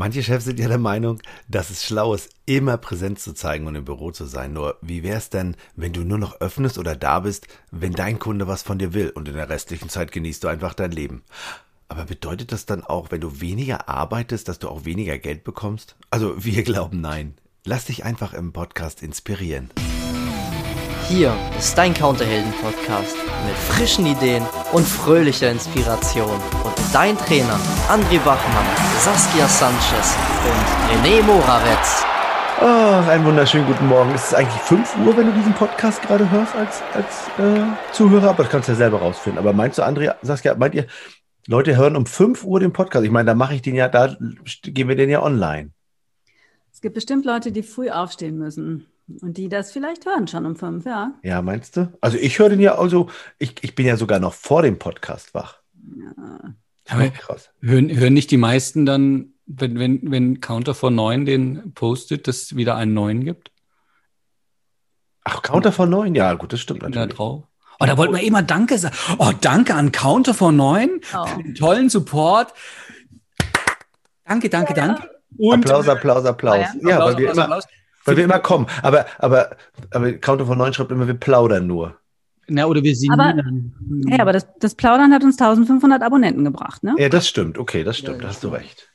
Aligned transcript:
Manche 0.00 0.22
Chefs 0.22 0.46
sind 0.46 0.58
ja 0.58 0.66
der 0.66 0.78
Meinung, 0.78 1.20
dass 1.46 1.68
es 1.68 1.84
schlau 1.84 2.14
ist, 2.14 2.30
immer 2.46 2.78
Präsenz 2.78 3.22
zu 3.22 3.34
zeigen 3.34 3.66
und 3.66 3.74
im 3.74 3.84
Büro 3.84 4.12
zu 4.12 4.24
sein. 4.24 4.54
Nur 4.54 4.78
wie 4.80 5.02
wär's 5.02 5.28
denn, 5.28 5.56
wenn 5.76 5.92
du 5.92 6.04
nur 6.04 6.16
noch 6.16 6.40
öffnest 6.40 6.78
oder 6.78 6.96
da 6.96 7.20
bist, 7.20 7.48
wenn 7.70 7.92
dein 7.92 8.18
Kunde 8.18 8.48
was 8.48 8.62
von 8.62 8.78
dir 8.78 8.94
will 8.94 9.10
und 9.10 9.28
in 9.28 9.34
der 9.34 9.50
restlichen 9.50 9.90
Zeit 9.90 10.10
genießt 10.10 10.42
du 10.42 10.48
einfach 10.48 10.72
dein 10.72 10.92
Leben? 10.92 11.22
Aber 11.88 12.06
bedeutet 12.06 12.50
das 12.50 12.64
dann 12.64 12.82
auch, 12.82 13.10
wenn 13.10 13.20
du 13.20 13.42
weniger 13.42 13.90
arbeitest, 13.90 14.48
dass 14.48 14.58
du 14.58 14.70
auch 14.70 14.86
weniger 14.86 15.18
Geld 15.18 15.44
bekommst? 15.44 15.96
Also 16.10 16.42
wir 16.42 16.62
glauben 16.62 17.02
nein. 17.02 17.34
Lass 17.66 17.84
dich 17.84 18.02
einfach 18.02 18.32
im 18.32 18.54
Podcast 18.54 19.02
inspirieren. 19.02 19.68
Hier 21.10 21.36
ist 21.58 21.76
dein 21.76 21.92
Counterhelden-Podcast 21.92 23.16
mit 23.44 23.56
frischen 23.56 24.06
Ideen 24.06 24.44
und 24.72 24.86
fröhlicher 24.86 25.50
Inspiration. 25.50 26.40
Und 26.62 26.74
dein 26.92 27.18
Trainer 27.18 27.58
André 27.88 28.20
Bachmann, 28.20 28.64
Saskia 29.00 29.48
Sanchez 29.48 30.14
und 30.46 31.04
René 31.04 31.20
Morawetz. 31.22 32.04
Oh, 32.60 33.10
einen 33.10 33.24
wunderschönen 33.24 33.66
guten 33.66 33.88
Morgen. 33.88 34.12
Es 34.14 34.26
ist 34.26 34.34
eigentlich 34.34 34.62
5 34.62 34.98
Uhr, 35.04 35.16
wenn 35.16 35.26
du 35.26 35.32
diesen 35.32 35.52
Podcast 35.52 36.00
gerade 36.00 36.30
hörst 36.30 36.54
als, 36.54 36.80
als 36.94 37.26
äh, 37.40 37.92
Zuhörer, 37.92 38.30
aber 38.30 38.44
das 38.44 38.52
kannst 38.52 38.68
du 38.68 38.72
ja 38.72 38.78
selber 38.78 39.00
rausfinden. 39.00 39.40
Aber 39.40 39.52
meinst 39.52 39.78
du, 39.78 39.82
Andrea, 39.82 40.14
Saskia, 40.22 40.54
meint 40.54 40.76
ihr, 40.76 40.86
Leute 41.48 41.76
hören 41.76 41.96
um 41.96 42.06
5 42.06 42.44
Uhr 42.44 42.60
den 42.60 42.72
Podcast? 42.72 43.04
Ich 43.04 43.10
meine, 43.10 43.26
da 43.26 43.34
mache 43.34 43.56
ich 43.56 43.62
den 43.62 43.74
ja, 43.74 43.88
da 43.88 44.16
gehen 44.62 44.86
wir 44.86 44.94
den 44.94 45.10
ja 45.10 45.24
online. 45.24 45.72
Es 46.72 46.80
gibt 46.80 46.94
bestimmt 46.94 47.24
Leute, 47.24 47.50
die 47.50 47.64
früh 47.64 47.90
aufstehen 47.90 48.38
müssen. 48.38 48.86
Und 49.20 49.36
die 49.36 49.48
das 49.48 49.72
vielleicht 49.72 50.06
hören 50.06 50.28
schon 50.28 50.46
um 50.46 50.56
fünf, 50.56 50.84
ja. 50.86 51.12
Ja, 51.22 51.42
meinst 51.42 51.76
du? 51.76 51.92
Also 52.00 52.16
ich 52.18 52.38
höre 52.38 52.50
den 52.50 52.60
ja, 52.60 52.76
also 52.76 53.08
ich, 53.38 53.54
ich 53.62 53.74
bin 53.74 53.86
ja 53.86 53.96
sogar 53.96 54.20
noch 54.20 54.34
vor 54.34 54.62
dem 54.62 54.78
Podcast 54.78 55.34
wach. 55.34 55.60
Ja. 55.96 56.54
Aber 56.88 57.08
krass. 57.10 57.50
Hören, 57.60 57.90
hören 57.94 58.14
nicht 58.14 58.30
die 58.30 58.36
meisten 58.36 58.84
dann, 58.84 59.34
wenn, 59.46 59.78
wenn, 59.78 60.10
wenn 60.10 60.40
Counter 60.40 60.74
vor 60.74 60.90
neun 60.90 61.24
den 61.24 61.72
postet, 61.74 62.28
dass 62.28 62.42
es 62.42 62.56
wieder 62.56 62.76
einen 62.76 62.94
neuen 62.94 63.24
gibt? 63.24 63.50
Ach, 65.24 65.42
Counter 65.42 65.72
vor 65.72 65.86
neun? 65.86 66.14
Ja, 66.14 66.34
gut, 66.34 66.52
das 66.52 66.60
stimmt 66.60 66.82
natürlich. 66.82 67.08
Da 67.08 67.14
drauf. 67.14 67.44
Oh, 67.78 67.86
da 67.86 67.96
wollten 67.96 68.14
wir 68.14 68.22
immer 68.22 68.42
Danke 68.42 68.76
sagen. 68.78 68.94
Oh, 69.18 69.32
danke 69.40 69.74
an 69.74 69.92
Counter 69.92 70.34
vor 70.34 70.52
neun 70.52 71.00
oh. 71.14 71.26
für 71.26 71.42
den 71.42 71.54
tollen 71.54 71.88
Support. 71.88 72.52
Danke, 74.24 74.50
danke, 74.50 74.74
ja, 74.74 74.86
danke. 74.86 75.10
Und, 75.38 75.64
Applaus, 75.64 75.88
Applaus, 75.88 76.24
Applaus. 76.24 76.56
Ja, 76.56 76.74
ja. 76.82 76.88
ja 76.90 77.04
weil 77.04 77.18
wir 77.18 77.30
immer, 77.30 77.42
Applaus. 77.42 77.64
Weil 78.04 78.16
wir 78.16 78.24
immer 78.24 78.38
kommen. 78.38 78.66
Aber, 78.82 79.06
aber, 79.18 79.56
aber 79.90 80.12
Counter 80.14 80.46
von 80.46 80.58
9 80.58 80.72
schreibt 80.72 80.90
immer, 80.90 81.06
wir 81.06 81.14
plaudern 81.14 81.66
nur. 81.66 81.96
Na, 82.48 82.66
oder 82.66 82.82
wir 82.82 82.96
singen. 82.96 83.20
Aber, 83.20 83.34
ja, 84.08 84.20
aber 84.20 84.32
das, 84.32 84.46
das 84.58 84.74
Plaudern 84.74 85.12
hat 85.12 85.22
uns 85.22 85.40
1500 85.40 86.02
Abonnenten 86.02 86.44
gebracht, 86.44 86.82
ne? 86.82 86.94
Ja, 86.98 87.08
das 87.08 87.28
stimmt. 87.28 87.58
Okay, 87.58 87.84
das 87.84 87.98
stimmt. 87.98 88.16
Ja, 88.16 88.22
da 88.22 88.28
hast 88.28 88.42
du 88.42 88.48
recht. 88.48 88.90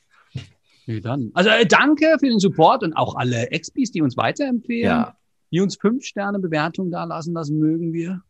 Ja, 0.85 0.99
dann. 0.99 1.31
Also 1.33 1.49
äh, 1.49 1.65
danke 1.65 2.17
für 2.19 2.27
den 2.27 2.39
Support 2.39 2.83
und 2.83 2.93
auch 2.93 3.15
alle 3.15 3.51
Expis, 3.51 3.91
die 3.91 4.01
uns 4.01 4.17
weiterempfehlen. 4.17 4.85
Ja. 4.85 5.17
Die 5.51 5.61
uns 5.61 5.77
fünf 5.77 6.03
Sterne 6.03 6.39
Bewertung 6.39 6.91
da 6.91 7.05
lassen, 7.05 7.33
das 7.33 7.49
mögen 7.49 7.93
wir. 7.93 8.21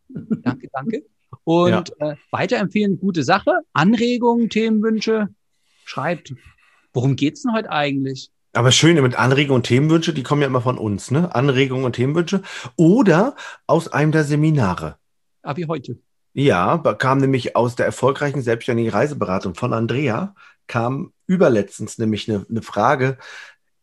danke, 0.44 0.70
danke. 0.72 1.04
Und 1.44 1.92
ja. 2.00 2.12
äh, 2.12 2.16
weiterempfehlen, 2.32 3.00
gute 3.00 3.24
Sache. 3.24 3.52
Anregungen, 3.74 4.50
Themenwünsche, 4.50 5.30
schreibt. 5.86 6.34
Worum 6.94 7.16
geht's 7.16 7.42
denn 7.42 7.54
heute 7.54 7.72
eigentlich? 7.72 8.30
Aber 8.56 8.72
schön 8.72 9.02
mit 9.02 9.16
Anregungen 9.16 9.58
und 9.58 9.68
Themenwünsche, 9.68 10.14
die 10.14 10.24
kommen 10.24 10.42
ja 10.42 10.48
immer 10.48 10.62
von 10.62 10.78
uns, 10.78 11.12
ne? 11.12 11.36
Anregungen 11.36 11.84
und 11.84 11.94
Themenwünsche. 11.94 12.42
Oder 12.78 13.36
aus 13.68 13.90
einem 13.90 14.14
der 14.14 14.24
Seminare. 14.24 14.98
Ah, 15.44 15.58
wie 15.58 15.68
heute. 15.68 16.00
Ja, 16.34 16.78
kam 16.78 17.20
nämlich 17.20 17.56
aus 17.56 17.76
der 17.76 17.86
erfolgreichen 17.86 18.42
selbstständigen 18.42 18.92
Reiseberatung 18.92 19.56
von 19.56 19.74
Andrea, 19.74 20.36
kam 20.68 21.14
überletztens 21.28 21.98
nämlich 21.98 22.30
eine, 22.30 22.46
eine 22.50 22.62
Frage, 22.62 23.18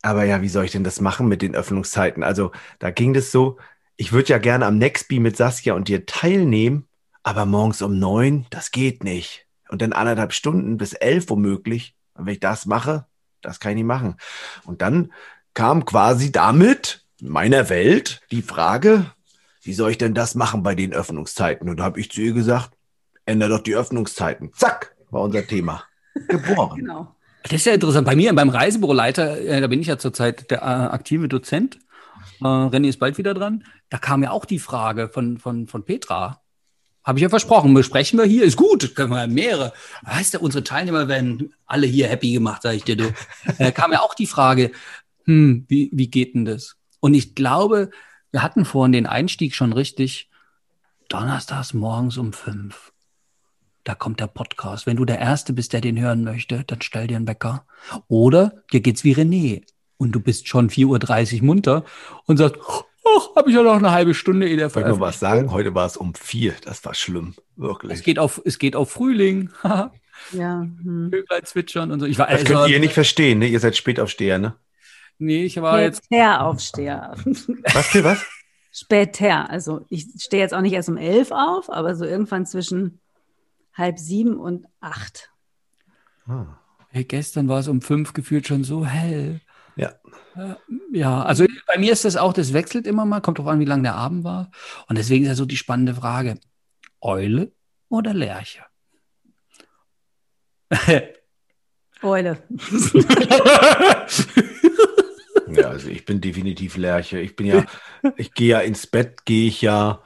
aber 0.03 0.25
ja, 0.25 0.43
wie 0.43 0.48
soll 0.48 0.65
ich 0.65 0.73
denn 0.73 0.84
das 0.84 1.00
machen 1.00 1.28
mit 1.28 1.43
den 1.43 1.55
Öffnungszeiten? 1.55 2.23
Also 2.23 2.50
da 2.78 2.91
ging 2.91 3.15
das 3.15 3.31
so, 3.31 3.59
ich 3.97 4.12
würde 4.12 4.31
ja 4.31 4.39
gerne 4.39 4.67
am 4.67 4.78
Nextbee 4.78 5.20
mit 5.20 5.37
Saskia 5.37 5.75
und 5.75 5.89
dir 5.89 6.06
teilnehmen, 6.06 6.88
aber 7.22 7.47
morgens 7.47 7.82
um 7.82 7.99
neun, 7.99 8.47
das 8.50 8.71
geht 8.71 9.05
nicht. 9.05 9.47
Und 9.69 9.81
dann 9.81 9.93
anderthalb 9.93 10.32
Stunden 10.32 10.77
bis 10.77 10.93
elf 10.93 11.31
womöglich. 11.31 11.94
Und 12.15 12.27
wenn 12.27 12.34
ich 12.34 12.41
das 12.41 12.66
mache, 12.66 13.06
das 13.42 13.60
kann 13.60 13.72
ich 13.72 13.76
nicht 13.76 13.86
machen. 13.86 14.16
Und 14.64 14.82
dann 14.82 15.12
kam 15.54 15.84
quasi 15.84 16.32
damit 16.32 17.04
meiner 17.20 17.69
Welt 17.69 18.20
die 18.30 18.42
Frage, 18.42 19.06
wie 19.62 19.75
soll 19.75 19.92
ich 19.92 19.98
denn 19.98 20.14
das 20.14 20.34
machen 20.34 20.62
bei 20.62 20.75
den 20.75 20.92
Öffnungszeiten? 20.92 21.69
Und 21.69 21.78
da 21.78 21.84
habe 21.84 22.00
ich 22.00 22.10
zu 22.10 22.20
ihr 22.20 22.32
gesagt, 22.32 22.70
ändere 23.26 23.50
doch 23.50 23.62
die 23.62 23.76
Öffnungszeiten. 23.76 24.52
Zack, 24.54 24.94
war 25.10 25.22
unser 25.22 25.47
Thema. 25.47 25.84
Geboren. 26.28 26.78
genau. 26.78 27.14
Das 27.44 27.52
ist 27.52 27.66
ja 27.66 27.75
interessant. 27.75 28.06
Bei 28.06 28.14
mir, 28.14 28.32
beim 28.34 28.50
Reisebüroleiter, 28.50 29.41
äh, 29.41 29.60
da 29.60 29.66
bin 29.66 29.81
ich 29.81 29.88
ja 29.88 29.98
zurzeit 29.98 30.50
der 30.50 30.58
äh, 30.58 30.64
aktive 30.64 31.28
Dozent. 31.28 31.78
Äh, 32.41 32.44
René 32.44 32.88
ist 32.88 32.98
bald 32.98 33.19
wieder 33.19 33.34
dran. 33.34 33.64
Da 33.88 33.98
kam 33.98 34.22
ja 34.22 34.31
auch 34.31 34.44
die 34.44 34.58
Frage 34.58 35.08
von, 35.08 35.38
von, 35.38 35.66
von 35.66 35.84
Petra. 35.84 36.41
Habe 37.04 37.18
ich 37.18 37.22
ja 37.22 37.28
versprochen, 37.28 37.74
besprechen 37.74 38.18
wir 38.18 38.26
hier. 38.26 38.44
Ist 38.44 38.56
gut, 38.56 38.94
können 38.94 39.10
wir 39.10 39.26
mehrere. 39.26 39.72
Weißt 40.02 40.34
du, 40.34 40.40
unsere 40.40 40.62
Teilnehmer 40.62 41.08
werden 41.08 41.52
alle 41.66 41.86
hier 41.86 42.08
happy 42.08 42.32
gemacht, 42.32 42.62
sage 42.62 42.76
ich 42.76 42.84
dir. 42.84 42.96
Du. 42.96 43.12
Da 43.58 43.70
kam 43.72 43.92
ja 43.92 44.00
auch 44.00 44.14
die 44.14 44.26
Frage, 44.26 44.70
hm, 45.24 45.64
wie, 45.68 45.90
wie 45.92 46.08
geht 46.08 46.34
denn 46.34 46.44
das? 46.44 46.76
Und 47.00 47.14
ich 47.14 47.34
glaube, 47.34 47.90
wir 48.30 48.42
hatten 48.42 48.64
vorhin 48.64 48.92
den 48.92 49.06
Einstieg 49.06 49.54
schon 49.54 49.72
richtig. 49.72 50.30
Donnerstags 51.08 51.74
morgens 51.74 52.16
um 52.16 52.32
fünf. 52.32 52.92
Da 53.84 53.96
kommt 53.96 54.20
der 54.20 54.28
Podcast. 54.28 54.86
Wenn 54.86 54.96
du 54.96 55.04
der 55.04 55.19
Erste 55.19 55.52
bist, 55.52 55.72
der 55.72 55.80
den 55.80 55.98
hören 55.98 56.22
möchte, 56.22 56.62
dann 56.64 56.82
stell 56.82 57.08
dir 57.08 57.16
einen 57.16 57.26
Wecker. 57.26 57.66
Oder 58.06 58.62
dir 58.72 58.80
geht's 58.80 59.02
wie 59.02 59.14
René 59.14 59.64
und 59.96 60.12
du 60.12 60.20
bist 60.20 60.46
schon 60.48 60.70
4.30 60.70 61.40
Uhr 61.40 61.44
munter 61.44 61.84
und 62.26 62.36
sagst, 62.36 62.60
ach, 63.04 63.36
habe 63.36 63.50
ich 63.50 63.56
ja 63.56 63.62
noch 63.62 63.76
eine 63.76 63.90
halbe 63.90 64.14
Stunde 64.14 64.48
in 64.48 64.58
der 64.58 64.70
Soll 64.70 64.82
ich 64.82 64.88
noch 64.88 65.00
was 65.00 65.20
sagen? 65.20 65.52
Heute 65.52 65.74
war 65.74 65.86
es 65.86 65.96
um 65.96 66.14
vier. 66.14 66.54
Das 66.64 66.84
war 66.84 66.94
schlimm, 66.94 67.34
wirklich. 67.56 67.92
Es 67.92 68.02
geht 68.02 68.18
auf, 68.18 68.40
es 68.44 68.58
geht 68.58 68.76
auf 68.76 68.90
Frühling. 68.90 69.50
ja. 70.32 70.60
Hm. 70.60 71.10
Vögel 71.10 71.42
zwitschern 71.44 71.90
und 71.90 72.00
so. 72.00 72.06
Ich 72.06 72.18
war, 72.18 72.26
das 72.26 72.40
also, 72.40 72.54
könnt 72.54 72.70
ihr 72.70 72.80
nicht 72.80 72.94
verstehen, 72.94 73.38
ne? 73.38 73.48
Ihr 73.48 73.60
seid 73.60 73.76
Spätaufsteher, 73.76 74.38
ne? 74.38 74.56
Nee, 75.18 75.44
ich 75.44 75.60
war 75.60 75.80
jetzt. 75.80 76.04
Spätaufsteher. 76.04 77.14
Was 77.72 77.86
für 77.86 78.02
was? 78.04 78.24
Später. 78.72 79.50
Also 79.50 79.84
ich 79.88 80.06
stehe 80.19 80.42
jetzt 80.42 80.54
auch 80.54 80.62
nicht 80.62 80.72
erst 80.72 80.88
um 80.88 80.96
elf 80.96 81.30
auf, 81.30 81.70
aber 81.70 81.94
so 81.94 82.04
irgendwann 82.04 82.46
zwischen 82.46 83.00
halb 83.74 83.98
sieben 83.98 84.36
und 84.36 84.66
acht. 84.80 85.30
Ah. 86.26 86.58
Hey, 86.88 87.04
gestern 87.04 87.48
war 87.48 87.60
es 87.60 87.69
um 87.69 87.80
fünf 87.80 88.12
gefühlt 88.12 88.46
schon 88.46 88.64
so 88.64 88.84
hell. 88.84 89.40
Ja. 89.77 89.94
Ja, 90.93 91.22
also 91.22 91.44
bei 91.66 91.78
mir 91.78 91.93
ist 91.93 92.05
das 92.05 92.16
auch, 92.16 92.33
das 92.33 92.53
wechselt 92.53 92.87
immer 92.87 93.05
mal, 93.05 93.21
kommt 93.21 93.38
drauf 93.38 93.47
an, 93.49 93.60
wie 93.60 93.65
lang 93.65 93.83
der 93.83 93.94
Abend 93.94 94.25
war. 94.25 94.50
Und 94.88 94.97
deswegen 94.99 95.25
ist 95.25 95.28
ja 95.28 95.34
so 95.34 95.44
die 95.44 95.56
spannende 95.56 95.94
Frage: 95.94 96.38
Eule 97.00 97.53
oder 97.88 98.15
Lerche? 98.15 98.62
Eule. 102.03 102.43
ja, 105.49 105.69
also 105.69 105.88
ich 105.88 106.05
bin 106.05 106.21
definitiv 106.21 106.77
Lerche. 106.77 107.21
Ich 107.21 107.37
bin 107.37 107.47
ja, 107.47 107.65
ich 108.16 108.34
gehe 108.34 108.49
ja 108.49 108.61
ins 108.61 108.87
Bett, 108.87 109.25
gehe 109.25 109.49
ich 109.49 109.62
ja 109.62 110.03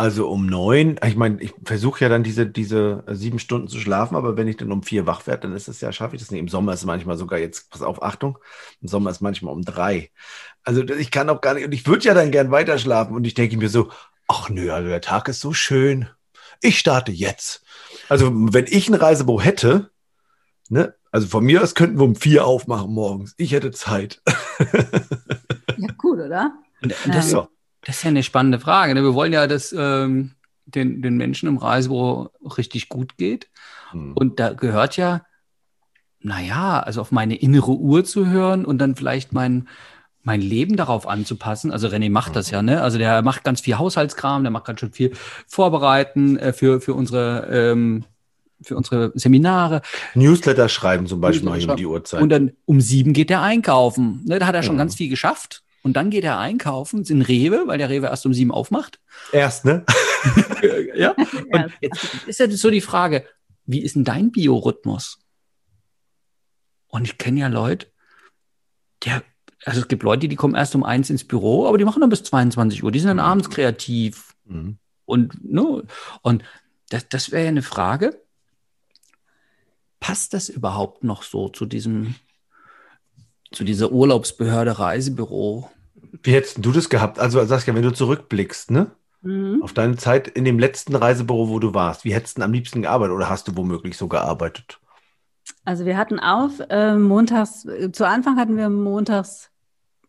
also 0.00 0.30
um 0.30 0.46
neun, 0.46 0.98
ich 1.06 1.14
meine, 1.14 1.42
ich 1.42 1.52
versuche 1.62 2.02
ja 2.02 2.08
dann 2.08 2.22
diese, 2.22 2.46
diese 2.46 3.04
sieben 3.06 3.38
Stunden 3.38 3.68
zu 3.68 3.78
schlafen, 3.78 4.16
aber 4.16 4.34
wenn 4.34 4.48
ich 4.48 4.56
dann 4.56 4.72
um 4.72 4.82
vier 4.82 5.04
wach 5.04 5.26
werde, 5.26 5.42
dann 5.42 5.54
ist 5.54 5.68
es 5.68 5.82
ja, 5.82 5.92
schaffe 5.92 6.16
ich 6.16 6.22
das 6.22 6.30
nicht. 6.30 6.40
Im 6.40 6.48
Sommer 6.48 6.72
ist 6.72 6.80
es 6.80 6.86
manchmal 6.86 7.18
sogar 7.18 7.38
jetzt, 7.38 7.68
pass 7.68 7.82
auf, 7.82 8.02
Achtung, 8.02 8.38
im 8.80 8.88
Sommer 8.88 9.10
ist 9.10 9.20
manchmal 9.20 9.52
um 9.52 9.60
drei. 9.60 10.10
Also 10.64 10.82
ich 10.82 11.10
kann 11.10 11.28
auch 11.28 11.42
gar 11.42 11.52
nicht, 11.52 11.66
und 11.66 11.72
ich 11.72 11.86
würde 11.86 12.02
ja 12.06 12.14
dann 12.14 12.30
gern 12.30 12.50
weiter 12.50 12.78
schlafen 12.78 13.14
und 13.14 13.26
ich 13.26 13.34
denke 13.34 13.58
mir 13.58 13.68
so, 13.68 13.90
ach 14.26 14.48
nö, 14.48 14.72
also 14.72 14.88
der 14.88 15.02
Tag 15.02 15.28
ist 15.28 15.42
so 15.42 15.52
schön. 15.52 16.08
Ich 16.62 16.78
starte 16.78 17.12
jetzt. 17.12 17.62
Also 18.08 18.30
wenn 18.32 18.68
ich 18.68 18.88
ein 18.88 18.94
Reisebüro 18.94 19.42
hätte, 19.42 19.90
ne, 20.70 20.94
also 21.12 21.26
von 21.26 21.44
mir 21.44 21.62
aus 21.62 21.74
könnten 21.74 21.98
wir 21.98 22.04
um 22.04 22.16
vier 22.16 22.46
aufmachen 22.46 22.90
morgens. 22.90 23.34
Ich 23.36 23.52
hätte 23.52 23.70
Zeit. 23.70 24.22
ja, 25.76 25.88
cool, 26.02 26.22
oder? 26.22 26.54
Das, 27.04 27.32
ja. 27.32 27.48
Das 27.82 27.96
ist 27.96 28.02
ja 28.04 28.08
eine 28.08 28.22
spannende 28.22 28.60
Frage. 28.60 28.94
Ne? 28.94 29.02
Wir 29.02 29.14
wollen 29.14 29.32
ja, 29.32 29.46
dass 29.46 29.74
ähm, 29.76 30.32
den, 30.66 31.02
den 31.02 31.16
Menschen 31.16 31.48
im 31.48 31.56
Reisebüro 31.56 32.30
richtig 32.56 32.88
gut 32.88 33.16
geht. 33.16 33.48
Hm. 33.90 34.12
Und 34.14 34.40
da 34.40 34.52
gehört 34.52 34.96
ja, 34.96 35.22
naja, 36.20 36.80
also 36.80 37.00
auf 37.00 37.12
meine 37.12 37.36
innere 37.36 37.72
Uhr 37.72 38.04
zu 38.04 38.26
hören 38.26 38.64
und 38.64 38.78
dann 38.78 38.94
vielleicht 38.94 39.32
mein, 39.32 39.68
mein 40.22 40.42
Leben 40.42 40.76
darauf 40.76 41.08
anzupassen. 41.08 41.72
Also 41.72 41.88
René 41.88 42.10
macht 42.10 42.36
das 42.36 42.50
ja, 42.50 42.62
ne? 42.62 42.82
Also 42.82 42.98
der 42.98 43.22
macht 43.22 43.42
ganz 43.42 43.62
viel 43.62 43.78
Haushaltskram, 43.78 44.42
der 44.42 44.50
macht 44.50 44.66
ganz 44.66 44.80
schön 44.80 44.92
viel 44.92 45.12
Vorbereiten 45.46 46.36
äh, 46.36 46.52
für, 46.52 46.80
für 46.80 46.94
unsere 46.94 47.46
ähm, 47.50 48.04
für 48.62 48.76
unsere 48.76 49.10
Seminare. 49.14 49.80
Newsletter 50.14 50.68
schreiben 50.68 51.06
zum 51.06 51.20
Beispiel 51.22 51.48
mal 51.48 51.70
um 51.70 51.76
die 51.76 51.86
Uhrzeit. 51.86 52.20
Und 52.20 52.28
dann 52.28 52.52
um 52.66 52.82
sieben 52.82 53.14
geht 53.14 53.30
er 53.30 53.40
einkaufen. 53.40 54.22
Ne, 54.26 54.38
da 54.38 54.46
hat 54.46 54.54
er 54.54 54.62
schon 54.62 54.76
ja. 54.76 54.80
ganz 54.80 54.96
viel 54.96 55.08
geschafft. 55.08 55.62
Und 55.82 55.94
dann 55.94 56.10
geht 56.10 56.24
er 56.24 56.38
einkaufen 56.38 57.04
in 57.04 57.22
Rewe, 57.22 57.66
weil 57.66 57.78
der 57.78 57.88
Rewe 57.88 58.06
erst 58.06 58.26
um 58.26 58.34
sieben 58.34 58.52
aufmacht. 58.52 59.00
Erst, 59.32 59.64
ne? 59.64 59.84
ja. 60.94 61.12
Und 61.52 61.72
jetzt 61.80 62.26
ist 62.26 62.40
ja 62.40 62.50
so 62.50 62.70
die 62.70 62.82
Frage, 62.82 63.26
wie 63.64 63.82
ist 63.82 63.96
denn 63.96 64.04
dein 64.04 64.30
Biorhythmus? 64.30 65.18
Und 66.88 67.04
ich 67.04 67.18
kenne 67.18 67.40
ja 67.40 67.48
Leute, 67.48 67.86
der, 69.04 69.22
also 69.64 69.80
es 69.80 69.88
gibt 69.88 70.02
Leute, 70.02 70.28
die 70.28 70.36
kommen 70.36 70.54
erst 70.54 70.74
um 70.74 70.84
eins 70.84 71.08
ins 71.08 71.24
Büro, 71.24 71.66
aber 71.66 71.78
die 71.78 71.84
machen 71.84 72.00
dann 72.00 72.10
bis 72.10 72.24
22 72.24 72.82
Uhr. 72.82 72.92
Die 72.92 72.98
sind 72.98 73.08
dann 73.08 73.20
abends 73.20 73.48
kreativ. 73.48 74.34
Mhm. 74.44 74.78
Und, 75.06 75.44
ne, 75.44 75.84
und 76.22 76.44
das, 76.90 77.08
das 77.08 77.30
wäre 77.30 77.44
ja 77.44 77.48
eine 77.48 77.62
Frage. 77.62 78.22
Passt 79.98 80.34
das 80.34 80.48
überhaupt 80.48 81.04
noch 81.04 81.22
so 81.22 81.48
zu 81.48 81.64
diesem, 81.66 82.16
zu 83.52 83.64
dieser 83.64 83.92
Urlaubsbehörde 83.92 84.78
Reisebüro? 84.78 85.70
Wie 86.22 86.32
hättest 86.32 86.64
du 86.64 86.72
das 86.72 86.88
gehabt? 86.88 87.18
Also 87.18 87.44
Saskia, 87.44 87.74
wenn 87.74 87.82
du 87.82 87.92
zurückblickst, 87.92 88.70
ne? 88.70 88.90
Mhm. 89.22 89.62
Auf 89.62 89.72
deine 89.72 89.96
Zeit 89.96 90.28
in 90.28 90.44
dem 90.44 90.58
letzten 90.58 90.94
Reisebüro, 90.94 91.48
wo 91.48 91.58
du 91.58 91.74
warst, 91.74 92.04
wie 92.04 92.14
hättest 92.14 92.38
du 92.38 92.42
am 92.42 92.52
liebsten 92.52 92.82
gearbeitet 92.82 93.14
oder 93.14 93.28
hast 93.28 93.48
du 93.48 93.56
womöglich 93.56 93.96
so 93.96 94.08
gearbeitet? 94.08 94.80
Also 95.64 95.84
wir 95.84 95.96
hatten 95.96 96.18
auf 96.18 96.60
äh, 96.70 96.94
montags, 96.96 97.64
äh, 97.66 97.92
zu 97.92 98.06
Anfang 98.06 98.38
hatten 98.38 98.56
wir 98.56 98.70
montags, 98.70 99.50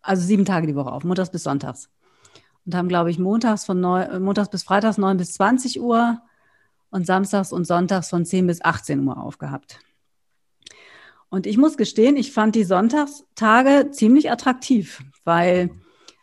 also 0.02 0.22
sieben 0.24 0.46
Tage 0.46 0.68
die 0.68 0.76
Woche 0.76 0.92
auf, 0.92 1.04
montags 1.04 1.32
bis 1.32 1.44
sonntags. 1.44 1.90
Und 2.66 2.76
haben, 2.76 2.88
glaube 2.88 3.10
ich, 3.10 3.20
montags 3.20 3.66
von 3.66 3.80
neun, 3.80 4.04
äh, 4.04 4.20
montags 4.20 4.50
bis 4.50 4.64
freitags 4.64 4.98
9 4.98 5.18
bis 5.18 5.34
20 5.34 5.82
Uhr 5.82 6.20
und 6.90 7.06
samstags 7.06 7.52
und 7.52 7.66
sonntags 7.66 8.10
von 8.10 8.26
10 8.26 8.48
bis 8.48 8.64
18 8.64 9.06
Uhr 9.06 9.18
aufgehabt. 9.18 9.80
Und 11.32 11.48
ich 11.48 11.58
muss 11.58 11.78
gestehen, 11.78 12.18
ich 12.18 12.34
fand 12.34 12.56
die 12.56 12.66
Sonntagstage 12.66 13.90
ziemlich 13.92 14.30
attraktiv, 14.30 15.02
weil 15.24 15.72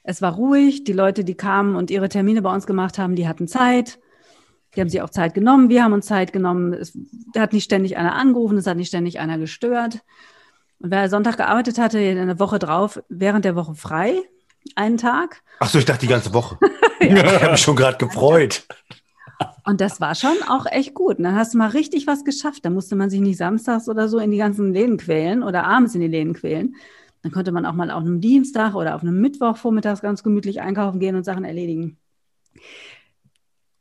es 0.04 0.20
war 0.20 0.34
ruhig, 0.34 0.84
die 0.84 0.92
Leute, 0.92 1.24
die 1.24 1.34
kamen 1.34 1.76
und 1.76 1.90
ihre 1.90 2.10
Termine 2.10 2.42
bei 2.42 2.54
uns 2.54 2.66
gemacht 2.66 2.98
haben, 2.98 3.16
die 3.16 3.26
hatten 3.26 3.48
Zeit. 3.48 3.98
Die 4.76 4.82
haben 4.82 4.90
sich 4.90 5.00
auch 5.00 5.08
Zeit 5.08 5.32
genommen, 5.32 5.70
wir 5.70 5.82
haben 5.82 5.94
uns 5.94 6.06
Zeit 6.06 6.34
genommen. 6.34 6.74
Es 6.74 6.96
hat 7.34 7.54
nicht 7.54 7.64
ständig 7.64 7.96
einer 7.96 8.16
angerufen, 8.16 8.58
es 8.58 8.66
hat 8.66 8.76
nicht 8.76 8.88
ständig 8.88 9.18
einer 9.18 9.38
gestört. 9.38 10.00
Und 10.78 10.90
wer 10.90 11.08
Sonntag 11.08 11.38
gearbeitet 11.38 11.78
hatte, 11.78 11.98
eine 11.98 12.38
Woche 12.38 12.58
drauf, 12.58 13.02
während 13.08 13.46
der 13.46 13.56
Woche 13.56 13.74
frei, 13.74 14.20
einen 14.76 14.98
Tag. 14.98 15.42
Ach 15.60 15.70
so, 15.70 15.78
ich 15.78 15.86
dachte 15.86 16.00
die 16.00 16.12
ganze 16.12 16.34
Woche. 16.34 16.58
Ich 17.00 17.14
habe 17.14 17.52
mich 17.52 17.60
schon 17.60 17.76
gerade 17.76 17.96
gefreut. 17.96 18.66
Und 19.68 19.82
das 19.82 20.00
war 20.00 20.14
schon 20.14 20.36
auch 20.48 20.64
echt 20.64 20.94
gut. 20.94 21.18
Und 21.18 21.24
dann 21.24 21.34
hast 21.34 21.52
du 21.52 21.58
mal 21.58 21.68
richtig 21.68 22.06
was 22.06 22.24
geschafft. 22.24 22.64
Da 22.64 22.70
musste 22.70 22.96
man 22.96 23.10
sich 23.10 23.20
nicht 23.20 23.36
samstags 23.36 23.86
oder 23.86 24.08
so 24.08 24.18
in 24.18 24.30
die 24.30 24.38
ganzen 24.38 24.72
Läden 24.72 24.96
quälen 24.96 25.42
oder 25.42 25.64
abends 25.64 25.94
in 25.94 26.00
die 26.00 26.06
Läden 26.06 26.32
quälen. 26.32 26.74
Dann 27.22 27.32
konnte 27.32 27.52
man 27.52 27.66
auch 27.66 27.74
mal 27.74 27.90
auf 27.90 28.00
einem 28.00 28.22
Dienstag 28.22 28.74
oder 28.74 28.94
auf 28.94 29.02
einem 29.02 29.20
Mittwoch 29.20 29.58
vormittags 29.58 30.00
ganz 30.00 30.22
gemütlich 30.22 30.62
einkaufen 30.62 31.00
gehen 31.00 31.16
und 31.16 31.24
Sachen 31.24 31.44
erledigen. 31.44 31.98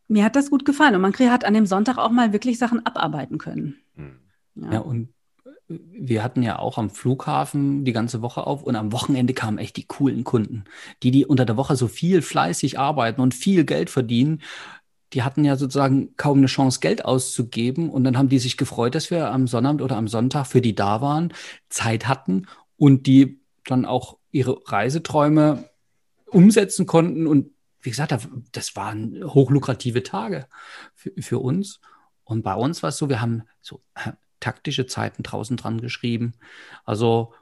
Mir 0.10 0.26
hat 0.26 0.36
das 0.36 0.50
gut 0.50 0.66
gefallen 0.66 0.94
und 0.94 1.00
man 1.00 1.14
hat 1.14 1.46
an 1.46 1.54
dem 1.54 1.66
Sonntag 1.66 1.98
auch 1.98 2.12
mal 2.12 2.34
wirklich 2.34 2.58
Sachen 2.58 2.86
abarbeiten 2.86 3.38
können. 3.38 3.78
Ja. 4.56 4.74
Ja, 4.74 4.80
und 4.80 5.08
wir 5.70 6.24
hatten 6.24 6.44
ja 6.44 6.60
auch 6.60 6.78
am 6.78 6.90
Flughafen 6.90 7.84
die 7.84 7.92
ganze 7.92 8.22
Woche 8.22 8.48
auf 8.48 8.64
und 8.64 8.76
am 8.76 8.94
Wochenende 8.94 9.34
kamen 9.34 9.58
echt 9.58 9.76
die 9.76 9.86
coolen 9.86 10.24
Kunden, 10.24 10.64
die, 11.04 11.12
die 11.12 11.26
unter 11.26 11.46
der 11.46 11.58
Woche 11.58 11.76
so 11.76 11.88
viel 11.88 12.22
fleißig 12.22 12.80
arbeiten 12.80 13.20
und 13.20 13.34
viel 13.34 13.66
Geld 13.66 13.90
verdienen. 13.90 14.42
Die 15.14 15.24
hatten 15.24 15.46
ja 15.46 15.56
sozusagen 15.56 16.16
kaum 16.18 16.40
eine 16.40 16.48
Chance, 16.48 16.80
Geld 16.80 17.06
auszugeben. 17.06 17.90
Und 17.90 18.04
dann 18.04 18.18
haben 18.18 18.30
die 18.30 18.40
sich 18.40 18.58
gefreut, 18.58 18.96
dass 18.96 19.10
wir 19.12 19.32
am 19.32 19.48
Sonnabend 19.48 19.82
oder 19.82 19.98
am 19.98 20.08
Sonntag 20.08 20.46
für 20.48 20.62
die 20.62 20.76
da 20.76 21.02
waren, 21.02 21.34
Zeit 21.70 22.08
hatten 22.08 22.48
und 22.78 23.08
die 23.08 23.40
dann 23.66 23.86
auch 23.86 24.18
ihre 24.32 24.62
Reiseträume 24.66 25.70
umsetzen 26.28 26.86
konnten. 26.86 27.28
Und 27.28 27.52
wie 27.82 27.90
gesagt, 27.90 28.12
da- 28.12 28.20
das 28.52 28.76
waren 28.76 29.24
hochlukrative 29.24 30.04
Tage 30.04 30.48
für, 30.94 31.12
für 31.20 31.40
uns. 31.40 31.80
Und 32.24 32.44
bei 32.44 32.56
uns 32.56 32.84
war 32.84 32.90
es 32.90 32.98
so, 32.98 33.08
wir 33.08 33.22
haben 33.22 33.44
so 33.62 33.82
äh, 33.96 34.12
taktische 34.40 34.86
Zeiten 34.86 35.24
draußen 35.24 35.58
dran 35.58 35.82
geschrieben. 35.82 36.34
Also 36.84 37.34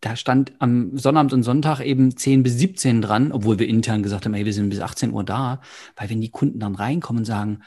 da 0.00 0.16
stand 0.16 0.52
am 0.58 0.96
Sonnabend 0.96 1.32
und 1.32 1.42
Sonntag 1.42 1.80
eben 1.80 2.16
10 2.16 2.42
bis 2.42 2.58
17 2.58 3.02
dran, 3.02 3.32
obwohl 3.32 3.58
wir 3.58 3.68
intern 3.68 4.02
gesagt 4.02 4.24
haben, 4.24 4.34
ey, 4.34 4.46
wir 4.46 4.52
sind 4.54 4.70
bis 4.70 4.80
18 4.80 5.12
Uhr 5.12 5.24
da. 5.24 5.60
Weil 5.96 6.08
wenn 6.08 6.20
die 6.20 6.30
Kunden 6.30 6.58
dann 6.58 6.74
reinkommen 6.74 7.20
und 7.20 7.26
sagen, 7.26 7.62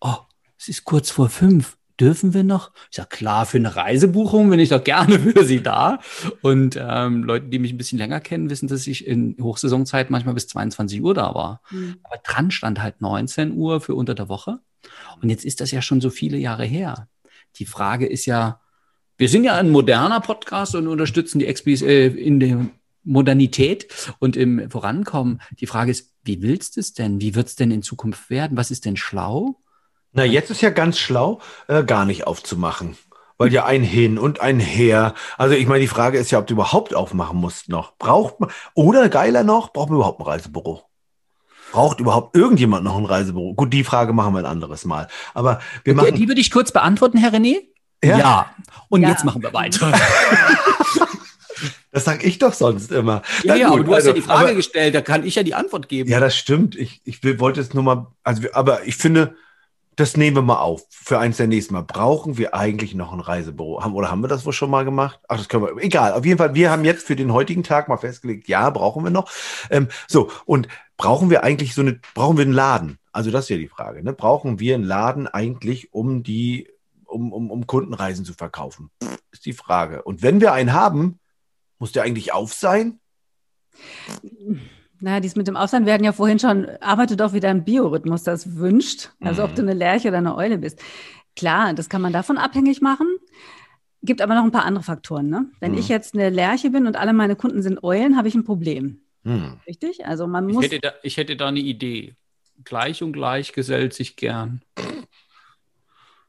oh, 0.00 0.16
es 0.58 0.68
ist 0.68 0.84
kurz 0.84 1.10
vor 1.10 1.28
fünf, 1.28 1.76
dürfen 2.00 2.32
wir 2.32 2.42
noch? 2.42 2.72
Ich 2.90 2.96
sage, 2.96 3.10
klar, 3.10 3.44
für 3.44 3.58
eine 3.58 3.76
Reisebuchung 3.76 4.48
bin 4.48 4.60
ich 4.60 4.70
doch 4.70 4.82
gerne 4.82 5.18
für 5.32 5.44
Sie 5.44 5.62
da. 5.62 5.98
Und 6.40 6.78
ähm, 6.80 7.22
Leute, 7.22 7.46
die 7.48 7.58
mich 7.58 7.72
ein 7.72 7.78
bisschen 7.78 7.98
länger 7.98 8.20
kennen, 8.20 8.48
wissen, 8.48 8.68
dass 8.68 8.86
ich 8.86 9.06
in 9.06 9.36
Hochsaisonzeit 9.40 10.10
manchmal 10.10 10.34
bis 10.34 10.48
22 10.48 11.02
Uhr 11.02 11.12
da 11.14 11.34
war. 11.34 11.60
Mhm. 11.70 11.96
Aber 12.02 12.16
dran 12.24 12.50
stand 12.50 12.82
halt 12.82 13.02
19 13.02 13.52
Uhr 13.52 13.80
für 13.80 13.94
unter 13.94 14.14
der 14.14 14.28
Woche. 14.30 14.60
Und 15.20 15.28
jetzt 15.28 15.44
ist 15.44 15.60
das 15.60 15.70
ja 15.70 15.82
schon 15.82 16.00
so 16.00 16.10
viele 16.10 16.38
Jahre 16.38 16.64
her. 16.64 17.08
Die 17.56 17.66
Frage 17.66 18.06
ist 18.06 18.26
ja, 18.26 18.60
wir 19.16 19.28
sind 19.28 19.44
ja 19.44 19.54
ein 19.56 19.70
moderner 19.70 20.20
Podcast 20.20 20.74
und 20.74 20.88
unterstützen 20.88 21.38
die 21.38 21.52
XPs 21.52 21.82
äh, 21.82 22.06
in 22.06 22.40
der 22.40 22.66
Modernität 23.04 23.86
und 24.18 24.36
im 24.36 24.70
Vorankommen. 24.70 25.40
Die 25.60 25.66
Frage 25.66 25.90
ist, 25.90 26.12
wie 26.24 26.42
willst 26.42 26.76
du 26.76 26.80
es 26.80 26.94
denn? 26.94 27.20
Wie 27.20 27.34
wird 27.34 27.48
es 27.48 27.56
denn 27.56 27.70
in 27.70 27.82
Zukunft 27.82 28.30
werden? 28.30 28.56
Was 28.56 28.70
ist 28.70 28.84
denn 28.86 28.96
schlau? 28.96 29.60
Na, 30.12 30.24
jetzt 30.24 30.50
ist 30.50 30.62
ja 30.62 30.70
ganz 30.70 30.98
schlau, 30.98 31.40
äh, 31.68 31.84
gar 31.84 32.04
nicht 32.06 32.26
aufzumachen. 32.26 32.96
Weil 33.36 33.52
ja 33.52 33.64
ein 33.64 33.82
hin 33.82 34.16
und 34.16 34.40
ein 34.40 34.60
her. 34.60 35.14
Also 35.36 35.54
ich 35.54 35.66
meine, 35.66 35.80
die 35.80 35.88
Frage 35.88 36.18
ist 36.18 36.30
ja, 36.30 36.38
ob 36.38 36.46
du 36.46 36.54
überhaupt 36.54 36.94
aufmachen 36.94 37.36
musst 37.38 37.68
noch. 37.68 37.98
Braucht 37.98 38.38
man, 38.40 38.50
oder 38.74 39.08
geiler 39.08 39.42
noch, 39.42 39.72
braucht 39.72 39.90
man 39.90 39.96
überhaupt 39.98 40.20
ein 40.20 40.26
Reisebüro? 40.26 40.82
Braucht 41.72 41.98
überhaupt 41.98 42.36
irgendjemand 42.36 42.84
noch 42.84 42.96
ein 42.96 43.04
Reisebüro? 43.04 43.54
Gut, 43.54 43.72
die 43.72 43.82
Frage 43.82 44.12
machen 44.12 44.34
wir 44.34 44.38
ein 44.38 44.46
anderes 44.46 44.84
Mal. 44.84 45.08
Aber 45.34 45.60
wir 45.82 45.94
Okay, 45.94 46.10
machen. 46.10 46.14
die 46.14 46.28
würde 46.28 46.40
ich 46.40 46.52
kurz 46.52 46.70
beantworten, 46.70 47.18
Herr 47.18 47.32
René. 47.34 47.56
Ja? 48.04 48.50
Und 48.88 49.02
Ja. 49.02 49.10
jetzt 49.10 49.24
machen 49.24 49.42
wir 49.42 49.52
weiter. 49.52 49.92
Das 51.92 52.04
sage 52.04 52.26
ich 52.26 52.40
doch 52.40 52.52
sonst 52.52 52.90
immer. 52.90 53.22
Ja, 53.44 53.54
Na 53.54 53.54
ja, 53.54 53.68
gut, 53.68 53.74
aber 53.76 53.84
du 53.84 53.90
hast 53.92 53.96
also, 53.98 54.08
ja 54.08 54.14
die 54.14 54.20
Frage 54.22 54.44
aber- 54.46 54.54
gestellt, 54.56 54.94
da 54.96 55.00
kann 55.00 55.24
ich 55.24 55.36
ja 55.36 55.44
die 55.44 55.54
Antwort 55.54 55.88
geben. 55.88 56.10
Ja, 56.10 56.18
das 56.18 56.36
stimmt. 56.36 56.74
Ich, 56.74 57.00
ich 57.04 57.22
wollte 57.38 57.60
es 57.60 57.72
nur 57.72 57.84
mal, 57.84 58.08
also, 58.24 58.42
aber 58.52 58.84
ich 58.84 58.96
finde, 58.96 59.36
das 59.94 60.16
nehmen 60.16 60.36
wir 60.36 60.42
mal 60.42 60.58
auf 60.58 60.82
für 60.90 61.20
eins 61.20 61.36
der 61.36 61.46
nächsten 61.46 61.72
Mal. 61.72 61.82
Brauchen 61.82 62.36
wir 62.36 62.52
eigentlich 62.52 62.96
noch 62.96 63.12
ein 63.12 63.20
Reisebüro? 63.20 63.84
Haben, 63.84 63.94
oder 63.94 64.10
haben 64.10 64.22
wir 64.24 64.28
das 64.28 64.44
wohl 64.44 64.52
schon 64.52 64.70
mal 64.70 64.84
gemacht? 64.84 65.20
Ach, 65.28 65.36
das 65.36 65.48
können 65.48 65.66
wir, 65.66 65.84
egal. 65.84 66.14
Auf 66.14 66.26
jeden 66.26 66.36
Fall, 66.38 66.54
wir 66.56 66.72
haben 66.72 66.84
jetzt 66.84 67.06
für 67.06 67.14
den 67.14 67.32
heutigen 67.32 67.62
Tag 67.62 67.88
mal 67.88 67.96
festgelegt, 67.96 68.48
ja, 68.48 68.68
brauchen 68.70 69.04
wir 69.04 69.10
noch. 69.12 69.30
Ähm, 69.70 69.86
so, 70.08 70.32
und 70.46 70.66
brauchen 70.96 71.30
wir 71.30 71.44
eigentlich 71.44 71.74
so 71.74 71.82
eine, 71.82 72.00
brauchen 72.14 72.36
wir 72.38 72.44
einen 72.44 72.54
Laden? 72.54 72.98
Also 73.12 73.30
das 73.30 73.44
ist 73.44 73.50
ja 73.50 73.56
die 73.56 73.68
Frage. 73.68 74.02
Ne? 74.02 74.12
Brauchen 74.14 74.58
wir 74.58 74.74
einen 74.74 74.82
Laden 74.82 75.28
eigentlich, 75.28 75.94
um 75.94 76.24
die, 76.24 76.68
um, 77.14 77.32
um, 77.32 77.50
um 77.50 77.66
Kundenreisen 77.66 78.24
zu 78.24 78.34
verkaufen? 78.34 78.90
Pff, 79.02 79.18
Ist 79.32 79.46
die 79.46 79.52
Frage. 79.52 80.02
Und 80.02 80.22
wenn 80.22 80.40
wir 80.40 80.52
einen 80.52 80.72
haben, 80.72 81.18
muss 81.78 81.92
der 81.92 82.02
eigentlich 82.02 82.32
auf 82.32 82.52
sein? 82.52 83.00
Naja, 85.00 85.20
dies 85.20 85.36
mit 85.36 85.46
dem 85.48 85.56
Ausland 85.56 85.86
werden 85.86 86.04
ja 86.04 86.12
vorhin 86.12 86.38
schon, 86.38 86.66
arbeitet 86.80 87.20
doch 87.20 87.32
wieder 87.32 87.50
ein 87.50 87.64
Biorhythmus, 87.64 88.22
das 88.22 88.56
wünscht. 88.56 89.10
Also 89.20 89.44
ob 89.44 89.50
Mhm. 89.52 89.56
du 89.56 89.62
eine 89.62 89.74
Lerche 89.74 90.08
oder 90.08 90.18
eine 90.18 90.36
Eule 90.36 90.58
bist. 90.58 90.80
Klar, 91.36 91.74
das 91.74 91.88
kann 91.88 92.00
man 92.02 92.12
davon 92.12 92.38
abhängig 92.38 92.80
machen. 92.80 93.06
Gibt 94.02 94.20
aber 94.20 94.34
noch 94.34 94.44
ein 94.44 94.52
paar 94.52 94.64
andere 94.64 94.84
Faktoren. 94.84 95.28
Ne? 95.28 95.46
Wenn 95.60 95.72
Mhm. 95.72 95.78
ich 95.78 95.88
jetzt 95.88 96.14
eine 96.14 96.30
Lerche 96.30 96.70
bin 96.70 96.86
und 96.86 96.96
alle 96.96 97.12
meine 97.12 97.36
Kunden 97.36 97.62
sind 97.62 97.82
Eulen, 97.82 98.16
habe 98.16 98.28
ich 98.28 98.34
ein 98.34 98.44
Problem. 98.44 99.00
Hm. 99.24 99.58
Richtig? 99.66 100.06
Also 100.06 100.26
man 100.26 100.48
Ich 100.48 100.54
muss. 100.54 100.64
hätte, 100.64 100.78
da, 100.80 100.92
ich 101.02 101.16
hätte 101.16 101.36
da 101.36 101.48
eine 101.48 101.60
Idee. 101.60 102.14
Gleich 102.64 103.02
und 103.02 103.12
gleich 103.12 103.52
gesellt 103.52 103.94
sich 103.94 104.16
gern. 104.16 104.62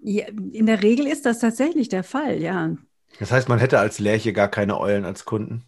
Ja, 0.08 0.28
in 0.28 0.68
der 0.68 0.84
Regel 0.84 1.08
ist 1.08 1.26
das 1.26 1.40
tatsächlich 1.40 1.90
der 1.90 2.04
Fall, 2.04 2.40
ja. 2.40 2.76
Das 3.20 3.32
heißt, 3.32 3.50
man 3.50 3.58
hätte 3.58 3.80
als 3.80 3.98
Lerche 3.98 4.34
gar 4.34 4.48
keine 4.48 4.80
Eulen 4.80 5.04
als 5.04 5.26
Kunden. 5.26 5.64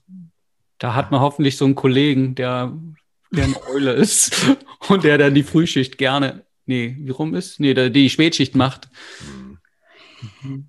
Da 0.78 0.94
hat 0.94 1.10
man 1.10 1.22
hoffentlich 1.22 1.58
so 1.58 1.66
einen 1.66 1.74
Kollegen, 1.74 2.36
der, 2.36 2.72
der 3.32 3.46
eine 3.46 3.68
Eule 3.74 3.94
ist 3.94 4.56
und 4.90 5.04
der 5.04 5.18
dann 5.18 5.34
die 5.34 5.42
Frühschicht 5.42 5.98
gerne, 5.98 6.46
nee, 6.68 6.96
wie 7.00 7.10
rum 7.10 7.34
ist? 7.34 7.60
Nee, 7.60 7.74
der 7.74 7.90
die 7.90 8.12
Spätschicht 8.12 8.56
macht. 8.56 8.90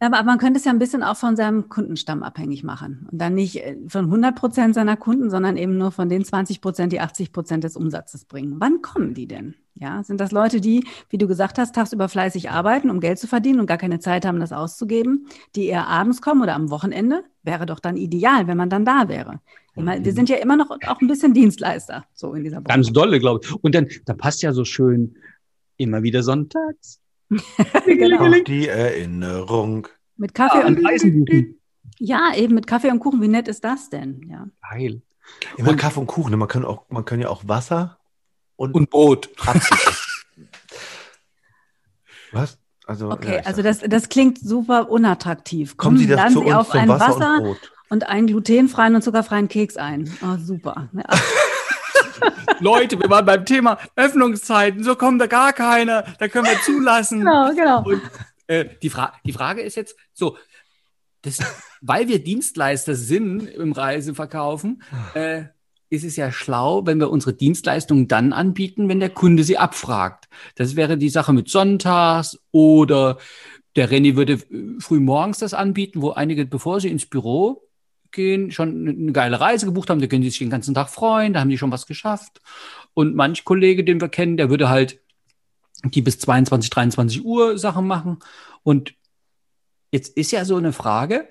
Aber, 0.01 0.19
aber 0.19 0.27
man 0.27 0.39
könnte 0.39 0.59
es 0.59 0.65
ja 0.65 0.73
ein 0.73 0.79
bisschen 0.79 1.03
auch 1.03 1.17
von 1.17 1.37
seinem 1.37 1.69
Kundenstamm 1.69 2.23
abhängig 2.23 2.65
machen. 2.65 3.09
Und 3.11 3.19
dann 3.19 3.35
nicht 3.35 3.57
äh, 3.57 3.77
von 3.89 4.07
100 4.07 4.37
Prozent 4.37 4.75
seiner 4.75 4.97
Kunden, 4.97 5.31
sondern 5.31 5.57
eben 5.57 5.79
nur 5.79 5.93
von 5.93 6.09
den 6.09 6.25
20 6.25 6.61
Prozent, 6.61 6.93
die 6.93 7.01
80 7.01 7.33
Prozent 7.33 7.65
des 7.65 7.77
Umsatzes 7.77 8.25
bringen. 8.25 8.57
Wann 8.59 8.83
kommen 8.83 9.15
die 9.15 9.27
denn? 9.27 9.55
Ja, 9.75 10.03
sind 10.03 10.21
das 10.21 10.33
Leute, 10.33 10.61
die, 10.61 10.85
wie 11.09 11.19
du 11.19 11.29
gesagt 11.29 11.57
hast, 11.59 11.75
tagsüber 11.75 12.09
fleißig 12.09 12.51
arbeiten, 12.51 12.91
um 12.91 12.99
Geld 12.99 13.19
zu 13.19 13.29
verdienen 13.29 13.61
und 13.61 13.67
gar 13.67 13.79
keine 13.79 14.01
Zeit 14.01 14.27
haben, 14.27 14.41
das 14.41 14.53
auszugeben, 14.53 15.29
die 15.55 15.67
eher 15.67 15.87
abends 15.87 16.21
kommen 16.21 16.43
oder 16.43 16.57
am 16.57 16.71
Wochenende? 16.71 17.23
Wäre 17.45 17.65
doch 17.65 17.79
dann 17.79 17.97
ideal, 17.97 18.49
wenn 18.49 18.57
man 18.57 18.71
dann 18.71 18.85
da 18.85 19.09
wäre. 19.09 19.41
Wir 19.77 20.13
sind 20.13 20.29
ja 20.29 20.37
immer 20.37 20.57
noch 20.57 20.71
auch 20.71 21.01
ein 21.01 21.07
bisschen 21.07 21.35
Dienstleister, 21.35 22.05
so 22.13 22.35
in 22.35 22.43
dieser 22.43 22.61
Branche. 22.61 22.77
Ganz 22.77 22.93
dolle, 22.93 23.21
glaube 23.21 23.41
ich. 23.45 23.55
Und 23.55 23.77
dann, 23.77 23.87
da 24.07 24.15
passt 24.15 24.43
ja 24.43 24.53
so 24.53 24.65
schön 24.65 25.15
immer 25.77 26.03
wieder 26.03 26.25
sonntags. 26.25 27.01
genau. 27.87 28.27
Auch 28.27 28.45
die 28.45 28.69
Erinnerung. 28.69 29.89
Mit 30.17 30.35
Kaffee 30.35 30.63
an 30.63 30.77
und 30.77 30.87
Reisen 30.87 31.25
buchen. 31.25 31.61
ja, 31.99 32.33
eben 32.35 32.55
mit 32.55 32.67
Kaffee 32.67 32.91
und 32.91 33.01
Kuchen. 33.01 33.21
Wie 33.23 33.29
nett 33.29 33.49
ist 33.49 33.65
das 33.65 33.91
denn? 33.91 34.27
Ja. 34.29 34.47
Geil. 34.71 35.03
Immer 35.57 35.77
Kaffee 35.77 36.01
und 36.01 36.07
Kuchen. 36.07 36.31
ne? 36.31 36.37
Man 36.37 36.49
kann, 36.49 36.65
auch, 36.65 36.85
man 36.89 37.05
kann 37.05 37.21
ja 37.21 37.29
auch 37.29 37.43
Wasser 37.47 37.99
und, 38.57 38.75
Und 38.75 38.91
Brot. 38.91 39.29
Was? 42.33 42.59
Also, 42.87 43.11
Okay, 43.11 43.37
ja, 43.37 43.43
also 43.43 43.63
das, 43.63 43.81
das 43.81 44.09
klingt 44.09 44.39
super 44.39 44.91
unattraktiv. 44.91 45.77
Kommen 45.77 45.99
Sie 45.99 46.07
das 46.07 46.33
zu 46.33 46.41
Sie 46.41 46.47
uns 46.47 46.55
auf 46.55 46.71
zum 46.71 46.81
ein 46.81 46.89
Wasser, 46.89 47.09
Wasser 47.09 47.35
und 47.37 47.43
Brot? 47.43 47.73
und 47.91 48.07
einen 48.09 48.27
glutenfreien 48.27 48.95
und 48.95 49.03
zuckerfreien 49.03 49.49
Keks 49.49 49.77
ein. 49.77 50.11
Oh, 50.23 50.37
super. 50.39 50.89
Leute, 52.61 52.99
wir 52.99 53.11
waren 53.11 53.27
beim 53.27 53.45
Thema 53.45 53.79
Öffnungszeiten. 53.97 54.83
So 54.83 54.97
kommt 54.97 55.21
da 55.21 55.27
gar 55.27 55.53
keiner. 55.53 56.05
Da 56.19 56.29
können 56.29 56.47
wir 56.47 56.61
zulassen. 56.63 57.21
Genau, 57.21 57.51
genau. 57.55 57.85
Und, 57.85 58.03
äh, 58.47 58.67
die, 58.83 58.91
Fra 58.91 59.13
die 59.25 59.33
Frage 59.33 59.63
ist 59.63 59.77
jetzt 59.77 59.97
so, 60.13 60.37
das, 61.23 61.39
weil 61.81 62.09
wir 62.09 62.23
Dienstleister 62.23 62.95
sind 62.95 63.47
im 63.49 63.73
Reiseverkaufen, 63.73 64.83
äh, 65.15 65.45
ist 65.91 66.05
es 66.05 66.17
ja 66.17 66.31
schlau, 66.31 66.87
wenn 66.87 67.01
wir 67.01 67.11
unsere 67.11 67.33
Dienstleistungen 67.33 68.09
dann 68.09 68.33
anbieten, 68.33 68.89
wenn 68.89 69.01
der 69.01 69.11
Kunde 69.11 69.43
sie 69.43 69.59
abfragt. 69.59 70.29
Das 70.55 70.77
wäre 70.77 70.99
die 70.99 71.09
Sache 71.09 71.33
mit 71.33 71.49
Sonntags 71.49 72.39
oder 72.51 73.19
der 73.77 73.91
Renny 73.91 74.17
würde 74.17 74.35
äh, 74.35 74.81
früh 74.81 75.01
morgens 75.01 75.39
das 75.39 75.55
anbieten, 75.55 76.03
wo 76.03 76.11
einige, 76.11 76.45
bevor 76.47 76.81
sie 76.81 76.89
ins 76.89 77.07
Büro 77.07 77.68
gehen, 78.13 78.51
schon 78.51 78.89
eine 78.89 79.13
geile 79.13 79.41
Reise 79.41 79.67
gebucht 79.67 79.91
haben, 79.91 80.01
da 80.01 80.07
können 80.07 80.23
die 80.23 80.31
sich 80.31 80.39
den 80.39 80.51
ganzen 80.51 80.75
Tag 80.75 80.89
freuen, 80.89 81.33
da 81.33 81.41
haben 81.41 81.51
die 81.51 81.59
schon 81.59 81.73
was 81.73 81.87
geschafft. 81.87 82.41
Und 82.95 83.15
manch 83.15 83.45
Kollege, 83.45 83.85
den 83.85 84.01
wir 84.01 84.09
kennen, 84.09 84.37
der 84.37 84.51
würde 84.51 84.69
halt 84.69 85.01
die 85.85 86.03
bis 86.03 86.19
22, 86.19 86.71
23 86.71 87.25
Uhr 87.25 87.59
Sachen 87.59 87.87
machen. 87.87 88.19
Und 88.63 88.95
jetzt 89.93 90.17
ist 90.17 90.33
ja 90.33 90.45
so 90.45 90.57
eine 90.57 90.73
Frage, 90.73 91.29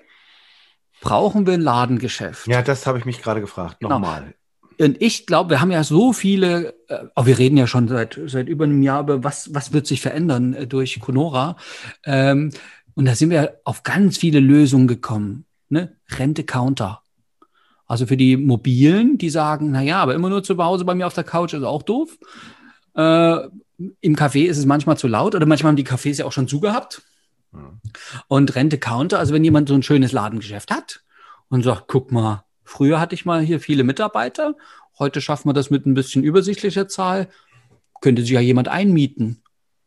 brauchen 1.00 1.46
wir 1.46 1.54
ein 1.54 1.60
Ladengeschäft? 1.60 2.46
Ja, 2.46 2.62
das 2.62 2.86
habe 2.86 2.98
ich 2.98 3.04
mich 3.04 3.22
gerade 3.22 3.40
gefragt. 3.40 3.78
Genau. 3.80 3.98
Nochmal. 3.98 4.34
Und 4.80 5.02
ich 5.02 5.26
glaube, 5.26 5.50
wir 5.50 5.60
haben 5.60 5.72
ja 5.72 5.82
so 5.82 6.12
viele, 6.12 6.74
äh, 6.88 7.06
aber 7.14 7.26
wir 7.26 7.38
reden 7.38 7.56
ja 7.56 7.66
schon 7.66 7.88
seit, 7.88 8.18
seit 8.26 8.48
über 8.48 8.64
einem 8.64 8.82
Jahr 8.82 9.02
über 9.02 9.24
was, 9.24 9.52
was 9.52 9.72
wird 9.72 9.86
sich 9.86 10.00
verändern 10.00 10.54
äh, 10.54 10.66
durch 10.66 11.00
Conora. 11.00 11.56
Ähm, 12.04 12.52
und 12.94 13.04
da 13.04 13.14
sind 13.14 13.30
wir 13.30 13.60
auf 13.64 13.82
ganz 13.82 14.18
viele 14.18 14.40
Lösungen 14.40 14.86
gekommen. 14.86 15.46
Ne? 15.68 15.97
Rente-Counter. 16.10 17.02
Also 17.86 18.06
für 18.06 18.16
die 18.16 18.36
Mobilen, 18.36 19.18
die 19.18 19.30
sagen, 19.30 19.70
na 19.70 19.82
ja, 19.82 20.00
aber 20.00 20.14
immer 20.14 20.28
nur 20.28 20.42
zu 20.42 20.56
Hause 20.58 20.84
bei 20.84 20.94
mir 20.94 21.06
auf 21.06 21.14
der 21.14 21.24
Couch 21.24 21.54
ist 21.54 21.62
auch 21.62 21.82
doof. 21.82 22.18
Äh, 22.94 23.48
Im 24.00 24.16
Café 24.16 24.44
ist 24.46 24.58
es 24.58 24.66
manchmal 24.66 24.98
zu 24.98 25.08
laut 25.08 25.34
oder 25.34 25.46
manchmal 25.46 25.70
haben 25.70 25.76
die 25.76 25.86
Cafés 25.86 26.18
ja 26.18 26.26
auch 26.26 26.32
schon 26.32 26.48
zugehabt. 26.48 27.02
Hm. 27.52 27.80
Und 28.28 28.54
Rente-Counter, 28.54 29.18
also 29.18 29.32
wenn 29.32 29.44
jemand 29.44 29.68
so 29.68 29.74
ein 29.74 29.82
schönes 29.82 30.12
Ladengeschäft 30.12 30.70
hat 30.70 31.02
und 31.48 31.62
sagt, 31.62 31.84
guck 31.88 32.12
mal, 32.12 32.44
früher 32.62 33.00
hatte 33.00 33.14
ich 33.14 33.24
mal 33.24 33.40
hier 33.40 33.60
viele 33.60 33.84
Mitarbeiter, 33.84 34.54
heute 34.98 35.20
schaffen 35.20 35.48
wir 35.48 35.54
das 35.54 35.70
mit 35.70 35.86
ein 35.86 35.94
bisschen 35.94 36.22
übersichtlicher 36.22 36.88
Zahl, 36.88 37.28
könnte 38.00 38.22
sich 38.22 38.32
ja 38.32 38.40
jemand 38.40 38.68
einmieten. 38.68 39.42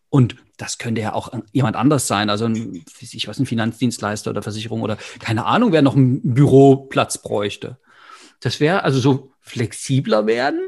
Und 0.10 0.36
das 0.62 0.78
könnte 0.78 1.02
ja 1.02 1.14
auch 1.14 1.32
jemand 1.52 1.76
anders 1.76 2.06
sein, 2.06 2.30
also 2.30 2.46
ein, 2.46 2.84
ich 3.00 3.28
was, 3.28 3.40
ein 3.40 3.48
Finanzdienstleister 3.48 4.30
oder 4.30 4.44
Versicherung 4.44 4.84
oder 4.84 4.98
keine 5.20 5.46
Ahnung, 5.46 5.72
wer 5.72 5.82
noch 5.82 5.96
einen 5.96 6.36
Büroplatz 6.36 7.18
bräuchte. 7.18 7.80
Das 8.42 8.60
wäre 8.60 8.84
also 8.84 9.00
so 9.00 9.34
flexibler 9.40 10.28
werden. 10.28 10.62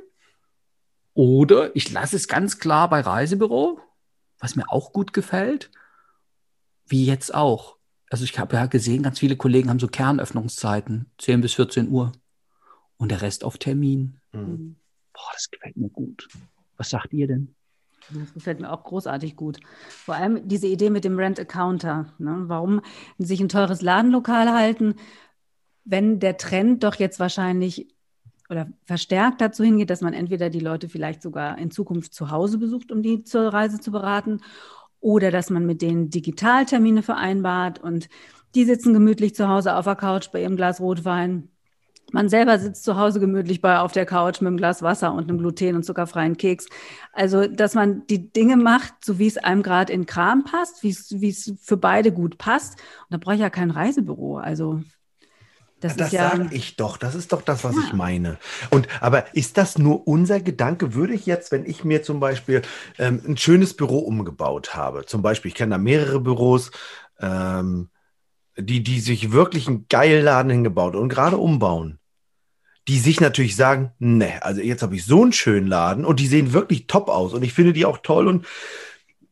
Oder 1.13 1.75
ich 1.75 1.91
lasse 1.91 2.15
es 2.15 2.27
ganz 2.27 2.57
klar 2.57 2.89
bei 2.89 3.01
Reisebüro, 3.01 3.79
was 4.39 4.55
mir 4.55 4.71
auch 4.71 4.93
gut 4.93 5.13
gefällt, 5.13 5.69
wie 6.87 7.05
jetzt 7.05 7.35
auch. 7.35 7.77
Also 8.09 8.23
ich 8.23 8.37
habe 8.39 8.55
ja 8.55 8.65
gesehen, 8.65 9.03
ganz 9.03 9.19
viele 9.19 9.37
Kollegen 9.37 9.69
haben 9.69 9.79
so 9.79 9.87
Kernöffnungszeiten, 9.87 11.11
10 11.19 11.41
bis 11.41 11.53
14 11.53 11.89
Uhr. 11.89 12.11
Und 12.97 13.09
der 13.09 13.21
Rest 13.21 13.43
auf 13.43 13.59
Termin. 13.59 14.19
Mhm. 14.31 14.77
Boah, 15.13 15.31
das 15.33 15.51
gefällt 15.51 15.77
mir 15.77 15.89
gut. 15.89 16.27
Was 16.77 16.89
sagt 16.89 17.13
ihr 17.13 17.27
denn? 17.27 17.53
Das 18.09 18.33
gefällt 18.33 18.59
mir 18.59 18.71
auch 18.71 18.83
großartig 18.83 19.35
gut. 19.35 19.59
Vor 19.89 20.15
allem 20.15 20.47
diese 20.47 20.67
Idee 20.67 20.89
mit 20.89 21.03
dem 21.03 21.17
Rent-Accounter. 21.17 22.13
Ne? 22.17 22.43
Warum 22.47 22.81
sich 23.17 23.39
ein 23.39 23.49
teures 23.49 23.81
Ladenlokal 23.81 24.51
halten, 24.51 24.95
wenn 25.85 26.19
der 26.19 26.37
Trend 26.37 26.83
doch 26.83 26.95
jetzt 26.95 27.19
wahrscheinlich 27.19 27.93
oder 28.49 28.67
verstärkt 28.83 29.41
dazu 29.41 29.63
hingeht, 29.63 29.89
dass 29.89 30.01
man 30.01 30.13
entweder 30.13 30.49
die 30.49 30.59
Leute 30.59 30.89
vielleicht 30.89 31.21
sogar 31.21 31.57
in 31.57 31.71
Zukunft 31.71 32.13
zu 32.13 32.29
Hause 32.29 32.57
besucht, 32.57 32.91
um 32.91 33.01
die 33.01 33.23
zur 33.23 33.53
Reise 33.53 33.79
zu 33.79 33.91
beraten, 33.91 34.41
oder 34.99 35.31
dass 35.31 35.49
man 35.49 35.65
mit 35.65 35.81
denen 35.81 36.09
Digitaltermine 36.09 37.03
vereinbart 37.03 37.79
und 37.79 38.07
die 38.55 38.63
sitzen 38.63 38.93
gemütlich 38.93 39.35
zu 39.35 39.49
Hause 39.49 39.75
auf 39.75 39.85
der 39.85 39.95
Couch 39.95 40.31
bei 40.31 40.41
ihrem 40.41 40.55
Glas 40.55 40.79
Rotwein. 40.79 41.49
Man 42.13 42.29
selber 42.29 42.59
sitzt 42.59 42.83
zu 42.83 42.95
Hause 42.95 43.19
gemütlich 43.19 43.59
bei 43.59 43.79
auf 43.79 43.91
der 43.91 44.05
Couch 44.05 44.39
mit 44.39 44.47
einem 44.47 44.57
Glas 44.57 44.83
Wasser 44.83 45.13
und 45.13 45.29
einem 45.29 45.39
gluten- 45.39 45.75
und 45.75 45.83
zuckerfreien 45.83 46.37
Keks. 46.37 46.67
Also, 47.11 47.47
dass 47.47 47.73
man 47.73 48.05
die 48.05 48.31
Dinge 48.31 48.55
macht, 48.55 48.93
so 49.03 49.17
wie 49.17 49.25
es 49.25 49.37
einem 49.37 49.63
gerade 49.63 49.91
in 49.91 50.05
Kram 50.05 50.43
passt, 50.43 50.83
wie 50.83 50.89
es, 50.89 51.53
für 51.61 51.75
beide 51.77 52.11
gut 52.11 52.37
passt. 52.37 52.73
Und 52.75 53.07
da 53.09 53.17
brauche 53.17 53.33
ich 53.35 53.41
ja 53.41 53.49
kein 53.49 53.71
Reisebüro. 53.71 54.37
Also, 54.37 54.81
das, 55.79 55.97
Das 55.97 56.11
ja. 56.11 56.29
sage 56.29 56.49
ich 56.51 56.75
doch. 56.75 56.97
Das 56.97 57.15
ist 57.15 57.33
doch 57.33 57.41
das, 57.41 57.63
was 57.63 57.75
Ja. 57.75 57.81
ich 57.87 57.93
meine. 57.93 58.37
Und 58.69 58.87
aber 59.01 59.35
ist 59.35 59.57
das 59.57 59.79
nur 59.79 60.07
unser 60.07 60.39
Gedanke? 60.39 60.93
Würde 60.93 61.15
ich 61.15 61.25
jetzt, 61.25 61.51
wenn 61.51 61.65
ich 61.65 61.83
mir 61.83 62.03
zum 62.03 62.19
Beispiel 62.19 62.61
ähm, 62.99 63.21
ein 63.27 63.37
schönes 63.37 63.75
Büro 63.75 63.97
umgebaut 63.97 64.75
habe, 64.75 65.05
zum 65.05 65.23
Beispiel, 65.23 65.49
ich 65.49 65.55
kenne 65.55 65.71
da 65.71 65.77
mehrere 65.79 66.19
Büros, 66.21 66.69
ähm, 67.19 67.89
die, 68.55 68.83
die 68.83 68.99
sich 68.99 69.31
wirklich 69.31 69.67
einen 69.67 69.87
geilen 69.89 70.23
Laden 70.23 70.51
hingebaut 70.51 70.95
und 70.95 71.09
gerade 71.09 71.37
umbauen, 71.37 71.99
die 72.87 72.99
sich 72.99 73.21
natürlich 73.21 73.55
sagen, 73.55 73.91
ne, 73.99 74.43
also 74.43 74.61
jetzt 74.61 74.83
habe 74.83 74.95
ich 74.95 75.05
so 75.05 75.23
einen 75.23 75.33
schönen 75.33 75.67
Laden 75.67 76.05
und 76.05 76.19
die 76.19 76.27
sehen 76.27 76.53
wirklich 76.53 76.87
top 76.87 77.09
aus 77.09 77.33
und 77.33 77.43
ich 77.43 77.53
finde 77.53 77.73
die 77.73 77.85
auch 77.85 77.99
toll 77.99 78.27
und 78.27 78.45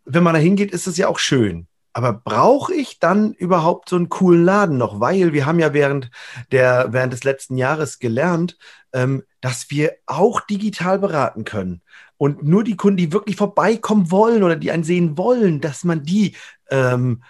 wenn 0.06 0.24
man 0.24 0.34
da 0.34 0.40
hingeht, 0.40 0.72
ist 0.72 0.88
es 0.88 0.98
ja 0.98 1.08
auch 1.08 1.20
schön. 1.20 1.68
Aber 1.94 2.14
brauche 2.14 2.74
ich 2.74 3.00
dann 3.00 3.34
überhaupt 3.34 3.90
so 3.90 3.98
einen 3.98 4.10
coolen 4.10 4.46
Laden 4.46 4.78
noch? 4.78 5.00
Weil 5.02 5.34
wir 5.34 5.46
haben 5.46 5.60
ja 5.60 5.74
während 5.74 6.10
der, 6.52 6.88
während 6.92 7.12
des 7.12 7.26
letzten 7.26 7.58
Jahres 7.58 8.00
gelernt, 8.00 8.58
ähm, 8.94 9.24
dass 9.42 9.70
wir 9.70 9.96
auch 10.06 10.40
digital 10.42 11.00
beraten 11.00 11.44
können. 11.44 11.82
Und 12.16 12.44
nur 12.44 12.64
die 12.64 12.78
Kunden, 12.78 12.98
die 12.98 13.12
wirklich 13.12 13.36
vorbeikommen 13.36 14.10
wollen 14.10 14.44
oder 14.44 14.56
die 14.56 14.72
einen 14.72 14.86
sehen 14.86 15.18
wollen, 15.18 15.60
dass 15.60 15.84
man 15.84 16.04
die 16.04 16.36
ähm, 16.70 17.24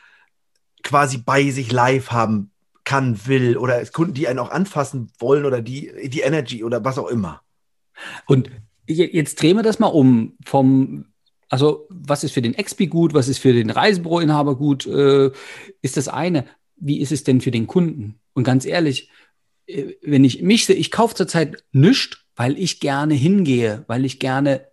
quasi 0.83 1.17
bei 1.17 1.49
sich 1.49 1.71
live 1.71 2.11
haben 2.11 2.50
kann, 2.91 3.25
will 3.25 3.57
oder 3.57 3.83
Kunden, 3.85 4.13
die 4.13 4.27
einen 4.27 4.39
auch 4.39 4.51
anfassen 4.51 5.11
wollen 5.19 5.45
oder 5.45 5.61
die, 5.61 6.09
die 6.09 6.21
Energy 6.21 6.63
oder 6.63 6.83
was 6.83 6.97
auch 6.97 7.07
immer. 7.07 7.41
Und 8.25 8.49
je- 8.87 9.09
jetzt 9.11 9.41
drehen 9.41 9.55
wir 9.57 9.63
das 9.63 9.79
mal 9.79 9.87
um 9.87 10.33
vom, 10.45 11.05
also 11.49 11.87
was 11.89 12.23
ist 12.23 12.33
für 12.33 12.41
den 12.41 12.53
Expi 12.53 12.87
gut, 12.87 13.13
was 13.13 13.27
ist 13.29 13.39
für 13.39 13.53
den 13.53 13.69
Reisebüroinhaber 13.69 14.57
gut, 14.57 14.85
äh, 14.87 15.31
ist 15.81 15.95
das 15.95 16.07
eine. 16.07 16.45
Wie 16.75 16.99
ist 16.99 17.11
es 17.11 17.23
denn 17.23 17.41
für 17.41 17.51
den 17.51 17.67
Kunden? 17.67 18.19
Und 18.33 18.43
ganz 18.43 18.65
ehrlich, 18.65 19.09
äh, 19.67 19.93
wenn 20.01 20.25
ich 20.25 20.41
mich 20.41 20.65
sehe, 20.65 20.75
ich 20.75 20.91
kaufe 20.91 21.15
zurzeit 21.15 21.63
nichts, 21.71 22.17
weil 22.35 22.57
ich 22.57 22.79
gerne 22.79 23.13
hingehe, 23.13 23.83
weil 23.87 24.03
ich 24.05 24.19
gerne, 24.19 24.67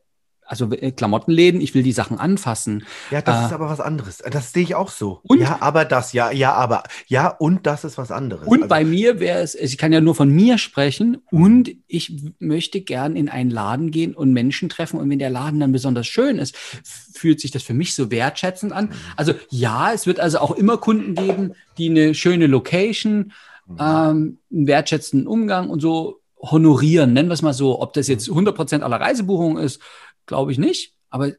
also 0.49 0.71
äh, 0.73 0.90
Klamottenläden, 0.93 1.61
ich 1.61 1.75
will 1.75 1.83
die 1.83 1.93
Sachen 1.93 2.19
anfassen. 2.19 2.85
Ja, 3.11 3.21
das 3.23 3.37
Ah. 3.37 3.47
ist 3.47 3.52
aber 3.52 3.69
was 3.69 3.81
anderes. 3.81 4.19
Das 4.31 4.52
sehe 4.52 4.62
ich 4.62 4.75
auch 4.75 4.88
so. 4.90 5.21
Und? 5.25 5.40
Ja, 5.40 5.59
aber 5.61 5.85
das, 5.85 6.12
ja, 6.14 6.31
ja, 6.31 6.55
aber, 6.55 6.85
ja, 7.07 7.28
und 7.28 7.67
das 7.67 7.85
ist 7.85 7.99
was 7.99 8.11
anderes. 8.11 8.47
Und 8.49 8.62
Also- 8.62 8.69
bei 8.69 8.85
mir 8.85 9.21
wäre 9.21 9.40
es, 9.40 9.55
ich 9.55 9.76
kann 9.78 9.93
ja 9.93 10.00
nur 10.00 10.14
von 10.14 10.31
mir 10.31 10.57
sprechen 10.59 11.19
und 11.31 11.71
ich 11.87 12.12
möchte 12.38 12.81
gern 12.81 13.14
in 13.14 13.28
einen 13.28 13.50
Laden 13.50 13.90
gehen 13.90 14.14
und 14.14 14.33
Menschen 14.33 14.69
treffen 14.69 14.99
und 14.99 15.11
wenn 15.11 15.19
der 15.19 15.31
Laden 15.31 15.61
dann 15.61 15.73
besonders 15.73 16.07
schön 16.07 16.38
ist, 16.38 16.57
fühlt 16.57 17.40
sich 17.40 17.50
das 17.50 17.62
für 17.62 17.75
mich 17.75 17.95
so 17.95 18.11
wertschätzend 18.11 18.73
an. 18.73 18.90
Also 19.17 19.35
ja, 19.50 19.93
es 19.93 20.07
wird 20.07 20.19
also 20.19 20.38
auch 20.38 20.52
immer 20.52 20.78
Kunden 20.78 21.14
geben, 21.14 21.52
die 21.76 21.90
eine 21.90 22.14
schöne 22.14 22.47
Location, 22.47 23.33
ähm, 23.78 24.38
einen 24.50 24.67
wertschätzenden 24.67 25.26
Umgang 25.28 25.69
und 25.69 25.81
so 25.81 26.21
honorieren, 26.40 27.12
nennen 27.12 27.28
wir 27.28 27.35
es 27.35 27.43
mal 27.43 27.52
so. 27.52 27.81
Ob 27.83 27.93
das 27.95 28.07
jetzt 28.07 28.28
100% 28.31 28.83
aller 28.83 29.00
Reisebuchungen 29.00 29.62
ist, 29.62 29.81
glaube 30.29 30.53
ich 30.53 30.59
nicht, 30.59 30.95
aber 31.11 31.33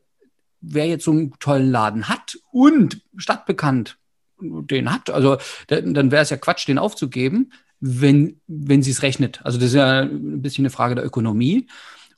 wer 0.60 0.88
jetzt 0.88 1.06
so 1.06 1.12
einen 1.12 1.32
tollen 1.40 1.72
Laden 1.72 2.10
hat 2.10 2.38
und 2.52 3.02
stadtbekannt 3.16 3.98
den 4.42 4.92
hat, 4.92 5.10
also 5.10 5.38
dann, 5.68 6.12
wäre 6.12 6.24
es 6.24 6.30
ja 6.30 6.38
Quatsch, 6.38 6.68
den 6.68 6.78
aufzugeben, 6.78 7.54
wenn, 7.80 8.42
wenn 8.48 8.84
sie 8.84 8.92
es 8.92 9.04
rechnet. 9.04 9.40
Also 9.46 9.58
das 9.58 9.70
ist 9.70 9.76
ja 9.76 10.02
ein 10.02 10.42
bisschen 10.42 10.64
eine 10.64 10.70
Frage 10.70 10.96
der 10.96 11.06
Ökonomie. 11.06 11.68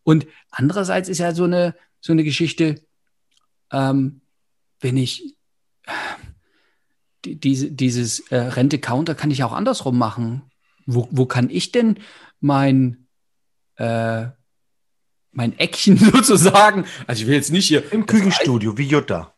Und 0.04 0.26
andererseits 0.50 1.10
ist 1.10 1.20
ja 1.20 1.34
so 1.34 1.44
eine, 1.44 1.76
so 2.00 2.14
eine 2.14 2.24
Geschichte, 2.24 2.82
ähm, 3.72 4.22
wenn 4.80 4.98
ich 4.98 5.36
die, 7.26 7.40
diese, 7.40 7.72
dieses 7.72 8.20
äh, 8.32 8.38
Rente-Counter 8.38 9.14
kann 9.14 9.30
ich 9.30 9.44
auch 9.44 9.54
andersrum 9.54 9.98
machen. 9.98 10.44
Wo, 10.88 11.08
wo 11.12 11.28
kann 11.28 11.52
ich 11.52 11.72
denn 11.72 12.00
mein, 12.40 13.08
äh, 13.76 14.30
mein 15.32 15.58
Eckchen 15.58 15.98
sozusagen, 16.14 16.86
also 17.08 17.22
ich 17.22 17.28
will 17.28 17.36
jetzt 17.36 17.52
nicht 17.52 17.68
hier 17.68 17.92
Im 17.92 18.06
Küchenstudio, 18.06 18.78
wie 18.78 18.88
Jutta. 18.88 19.34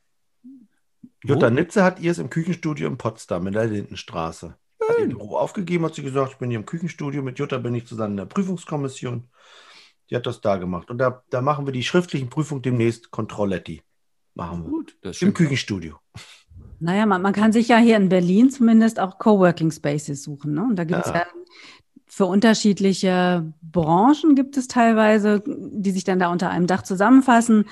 Wo? 1.23 1.33
Jutta 1.33 1.49
Nitze 1.49 1.83
hat 1.83 1.99
ihr 1.99 2.11
es 2.11 2.17
im 2.17 2.29
Küchenstudio 2.29 2.87
in 2.87 2.97
Potsdam 2.97 3.47
in 3.47 3.53
der 3.53 3.65
Lindenstraße. 3.65 4.57
Hat 4.89 4.99
ihr 4.99 5.07
Büro 5.07 5.37
aufgegeben, 5.37 5.85
hat 5.85 5.95
sie 5.95 6.03
gesagt, 6.03 6.33
ich 6.33 6.37
bin 6.37 6.49
hier 6.49 6.59
im 6.59 6.65
Küchenstudio, 6.65 7.21
mit 7.21 7.39
Jutta 7.39 7.57
bin 7.57 7.75
ich 7.75 7.87
zusammen 7.87 8.11
in 8.11 8.17
der 8.17 8.25
Prüfungskommission. 8.25 9.29
Die 10.09 10.15
hat 10.15 10.25
das 10.25 10.41
da 10.41 10.57
gemacht. 10.57 10.89
Und 10.91 10.97
da, 10.97 11.23
da 11.29 11.41
machen 11.41 11.65
wir 11.65 11.71
die 11.71 11.83
schriftlichen 11.83 12.29
Prüfungen 12.29 12.61
demnächst 12.61 13.09
Controlletti. 13.09 13.81
Machen 14.35 14.63
wir. 14.63 14.69
Gut, 14.69 14.97
das 15.01 15.21
Im. 15.21 15.33
Küchenstudio. 15.33 15.99
Naja, 16.79 17.05
man, 17.05 17.21
man 17.21 17.33
kann 17.33 17.53
sich 17.53 17.69
ja 17.69 17.77
hier 17.77 17.95
in 17.95 18.09
Berlin 18.09 18.49
zumindest 18.49 18.99
auch 18.99 19.17
Coworking 19.17 19.71
Spaces 19.71 20.23
suchen. 20.23 20.53
Ne? 20.53 20.63
Und 20.63 20.75
da 20.75 20.83
gibt 20.83 21.05
es 21.05 21.07
Ja. 21.07 21.19
ja. 21.19 21.27
Für 22.15 22.27
unterschiedliche 22.27 23.51
Branchen 23.63 24.35
gibt 24.35 24.55
es 24.55 24.67
teilweise, 24.67 25.41
die 25.47 25.89
sich 25.89 26.03
dann 26.03 26.19
da 26.19 26.31
unter 26.31 26.51
einem 26.51 26.67
Dach 26.67 26.83
zusammenfassen. 26.83 27.65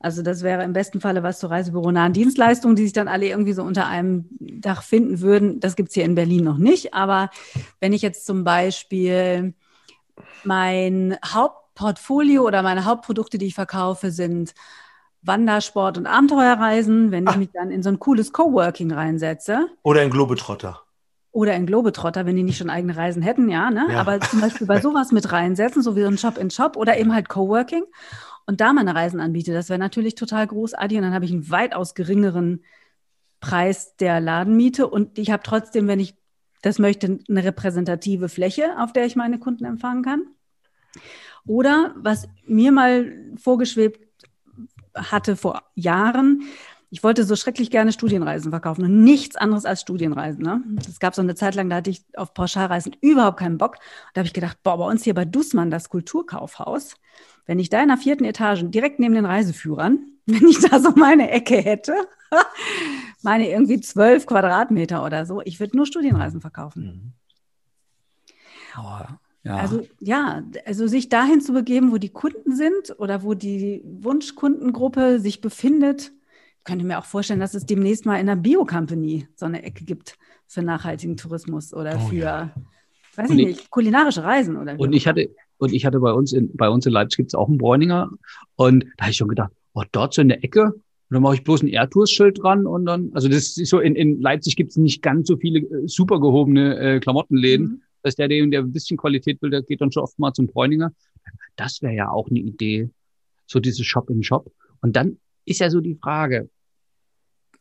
Also 0.00 0.22
das 0.22 0.42
wäre 0.42 0.64
im 0.64 0.72
besten 0.72 1.00
Falle 1.00 1.22
was 1.22 1.38
zu 1.38 1.46
reisebüronahen 1.46 2.12
Dienstleistungen, 2.12 2.74
die 2.74 2.82
sich 2.82 2.92
dann 2.92 3.06
alle 3.06 3.28
irgendwie 3.28 3.52
so 3.52 3.62
unter 3.62 3.86
einem 3.86 4.26
Dach 4.40 4.82
finden 4.82 5.20
würden. 5.20 5.60
Das 5.60 5.76
gibt 5.76 5.90
es 5.90 5.94
hier 5.94 6.04
in 6.04 6.16
Berlin 6.16 6.42
noch 6.42 6.58
nicht. 6.58 6.92
Aber 6.92 7.30
wenn 7.78 7.92
ich 7.92 8.02
jetzt 8.02 8.26
zum 8.26 8.42
Beispiel 8.42 9.54
mein 10.42 11.16
Hauptportfolio 11.24 12.42
oder 12.42 12.62
meine 12.62 12.86
Hauptprodukte, 12.86 13.38
die 13.38 13.46
ich 13.46 13.54
verkaufe, 13.54 14.10
sind 14.10 14.54
Wandersport 15.22 15.98
und 15.98 16.06
Abenteuerreisen, 16.06 17.12
wenn 17.12 17.24
ich 17.28 17.34
Ah. 17.34 17.36
mich 17.36 17.50
dann 17.54 17.70
in 17.70 17.84
so 17.84 17.90
ein 17.90 18.00
cooles 18.00 18.32
Coworking 18.32 18.90
reinsetze 18.92 19.68
Oder 19.84 20.00
ein 20.00 20.10
Globetrotter. 20.10 20.80
Oder 21.34 21.54
in 21.56 21.66
Globetrotter, 21.66 22.26
wenn 22.26 22.36
die 22.36 22.44
nicht 22.44 22.58
schon 22.58 22.70
eigene 22.70 22.96
Reisen 22.96 23.20
hätten, 23.20 23.48
ja, 23.48 23.68
ne? 23.68 23.86
Ja. 23.90 24.00
Aber 24.00 24.20
zum 24.20 24.40
Beispiel 24.40 24.68
bei 24.68 24.80
sowas 24.80 25.10
mit 25.10 25.32
reinsetzen, 25.32 25.82
so 25.82 25.96
wie 25.96 26.02
so 26.02 26.06
ein 26.06 26.16
Shop 26.16 26.38
in 26.38 26.48
Shop 26.50 26.76
oder 26.76 26.96
eben 26.96 27.12
halt 27.12 27.28
Coworking 27.28 27.82
und 28.46 28.60
da 28.60 28.72
meine 28.72 28.94
Reisen 28.94 29.18
anbiete, 29.18 29.52
das 29.52 29.68
wäre 29.68 29.80
natürlich 29.80 30.14
total 30.14 30.46
großartig 30.46 30.96
und 30.96 31.02
dann 31.02 31.12
habe 31.12 31.24
ich 31.24 31.32
einen 31.32 31.50
weitaus 31.50 31.96
geringeren 31.96 32.62
Preis 33.40 33.96
der 33.96 34.20
Ladenmiete 34.20 34.86
und 34.86 35.18
ich 35.18 35.32
habe 35.32 35.42
trotzdem, 35.42 35.88
wenn 35.88 35.98
ich 35.98 36.14
das 36.62 36.78
möchte, 36.78 37.18
eine 37.28 37.44
repräsentative 37.44 38.28
Fläche, 38.28 38.78
auf 38.78 38.92
der 38.92 39.04
ich 39.04 39.16
meine 39.16 39.40
Kunden 39.40 39.64
empfangen 39.64 40.04
kann. 40.04 40.22
Oder 41.46 41.94
was 41.96 42.28
mir 42.46 42.70
mal 42.70 43.12
vorgeschwebt 43.36 44.24
hatte 44.94 45.34
vor 45.34 45.64
Jahren, 45.74 46.42
ich 46.94 47.02
wollte 47.02 47.24
so 47.24 47.34
schrecklich 47.34 47.72
gerne 47.72 47.90
Studienreisen 47.90 48.52
verkaufen 48.52 48.84
und 48.84 49.02
nichts 49.02 49.34
anderes 49.34 49.64
als 49.64 49.80
Studienreisen. 49.80 50.44
Ne? 50.44 50.62
Es 50.88 51.00
gab 51.00 51.16
so 51.16 51.22
eine 51.22 51.34
Zeit 51.34 51.56
lang, 51.56 51.68
da 51.68 51.74
hatte 51.74 51.90
ich 51.90 52.04
auf 52.14 52.34
Pauschalreisen 52.34 52.94
überhaupt 53.00 53.40
keinen 53.40 53.58
Bock. 53.58 53.78
Da 54.12 54.20
habe 54.20 54.28
ich 54.28 54.32
gedacht, 54.32 54.58
boah, 54.62 54.78
bei 54.78 54.86
uns 54.86 55.02
hier 55.02 55.12
bei 55.12 55.24
Dussmann, 55.24 55.72
das 55.72 55.88
Kulturkaufhaus, 55.88 56.94
wenn 57.46 57.58
ich 57.58 57.68
da 57.68 57.82
in 57.82 57.88
der 57.88 57.96
vierten 57.96 58.24
Etage 58.24 58.62
direkt 58.66 59.00
neben 59.00 59.14
den 59.14 59.24
Reiseführern, 59.24 59.98
wenn 60.26 60.46
ich 60.46 60.60
da 60.60 60.78
so 60.78 60.92
meine 60.92 61.32
Ecke 61.32 61.56
hätte, 61.56 61.96
meine 63.22 63.50
irgendwie 63.50 63.80
zwölf 63.80 64.24
Quadratmeter 64.26 65.04
oder 65.04 65.26
so, 65.26 65.42
ich 65.44 65.58
würde 65.58 65.76
nur 65.76 65.86
Studienreisen 65.86 66.40
verkaufen. 66.40 67.14
Oh, 68.78 69.00
ja. 69.42 69.56
Also 69.56 69.84
ja, 69.98 70.44
also 70.64 70.86
sich 70.86 71.08
dahin 71.08 71.40
zu 71.40 71.54
begeben, 71.54 71.90
wo 71.90 71.98
die 71.98 72.12
Kunden 72.12 72.54
sind 72.54 72.94
oder 73.00 73.24
wo 73.24 73.34
die 73.34 73.82
Wunschkundengruppe 73.84 75.18
sich 75.18 75.40
befindet. 75.40 76.12
Ich 76.64 76.66
könnte 76.66 76.86
mir 76.86 76.98
auch 76.98 77.04
vorstellen, 77.04 77.40
dass 77.40 77.52
es 77.52 77.66
demnächst 77.66 78.06
mal 78.06 78.16
in 78.18 78.24
der 78.24 78.36
Bio-Company 78.36 79.28
so 79.36 79.44
eine 79.44 79.62
Ecke 79.64 79.84
gibt 79.84 80.16
für 80.46 80.62
nachhaltigen 80.62 81.14
Tourismus 81.18 81.74
oder 81.74 81.96
Oh 81.96 82.08
für, 82.08 82.16
ja. 82.16 82.54
weiß 83.16 83.28
Und 83.28 83.38
ich 83.38 83.48
ich- 83.48 83.56
nicht, 83.58 83.70
kulinarische 83.70 84.24
Reisen 84.24 84.56
oder 84.56 84.74
wie 84.78 84.80
Und 84.80 84.94
ich 84.94 85.06
hatte, 85.06 85.28
und 85.58 85.74
ich 85.74 85.84
hatte 85.84 86.00
bei 86.00 86.10
uns 86.10 86.32
in, 86.32 86.56
bei 86.56 86.70
uns 86.70 86.86
in 86.86 86.92
Leipzig 86.94 87.18
gibt's 87.18 87.34
auch 87.34 87.48
einen 87.48 87.58
Bräuninger. 87.58 88.08
Und 88.56 88.86
da 88.96 89.02
habe 89.02 89.10
ich 89.10 89.18
schon 89.18 89.28
gedacht, 89.28 89.52
oh, 89.74 89.82
dort 89.92 90.14
so 90.14 90.22
in 90.22 90.28
der 90.28 90.42
Ecke. 90.42 90.68
Und 90.72 90.80
dann 91.10 91.20
mache 91.22 91.34
ich 91.34 91.44
bloß 91.44 91.62
ein 91.62 91.68
Airtours-Schild 91.68 92.42
dran 92.42 92.66
und 92.66 92.86
dann, 92.86 93.10
also 93.12 93.28
das 93.28 93.58
ist 93.58 93.68
so, 93.68 93.80
in, 93.80 93.94
in 93.94 94.22
Leipzig 94.22 94.56
gibt's 94.56 94.78
nicht 94.78 95.02
ganz 95.02 95.28
so 95.28 95.36
viele 95.36 95.58
äh, 95.58 95.86
super 95.86 96.18
gehobene 96.18 96.78
äh, 96.78 96.98
Klamottenläden. 96.98 97.66
Mhm. 97.66 97.82
Das 98.02 98.12
ist 98.12 98.18
der, 98.18 98.28
der, 98.28 98.46
der 98.46 98.60
ein 98.62 98.72
bisschen 98.72 98.96
Qualität 98.96 99.42
will, 99.42 99.50
der 99.50 99.60
geht 99.62 99.82
dann 99.82 99.92
schon 99.92 100.02
oft 100.02 100.18
mal 100.18 100.32
zum 100.32 100.46
Bräuninger. 100.46 100.94
Das 101.56 101.82
wäre 101.82 101.92
ja 101.92 102.08
auch 102.08 102.30
eine 102.30 102.38
Idee. 102.38 102.88
So 103.46 103.60
dieses 103.60 103.84
Shop 103.84 104.08
in 104.08 104.22
Shop. 104.22 104.50
Und 104.80 104.96
dann 104.96 105.18
ist 105.44 105.60
ja 105.60 105.68
so 105.68 105.82
die 105.82 105.96
Frage, 105.96 106.48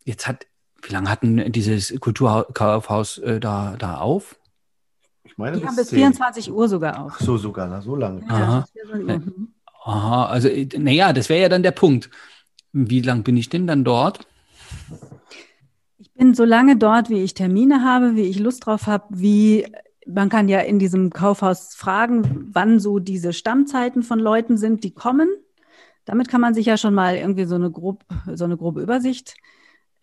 jetzt 0.06 0.28
hat, 0.28 0.46
wie 0.82 0.94
lange 0.94 1.10
hat 1.10 1.24
denn 1.24 1.52
dieses 1.52 2.00
Kulturkaufhaus 2.00 3.18
äh, 3.20 3.40
da, 3.40 3.76
da 3.78 3.98
auf? 3.98 4.38
Ich 5.24 5.38
meine, 5.38 5.58
Die 5.58 5.66
haben 5.66 5.76
bis 5.76 5.86
bis 5.86 5.90
10. 5.90 6.00
24 6.00 6.52
Uhr 6.52 6.68
sogar 6.68 7.04
auf. 7.04 7.14
Ach 7.16 7.22
so, 7.22 7.38
sogar, 7.38 7.68
na, 7.68 7.82
so 7.82 7.96
lange. 7.96 8.22
Ja. 8.28 8.66
Aha, 9.86 10.26
also 10.26 10.48
äh, 10.48 10.68
naja, 10.78 11.14
das 11.14 11.30
wäre 11.30 11.42
ja 11.42 11.50
dann 11.50 11.64
der 11.64 11.72
Punkt. 11.72 12.10
Wie 12.72 13.02
lang 13.02 13.24
bin 13.24 13.38
ich 13.38 13.50
denn 13.50 13.68
dann 13.68 13.84
dort? 13.84 14.28
Ich 15.98 16.12
bin 16.14 16.34
so 16.34 16.44
lange 16.44 16.78
dort, 16.78 17.10
wie 17.10 17.24
ich 17.24 17.34
Termine 17.34 17.84
habe, 17.84 18.16
wie 18.16 18.24
ich 18.24 18.40
Lust 18.40 18.66
drauf 18.66 18.88
habe, 18.88 19.06
wie 19.10 19.66
man 20.06 20.30
kann 20.30 20.50
ja 20.50 20.60
in 20.60 20.80
diesem 20.80 21.12
Kaufhaus 21.12 21.76
fragen, 21.76 22.50
wann 22.52 22.80
so 22.80 23.00
diese 23.00 23.32
Stammzeiten 23.32 24.04
von 24.04 24.20
Leuten 24.20 24.58
sind, 24.58 24.84
die 24.84 24.94
kommen. 24.94 25.30
Damit 26.06 26.28
kann 26.28 26.42
man 26.42 26.54
sich 26.54 26.66
ja 26.66 26.78
schon 26.78 26.94
mal 26.94 27.16
irgendwie 27.16 27.46
so 27.46 27.56
eine, 27.56 27.72
grob, 27.72 28.04
so 28.34 28.44
eine 28.44 28.58
grobe 28.58 28.82
Übersicht 28.82 29.36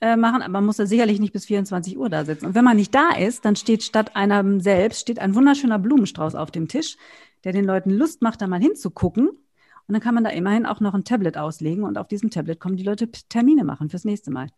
äh, 0.01 0.17
machen, 0.17 0.43
aber 0.43 0.53
man 0.53 0.67
muss 0.67 0.77
da 0.77 0.87
sicherlich 0.87 1.21
nicht 1.21 1.33
bis 1.33 1.47
24 1.47 1.99
Uhr 1.99 2.09
da 2.09 2.25
sitzen. 2.25 2.47
Und 2.47 2.55
wenn 2.55 2.65
man 2.65 2.77
nicht 2.77 2.95
da 2.95 3.11
ist, 3.11 3.45
dann 3.45 3.57
steht 3.57 3.83
statt 3.83 4.17
einem 4.17 4.61
selbst 4.61 5.01
steht 5.03 5.19
ein 5.19 5.35
wunderschöner 5.35 5.79
Blumenstrauß 5.79 6.35
auf 6.35 6.51
dem 6.51 6.69
Tisch, 6.69 6.97
der 7.45 7.53
den 7.53 7.65
Leuten 7.65 7.91
Lust 7.91 8.23
macht, 8.23 8.41
da 8.41 8.47
mal 8.47 8.61
hinzugucken. 8.61 9.29
Und 9.29 9.95
dann 9.95 10.01
kann 10.01 10.15
man 10.15 10.25
da 10.25 10.31
immerhin 10.31 10.67
auch 10.67 10.81
noch 10.81 10.95
ein 10.95 11.05
Tablet 11.05 11.37
auslegen 11.37 11.85
und 11.85 11.99
auf 11.99 12.07
diesem 12.09 12.31
Tablet 12.31 12.61
kommen 12.61 12.77
die 12.77 12.85
Leute 12.85 13.11
Termine 13.11 13.65
machen 13.65 13.91
fürs 13.91 14.05
nächste 14.05 14.31
Mal. 14.31 14.49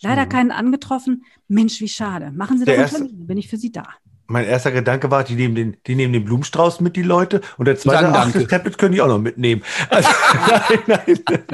Leider 0.00 0.24
Mhm. 0.26 0.28
keinen 0.28 0.50
angetroffen. 0.50 1.24
Mensch, 1.48 1.80
wie 1.80 1.88
schade. 1.88 2.30
Machen 2.32 2.58
Sie 2.58 2.64
doch 2.64 2.72
einen 2.72 2.88
Termin, 2.88 3.18
dann 3.18 3.26
bin 3.26 3.38
ich 3.38 3.48
für 3.48 3.56
Sie 3.56 3.72
da. 3.72 3.84
Mein 4.28 4.44
erster 4.44 4.72
Gedanke 4.72 5.10
war, 5.10 5.24
die 5.24 5.34
nehmen 5.34 5.54
den, 5.54 5.76
die 5.86 5.94
nehmen 5.94 6.12
den 6.12 6.24
Blumenstrauß 6.24 6.80
mit, 6.80 6.96
die 6.96 7.02
Leute. 7.02 7.40
Und 7.58 7.66
der 7.66 7.76
zweite, 7.76 8.08
ach, 8.08 8.32
das 8.32 8.46
Tablet 8.46 8.78
können 8.78 8.92
die 8.92 9.00
auch 9.00 9.08
noch 9.08 9.18
mitnehmen. 9.18 9.62
Also, 9.88 10.08
nein, 10.46 10.82
nein. 10.86 11.44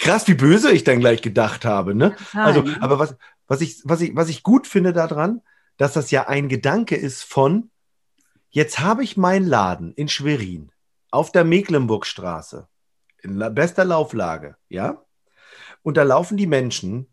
Krass, 0.00 0.28
wie 0.28 0.34
böse 0.34 0.70
ich 0.70 0.84
dann 0.84 1.00
gleich 1.00 1.22
gedacht 1.22 1.64
habe, 1.64 1.94
ne? 1.94 2.14
Also, 2.34 2.64
aber 2.80 2.98
was, 2.98 3.16
was 3.46 3.60
ich, 3.60 3.80
was 3.84 4.00
ich, 4.00 4.14
was 4.14 4.28
ich 4.28 4.42
gut 4.42 4.66
finde 4.66 4.92
daran, 4.92 5.40
dass 5.76 5.92
das 5.92 6.10
ja 6.10 6.28
ein 6.28 6.48
Gedanke 6.48 6.96
ist 6.96 7.24
von, 7.24 7.70
jetzt 8.50 8.80
habe 8.80 9.02
ich 9.02 9.16
meinen 9.16 9.46
Laden 9.46 9.92
in 9.94 10.08
Schwerin 10.08 10.70
auf 11.10 11.32
der 11.32 11.44
Mecklenburgstraße 11.44 12.68
in 13.22 13.38
bester 13.54 13.84
Lauflage, 13.84 14.56
ja? 14.68 15.02
Und 15.82 15.96
da 15.96 16.02
laufen 16.02 16.36
die 16.36 16.46
Menschen 16.46 17.06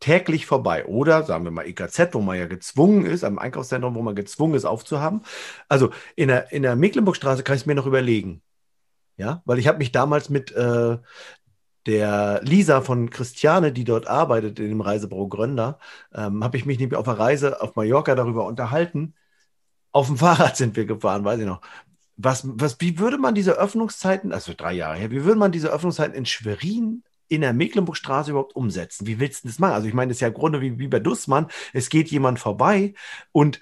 täglich 0.00 0.46
vorbei. 0.46 0.86
Oder 0.86 1.24
sagen 1.24 1.44
wir 1.44 1.50
mal 1.50 1.66
EKZ, 1.66 2.12
wo 2.12 2.20
man 2.20 2.38
ja 2.38 2.46
gezwungen 2.46 3.06
ist, 3.06 3.24
am 3.24 3.38
Einkaufszentrum, 3.38 3.94
wo 3.94 4.02
man 4.02 4.14
gezwungen 4.14 4.54
ist 4.54 4.64
aufzuhaben. 4.64 5.22
Also 5.68 5.90
in 6.16 6.28
der, 6.28 6.52
in 6.52 6.62
der 6.62 6.76
Mecklenburgstraße 6.76 7.42
kann 7.42 7.56
ich 7.56 7.62
es 7.62 7.66
mir 7.66 7.74
noch 7.74 7.86
überlegen. 7.86 8.42
Ja, 9.16 9.42
weil 9.46 9.58
ich 9.58 9.66
habe 9.66 9.78
mich 9.78 9.92
damals 9.92 10.28
mit 10.28 10.52
äh, 10.52 10.98
der 11.86 12.40
Lisa 12.42 12.80
von 12.82 13.10
Christiane, 13.10 13.72
die 13.72 13.84
dort 13.84 14.06
arbeitet 14.08 14.58
in 14.58 14.68
dem 14.68 14.80
Reisebüro 14.80 15.28
Grönder, 15.28 15.78
ähm, 16.14 16.44
habe 16.44 16.56
ich 16.56 16.66
mich 16.66 16.78
nämlich 16.78 16.98
auf 16.98 17.08
einer 17.08 17.18
Reise 17.18 17.62
auf 17.62 17.76
Mallorca 17.76 18.14
darüber 18.14 18.44
unterhalten. 18.44 19.14
Auf 19.92 20.08
dem 20.08 20.16
Fahrrad 20.18 20.56
sind 20.56 20.76
wir 20.76 20.84
gefahren, 20.84 21.24
weiß 21.24 21.40
ich 21.40 21.46
noch. 21.46 21.62
Was, 22.18 22.42
was, 22.46 22.80
wie 22.80 22.98
würde 22.98 23.18
man 23.18 23.34
diese 23.34 23.52
Öffnungszeiten, 23.52 24.32
also 24.32 24.52
drei 24.56 24.72
Jahre 24.72 24.96
her, 24.96 25.10
wie 25.10 25.24
würde 25.24 25.38
man 25.38 25.52
diese 25.52 25.68
Öffnungszeiten 25.70 26.14
in 26.14 26.26
Schwerin 26.26 27.02
in 27.28 27.40
der 27.40 27.52
Mecklenburgstraße 27.52 28.30
überhaupt 28.30 28.56
umsetzen? 28.56 29.06
Wie 29.06 29.18
willst 29.18 29.44
du 29.44 29.48
das 29.48 29.58
machen? 29.58 29.74
Also 29.74 29.88
ich 29.88 29.94
meine, 29.94 30.10
das 30.10 30.18
ist 30.18 30.20
ja 30.20 30.28
im 30.28 30.34
Grunde 30.34 30.60
wie, 30.60 30.78
wie 30.78 30.88
bei 30.88 31.00
Dussmann. 31.00 31.48
Es 31.72 31.88
geht 31.88 32.10
jemand 32.10 32.38
vorbei 32.38 32.94
und 33.32 33.60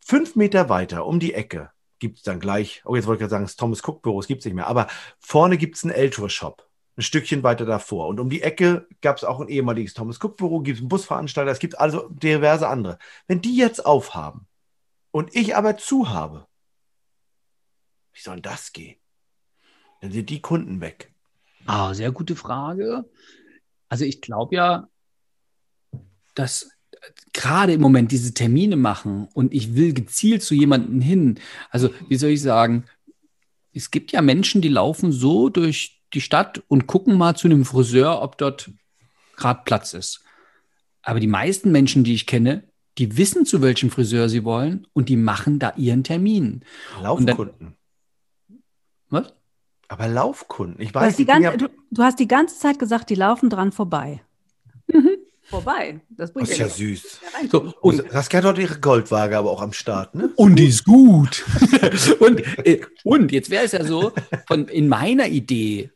fünf 0.00 0.36
Meter 0.36 0.68
weiter 0.68 1.06
um 1.06 1.20
die 1.20 1.34
Ecke 1.34 1.70
gibt 2.00 2.16
es 2.16 2.22
dann 2.22 2.40
gleich, 2.40 2.82
oh 2.84 2.96
jetzt 2.96 3.06
wollte 3.06 3.18
ich 3.18 3.20
gerade 3.20 3.30
sagen, 3.30 3.44
das 3.44 3.56
Thomas 3.56 3.86
Cook 3.86 4.02
Büro, 4.02 4.18
es 4.18 4.26
gibt 4.26 4.40
es 4.40 4.46
nicht 4.46 4.54
mehr, 4.54 4.66
aber 4.66 4.88
vorne 5.20 5.56
gibt 5.56 5.76
es 5.76 5.84
einen 5.84 5.92
L-Tour-Shop. 5.92 6.66
Ein 6.96 7.02
Stückchen 7.02 7.42
weiter 7.44 7.64
davor. 7.64 8.08
Und 8.08 8.18
um 8.18 8.28
die 8.28 8.42
Ecke 8.42 8.88
gab 9.00 9.16
es 9.16 9.24
auch 9.24 9.40
ein 9.40 9.48
ehemaliges 9.48 9.94
Thomas 9.94 10.18
Cook 10.20 10.36
Büro, 10.36 10.60
gibt 10.60 10.78
es 10.78 10.82
einen 10.82 10.88
Busveranstalter, 10.88 11.50
es 11.50 11.60
gibt 11.60 11.78
also 11.78 12.08
diverse 12.08 12.68
andere. 12.68 12.98
Wenn 13.28 13.40
die 13.40 13.56
jetzt 13.56 13.86
aufhaben 13.86 14.48
und 15.12 15.34
ich 15.36 15.54
aber 15.54 15.76
zu 15.76 16.08
habe, 16.08 16.46
wie 18.12 18.20
soll 18.20 18.40
das 18.40 18.72
gehen? 18.72 18.96
Dann 20.00 20.10
sind 20.10 20.30
die 20.30 20.42
Kunden 20.42 20.80
weg. 20.80 21.12
Ah, 21.66 21.94
sehr 21.94 22.10
gute 22.12 22.36
Frage. 22.36 23.04
Also 23.88 24.04
ich 24.04 24.20
glaube 24.20 24.56
ja, 24.56 24.88
dass 26.34 26.70
gerade 27.32 27.72
im 27.72 27.80
Moment 27.80 28.12
diese 28.12 28.34
Termine 28.34 28.76
machen 28.76 29.28
und 29.34 29.52
ich 29.52 29.74
will 29.74 29.92
gezielt 29.92 30.42
zu 30.42 30.54
jemandem 30.54 31.00
hin. 31.00 31.38
Also 31.70 31.90
wie 32.08 32.16
soll 32.16 32.30
ich 32.30 32.42
sagen, 32.42 32.84
es 33.72 33.90
gibt 33.90 34.12
ja 34.12 34.20
Menschen, 34.22 34.60
die 34.60 34.68
laufen 34.68 35.12
so 35.12 35.48
durch 35.48 36.02
die 36.12 36.20
Stadt 36.20 36.62
und 36.68 36.86
gucken 36.86 37.16
mal 37.16 37.36
zu 37.36 37.46
einem 37.46 37.64
Friseur, 37.64 38.20
ob 38.22 38.36
dort 38.38 38.70
gerade 39.36 39.62
Platz 39.64 39.94
ist. 39.94 40.24
Aber 41.02 41.20
die 41.20 41.28
meisten 41.28 41.70
Menschen, 41.72 42.04
die 42.04 42.14
ich 42.14 42.26
kenne, 42.26 42.64
die 42.98 43.16
wissen, 43.16 43.46
zu 43.46 43.62
welchem 43.62 43.90
Friseur 43.90 44.28
sie 44.28 44.44
wollen 44.44 44.86
und 44.92 45.08
die 45.08 45.16
machen 45.16 45.58
da 45.58 45.72
ihren 45.76 46.04
Termin. 46.04 46.64
Dann- 46.94 47.02
Laufkunden. 47.04 47.76
Was? 49.08 49.32
Aber 49.90 50.06
Laufkunden. 50.06 50.80
Ich 50.80 50.92
Du 50.92 51.00
hast, 51.00 51.06
weiß, 51.06 51.16
bin 51.16 51.26
ja, 51.26 51.50
ganze, 51.50 51.56
du, 51.58 51.68
du 51.90 52.02
hast 52.02 52.20
die 52.20 52.28
ganze 52.28 52.56
Zeit 52.56 52.78
gesagt, 52.78 53.10
die 53.10 53.16
laufen 53.16 53.50
dran 53.50 53.72
vorbei. 53.72 54.22
Vorbei. 55.42 56.00
Das 56.10 56.32
das 56.32 56.48
ist 56.48 56.58
ja 56.58 56.66
ja 56.66 56.72
süß. 56.72 57.20
So, 57.50 57.74
Und 57.80 58.04
Saskia 58.08 58.38
hat 58.38 58.44
dort 58.44 58.58
ihre 58.58 58.78
Goldwaage 58.78 59.36
aber 59.36 59.50
auch 59.50 59.60
am 59.60 59.72
Start, 59.72 60.14
ne? 60.14 60.30
Und 60.36 60.54
die 60.60 60.66
ist 60.66 60.84
gut. 60.84 61.44
und, 62.20 62.40
äh, 62.64 62.82
und 63.02 63.32
jetzt 63.32 63.50
wäre 63.50 63.64
es 63.64 63.72
ja 63.72 63.82
so, 63.82 64.12
von, 64.46 64.68
in 64.68 64.86
meiner 64.86 65.26
Idee, 65.26 65.90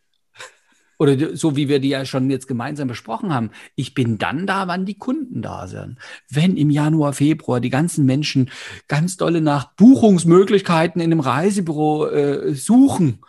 oder 0.99 1.37
so 1.37 1.55
wie 1.55 1.69
wir 1.69 1.79
die 1.79 1.91
ja 1.91 2.05
schon 2.05 2.31
jetzt 2.31 2.49
gemeinsam 2.49 2.89
besprochen 2.89 3.33
haben, 3.33 3.51
ich 3.77 3.95
bin 3.95 4.19
dann 4.19 4.49
da, 4.49 4.67
wann 4.67 4.87
die 4.87 4.99
Kunden 4.99 5.41
da 5.41 5.69
sind. 5.69 5.99
Wenn 6.29 6.57
im 6.57 6.71
Januar, 6.71 7.13
Februar 7.13 7.61
die 7.61 7.71
ganzen 7.71 8.07
Menschen 8.07 8.51
ganz 8.89 9.17
dolle 9.17 9.41
nach 9.41 9.73
Buchungsmöglichkeiten 9.75 11.01
in 11.01 11.13
einem 11.13 11.21
Reisebüro 11.21 12.09
äh, 12.09 12.55
suchen 12.55 13.21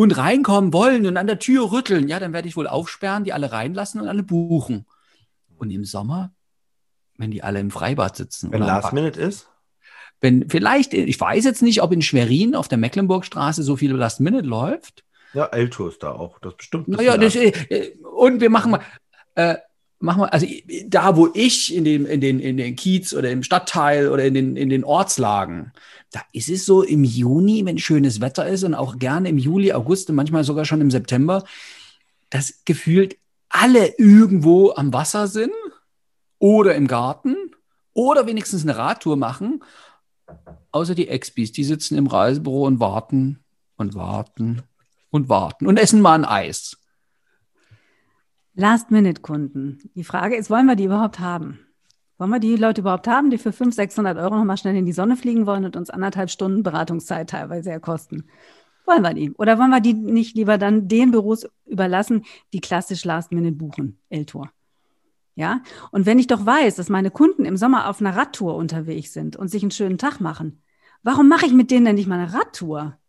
und 0.00 0.16
reinkommen 0.16 0.72
wollen 0.72 1.04
und 1.04 1.18
an 1.18 1.26
der 1.26 1.38
Tür 1.38 1.72
rütteln, 1.72 2.08
ja, 2.08 2.18
dann 2.18 2.32
werde 2.32 2.48
ich 2.48 2.56
wohl 2.56 2.66
aufsperren, 2.66 3.22
die 3.22 3.34
alle 3.34 3.52
reinlassen 3.52 4.00
und 4.00 4.08
alle 4.08 4.22
buchen. 4.22 4.86
Und 5.58 5.70
im 5.70 5.84
Sommer, 5.84 6.32
wenn 7.18 7.30
die 7.30 7.42
alle 7.42 7.60
im 7.60 7.70
Freibad 7.70 8.16
sitzen. 8.16 8.50
Wenn 8.50 8.62
Last 8.62 8.94
Minute 8.94 9.20
ist? 9.20 9.50
Wenn 10.22 10.48
vielleicht, 10.48 10.94
ich 10.94 11.20
weiß 11.20 11.44
jetzt 11.44 11.60
nicht, 11.60 11.82
ob 11.82 11.92
in 11.92 12.00
Schwerin 12.00 12.54
auf 12.54 12.66
der 12.66 12.78
Mecklenburgstraße 12.78 13.62
so 13.62 13.76
viel 13.76 13.92
Last 13.92 14.20
Minute 14.20 14.46
läuft. 14.46 15.04
Ja, 15.34 15.44
Elto 15.44 15.88
ist 15.88 16.02
da 16.02 16.12
auch. 16.12 16.38
Das 16.38 16.56
bestimmt. 16.56 16.88
Naja, 16.88 17.18
das, 17.18 17.36
äh, 17.36 17.92
und 18.00 18.40
wir 18.40 18.48
machen 18.48 18.70
mal, 18.70 18.80
äh, 19.34 19.56
machen 20.00 20.22
wir, 20.22 20.32
also 20.32 20.46
da, 20.86 21.16
wo 21.16 21.28
ich 21.34 21.74
in 21.74 21.84
den, 21.84 22.06
in 22.06 22.20
den, 22.20 22.40
in 22.40 22.56
den 22.56 22.74
Kiez 22.74 23.12
oder 23.12 23.30
im 23.30 23.42
Stadtteil 23.42 24.08
oder 24.08 24.24
in 24.24 24.34
den, 24.34 24.56
in 24.56 24.70
den 24.70 24.82
Ortslagen, 24.82 25.72
da 26.10 26.22
ist 26.32 26.48
es 26.48 26.66
so 26.66 26.82
im 26.82 27.04
Juni, 27.04 27.64
wenn 27.64 27.78
schönes 27.78 28.20
Wetter 28.20 28.48
ist 28.48 28.64
und 28.64 28.74
auch 28.74 28.98
gerne 28.98 29.28
im 29.28 29.38
Juli, 29.38 29.72
August 29.72 30.08
und 30.10 30.16
manchmal 30.16 30.42
sogar 30.42 30.64
schon 30.64 30.80
im 30.80 30.90
September, 30.90 31.44
dass 32.30 32.62
gefühlt 32.64 33.16
alle 33.48 33.94
irgendwo 33.98 34.72
am 34.72 34.92
Wasser 34.92 35.28
sind 35.28 35.52
oder 36.38 36.74
im 36.74 36.86
Garten 36.86 37.36
oder 37.92 38.26
wenigstens 38.26 38.62
eine 38.62 38.76
Radtour 38.76 39.16
machen. 39.16 39.62
Außer 40.72 40.94
die 40.94 41.08
Expis, 41.08 41.52
die 41.52 41.64
sitzen 41.64 41.98
im 41.98 42.06
Reisebüro 42.06 42.66
und 42.66 42.80
warten 42.80 43.40
und 43.76 43.94
warten 43.94 44.62
und 45.10 45.28
warten 45.28 45.66
und 45.66 45.78
essen 45.78 46.00
mal 46.00 46.14
ein 46.14 46.24
Eis. 46.24 46.79
Last-Minute-Kunden. 48.60 49.90
Die 49.94 50.04
Frage 50.04 50.36
ist, 50.36 50.50
wollen 50.50 50.66
wir 50.66 50.76
die 50.76 50.84
überhaupt 50.84 51.18
haben? 51.18 51.60
Wollen 52.18 52.30
wir 52.30 52.40
die 52.40 52.56
Leute 52.56 52.82
überhaupt 52.82 53.08
haben, 53.08 53.30
die 53.30 53.38
für 53.38 53.52
500, 53.52 53.74
600 53.74 54.18
Euro 54.18 54.36
nochmal 54.36 54.58
schnell 54.58 54.76
in 54.76 54.84
die 54.84 54.92
Sonne 54.92 55.16
fliegen 55.16 55.46
wollen 55.46 55.64
und 55.64 55.76
uns 55.76 55.88
anderthalb 55.88 56.28
Stunden 56.28 56.62
Beratungszeit 56.62 57.30
teilweise 57.30 57.70
ja 57.70 57.78
kosten? 57.78 58.24
Wollen 58.84 59.02
wir 59.02 59.14
die? 59.14 59.32
Oder 59.32 59.58
wollen 59.58 59.70
wir 59.70 59.80
die 59.80 59.94
nicht 59.94 60.36
lieber 60.36 60.58
dann 60.58 60.88
den 60.88 61.10
Büros 61.10 61.48
überlassen, 61.64 62.26
die 62.52 62.60
klassisch 62.60 63.06
Last-Minute 63.06 63.56
buchen, 63.56 63.98
Eltor? 64.10 64.52
Ja? 65.36 65.62
Und 65.90 66.04
wenn 66.04 66.18
ich 66.18 66.26
doch 66.26 66.44
weiß, 66.44 66.74
dass 66.74 66.90
meine 66.90 67.10
Kunden 67.10 67.46
im 67.46 67.56
Sommer 67.56 67.88
auf 67.88 68.02
einer 68.02 68.14
Radtour 68.14 68.56
unterwegs 68.56 69.14
sind 69.14 69.36
und 69.36 69.48
sich 69.48 69.62
einen 69.62 69.70
schönen 69.70 69.96
Tag 69.96 70.20
machen, 70.20 70.62
warum 71.02 71.28
mache 71.28 71.46
ich 71.46 71.52
mit 71.54 71.70
denen 71.70 71.86
denn 71.86 71.94
nicht 71.94 72.08
mal 72.08 72.18
eine 72.18 72.34
Radtour? 72.34 72.99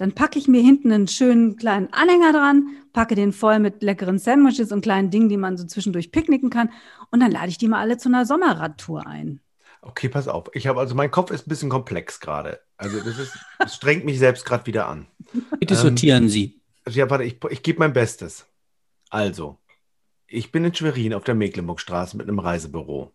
Dann 0.00 0.12
packe 0.12 0.38
ich 0.38 0.48
mir 0.48 0.62
hinten 0.62 0.90
einen 0.92 1.08
schönen 1.08 1.56
kleinen 1.56 1.92
Anhänger 1.92 2.32
dran, 2.32 2.68
packe 2.94 3.14
den 3.14 3.34
voll 3.34 3.58
mit 3.58 3.82
leckeren 3.82 4.18
Sandwiches 4.18 4.72
und 4.72 4.80
kleinen 4.80 5.10
Dingen, 5.10 5.28
die 5.28 5.36
man 5.36 5.58
so 5.58 5.66
zwischendurch 5.66 6.10
picknicken 6.10 6.48
kann. 6.48 6.70
Und 7.10 7.20
dann 7.20 7.30
lade 7.30 7.48
ich 7.48 7.58
die 7.58 7.68
mal 7.68 7.80
alle 7.80 7.98
zu 7.98 8.08
einer 8.08 8.24
Sommerradtour 8.24 9.06
ein. 9.06 9.40
Okay, 9.82 10.08
pass 10.08 10.26
auf. 10.26 10.46
Ich 10.54 10.66
habe 10.66 10.80
also 10.80 10.94
mein 10.94 11.10
Kopf 11.10 11.30
ist 11.30 11.46
ein 11.46 11.50
bisschen 11.50 11.68
komplex 11.68 12.18
gerade. 12.18 12.60
Also 12.78 12.98
das 12.98 13.18
ist, 13.18 13.38
das 13.58 13.74
strengt 13.74 14.06
mich 14.06 14.18
selbst 14.18 14.46
gerade 14.46 14.64
wieder 14.64 14.88
an. 14.88 15.06
Bitte 15.58 15.76
sortieren 15.76 16.24
ähm, 16.24 16.28
Sie. 16.30 16.62
Ja, 16.88 17.10
warte, 17.10 17.24
ich, 17.24 17.36
ich 17.50 17.62
gebe 17.62 17.80
mein 17.80 17.92
Bestes. 17.92 18.46
Also, 19.10 19.58
ich 20.26 20.50
bin 20.50 20.64
in 20.64 20.74
Schwerin 20.74 21.12
auf 21.12 21.24
der 21.24 21.34
Mecklenburgstraße 21.34 22.16
mit 22.16 22.26
einem 22.26 22.38
Reisebüro. 22.38 23.12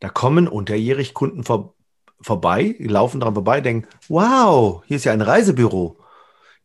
Da 0.00 0.08
kommen 0.08 0.48
unterjährig 0.48 1.12
Kunden 1.12 1.44
vor, 1.44 1.74
vorbei, 2.22 2.74
laufen 2.78 3.20
dran 3.20 3.34
vorbei, 3.34 3.60
denken, 3.60 3.86
wow, 4.08 4.82
hier 4.86 4.96
ist 4.96 5.04
ja 5.04 5.12
ein 5.12 5.20
Reisebüro. 5.20 5.98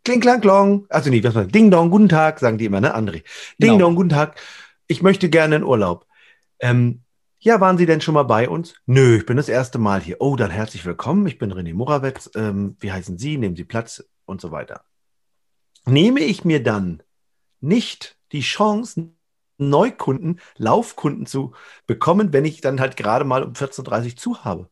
Kling, 0.07 0.21
klang, 0.21 0.39
klong. 0.39 0.85
Also 0.87 1.09
nicht, 1.09 1.25
was 1.25 1.33
man, 1.33 1.49
Ding 1.49 1.69
Dong, 1.69 1.89
guten 1.89 2.07
Tag, 2.07 2.39
sagen 2.39 2.57
die 2.57 2.63
immer, 2.63 2.79
ne, 2.79 2.95
André. 2.95 3.25
Ding 3.57 3.73
genau. 3.73 3.79
Dong, 3.79 3.95
guten 3.95 4.07
Tag. 4.07 4.39
Ich 4.87 5.01
möchte 5.01 5.29
gerne 5.29 5.57
in 5.57 5.63
Urlaub. 5.65 6.07
Ähm, 6.59 7.01
ja, 7.39 7.59
waren 7.59 7.77
Sie 7.77 7.85
denn 7.85 7.99
schon 7.99 8.13
mal 8.13 8.23
bei 8.23 8.47
uns? 8.47 8.73
Nö, 8.85 9.17
ich 9.17 9.25
bin 9.25 9.35
das 9.35 9.49
erste 9.49 9.79
Mal 9.79 9.99
hier. 9.99 10.21
Oh, 10.21 10.37
dann 10.37 10.49
herzlich 10.49 10.85
willkommen. 10.85 11.27
Ich 11.27 11.37
bin 11.37 11.51
René 11.51 11.73
Morawetz. 11.73 12.29
Ähm, 12.35 12.77
wie 12.79 12.89
heißen 12.89 13.17
Sie? 13.17 13.37
Nehmen 13.37 13.57
Sie 13.57 13.65
Platz 13.65 14.01
und 14.23 14.39
so 14.39 14.51
weiter. 14.51 14.85
Nehme 15.85 16.21
ich 16.21 16.45
mir 16.45 16.63
dann 16.63 17.03
nicht 17.59 18.17
die 18.31 18.39
Chance, 18.39 19.09
Neukunden, 19.57 20.39
Laufkunden 20.55 21.25
zu 21.25 21.53
bekommen, 21.85 22.31
wenn 22.31 22.45
ich 22.45 22.61
dann 22.61 22.79
halt 22.79 22.95
gerade 22.95 23.25
mal 23.25 23.43
um 23.43 23.51
14.30 23.51 24.05
Uhr 24.05 24.15
zu 24.15 24.43
habe, 24.45 24.69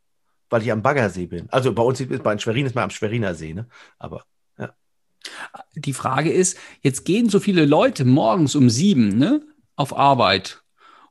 weil 0.49 0.61
ich 0.61 0.71
am 0.71 0.81
Baggersee 0.81 1.25
bin. 1.25 1.49
Also 1.49 1.73
bei 1.73 1.83
uns, 1.83 2.01
bei 2.23 2.37
Schwerin 2.37 2.67
ist 2.67 2.75
man 2.75 2.85
am 2.85 2.89
Schweriner 2.89 3.35
See, 3.35 3.53
ne? 3.53 3.67
Aber 3.99 4.23
die 5.75 5.93
Frage 5.93 6.31
ist, 6.31 6.57
jetzt 6.81 7.05
gehen 7.05 7.29
so 7.29 7.39
viele 7.39 7.65
Leute 7.65 8.05
morgens 8.05 8.55
um 8.55 8.69
sieben 8.69 9.17
ne, 9.17 9.41
auf 9.75 9.97
Arbeit 9.97 10.61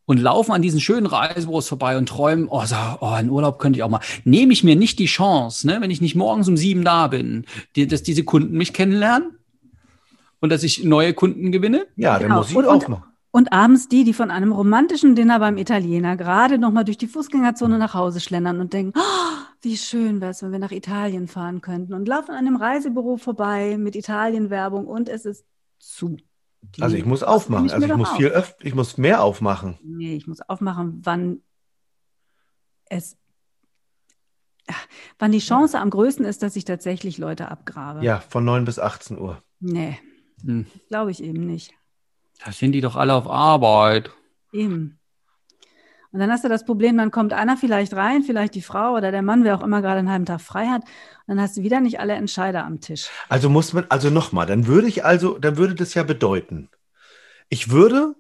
und 0.07 0.20
laufen 0.20 0.53
an 0.53 0.62
diesen 0.62 0.81
schönen 0.81 1.07
Reisebüros 1.07 1.68
vorbei 1.68 1.96
und 1.96 2.09
träumen, 2.09 2.48
oh, 2.48 2.64
so, 2.64 2.77
oh, 3.00 3.16
in 3.18 3.31
Urlaub 3.31 3.59
könnte 3.59 3.79
ich 3.79 3.83
auch 3.83 3.88
mal. 3.88 4.00
Nehme 4.24 4.53
ich 4.53 4.64
mir 4.64 4.77
nicht 4.77 4.98
die 4.98 5.07
Chance, 5.07 5.66
ne, 5.66 5.81
wenn 5.81 5.90
ich 5.90 6.00
nicht 6.00 6.14
morgens 6.14 6.48
um 6.48 6.57
sieben 6.57 6.85
da 6.85 7.09
bin, 7.09 7.46
die, 7.77 7.87
dass 7.87 8.03
diese 8.03 8.24
Kunden 8.24 8.57
mich 8.57 8.72
kennenlernen 8.72 9.38
und 10.40 10.50
dass 10.50 10.62
ich 10.62 10.85
neue 10.85 11.14
Kunden 11.14 11.53
gewinne? 11.53 11.87
Ja, 11.96 12.14
dann 12.14 12.29
genau. 12.29 12.38
muss 12.38 12.50
ich 12.50 12.57
und, 12.57 12.66
auch 12.66 12.88
machen. 12.88 13.13
Und 13.34 13.52
abends 13.52 13.88
die, 13.88 14.04
die 14.04 14.12
von 14.12 14.30
einem 14.30 14.52
romantischen 14.52 15.16
Dinner 15.16 15.40
beim 15.40 15.56
Italiener 15.56 16.16
gerade 16.16 16.56
noch 16.56 16.70
mal 16.70 16.84
durch 16.84 16.98
die 16.98 17.08
Fußgängerzone 17.08 17.78
nach 17.78 17.92
Hause 17.92 18.20
schlendern 18.20 18.60
und 18.60 18.72
denken, 18.72 18.96
oh, 18.96 19.54
wie 19.60 19.76
schön 19.76 20.20
wäre 20.20 20.30
es, 20.30 20.40
wenn 20.44 20.52
wir 20.52 20.60
nach 20.60 20.70
Italien 20.70 21.26
fahren 21.26 21.60
könnten 21.60 21.94
und 21.94 22.06
laufen 22.06 22.30
an 22.30 22.46
einem 22.46 22.54
Reisebüro 22.54 23.16
vorbei 23.16 23.76
mit 23.76 23.96
Italienwerbung 23.96 24.86
und 24.86 25.08
es 25.08 25.24
ist 25.24 25.44
zu. 25.80 26.16
Die 26.62 26.82
also 26.82 26.94
ich 26.94 27.04
muss 27.04 27.24
aufmachen, 27.24 27.72
also 27.72 27.84
ich 27.84 27.96
muss 27.96 28.10
auf. 28.10 28.16
viel 28.16 28.28
öfter, 28.28 28.64
ich 28.64 28.76
muss 28.76 28.98
mehr 28.98 29.20
aufmachen. 29.24 29.80
Nee, 29.82 30.14
ich 30.14 30.28
muss 30.28 30.40
aufmachen, 30.40 31.00
wann 31.02 31.42
es 32.84 33.16
wann 35.18 35.32
die 35.32 35.40
Chance 35.40 35.80
am 35.80 35.90
größten 35.90 36.24
ist, 36.24 36.44
dass 36.44 36.54
ich 36.54 36.66
tatsächlich 36.66 37.18
Leute 37.18 37.50
abgrabe. 37.50 38.04
Ja, 38.04 38.20
von 38.20 38.44
9 38.44 38.64
bis 38.64 38.78
18 38.78 39.18
Uhr. 39.18 39.42
Nee, 39.58 39.98
hm. 40.44 40.66
glaube 40.88 41.10
ich 41.10 41.20
eben 41.20 41.44
nicht. 41.44 41.74
Da 42.42 42.52
sind 42.52 42.72
die 42.72 42.80
doch 42.80 42.96
alle 42.96 43.14
auf 43.14 43.28
Arbeit. 43.28 44.10
Eben. 44.52 44.98
Und 46.14 46.20
dann 46.20 46.30
hast 46.30 46.44
du 46.44 46.48
das 46.48 46.64
Problem, 46.64 46.96
dann 46.96 47.10
kommt 47.10 47.32
einer 47.32 47.56
vielleicht 47.56 47.92
rein, 47.94 48.22
vielleicht 48.22 48.54
die 48.54 48.62
Frau 48.62 48.94
oder 48.94 49.10
der 49.10 49.22
Mann, 49.22 49.42
wer 49.42 49.56
auch 49.56 49.64
immer 49.64 49.82
gerade 49.82 49.98
einen 49.98 50.10
halben 50.10 50.26
Tag 50.26 50.40
frei 50.40 50.66
hat. 50.68 50.82
Und 50.82 51.36
dann 51.36 51.40
hast 51.40 51.56
du 51.56 51.62
wieder 51.62 51.80
nicht 51.80 51.98
alle 51.98 52.14
Entscheider 52.14 52.64
am 52.64 52.80
Tisch. 52.80 53.08
Also 53.28 53.50
muss 53.50 53.72
man, 53.72 53.86
also 53.88 54.10
nochmal, 54.10 54.46
dann 54.46 54.68
würde 54.68 54.86
ich 54.86 55.04
also, 55.04 55.38
dann 55.38 55.56
würde 55.56 55.74
das 55.74 55.94
ja 55.94 56.04
bedeuten, 56.04 56.68
ich 57.48 57.70
würde 57.70 58.14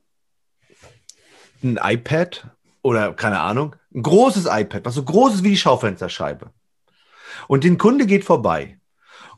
ein 1.62 1.78
iPad 1.80 2.48
oder 2.82 3.12
keine 3.12 3.38
Ahnung, 3.38 3.76
ein 3.94 4.02
großes 4.02 4.46
iPad, 4.50 4.84
was 4.84 4.94
so 4.94 5.04
groß 5.04 5.36
ist 5.36 5.44
wie 5.44 5.50
die 5.50 5.56
Schaufensterscheibe. 5.56 6.50
Und 7.46 7.62
den 7.62 7.78
Kunde 7.78 8.06
geht 8.06 8.24
vorbei. 8.24 8.80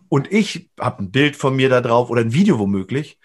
Und 0.09 0.33
ich 0.33 0.71
habe 0.81 1.03
ein 1.03 1.11
Bild 1.11 1.37
von 1.37 1.55
mir 1.57 1.69
da 1.69 1.83
drauf 1.83 2.09
oder 2.09 2.23
ein 2.23 2.33
Video 2.33 2.59
womöglich 2.59 3.19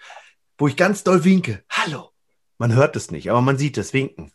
wo 0.62 0.68
ich 0.68 0.76
ganz 0.76 1.02
doll 1.02 1.24
winke. 1.24 1.64
Hallo. 1.68 2.12
Man 2.56 2.72
hört 2.72 2.94
es 2.94 3.10
nicht, 3.10 3.28
aber 3.32 3.40
man 3.40 3.58
sieht 3.58 3.76
es 3.78 3.92
winken. 3.92 4.30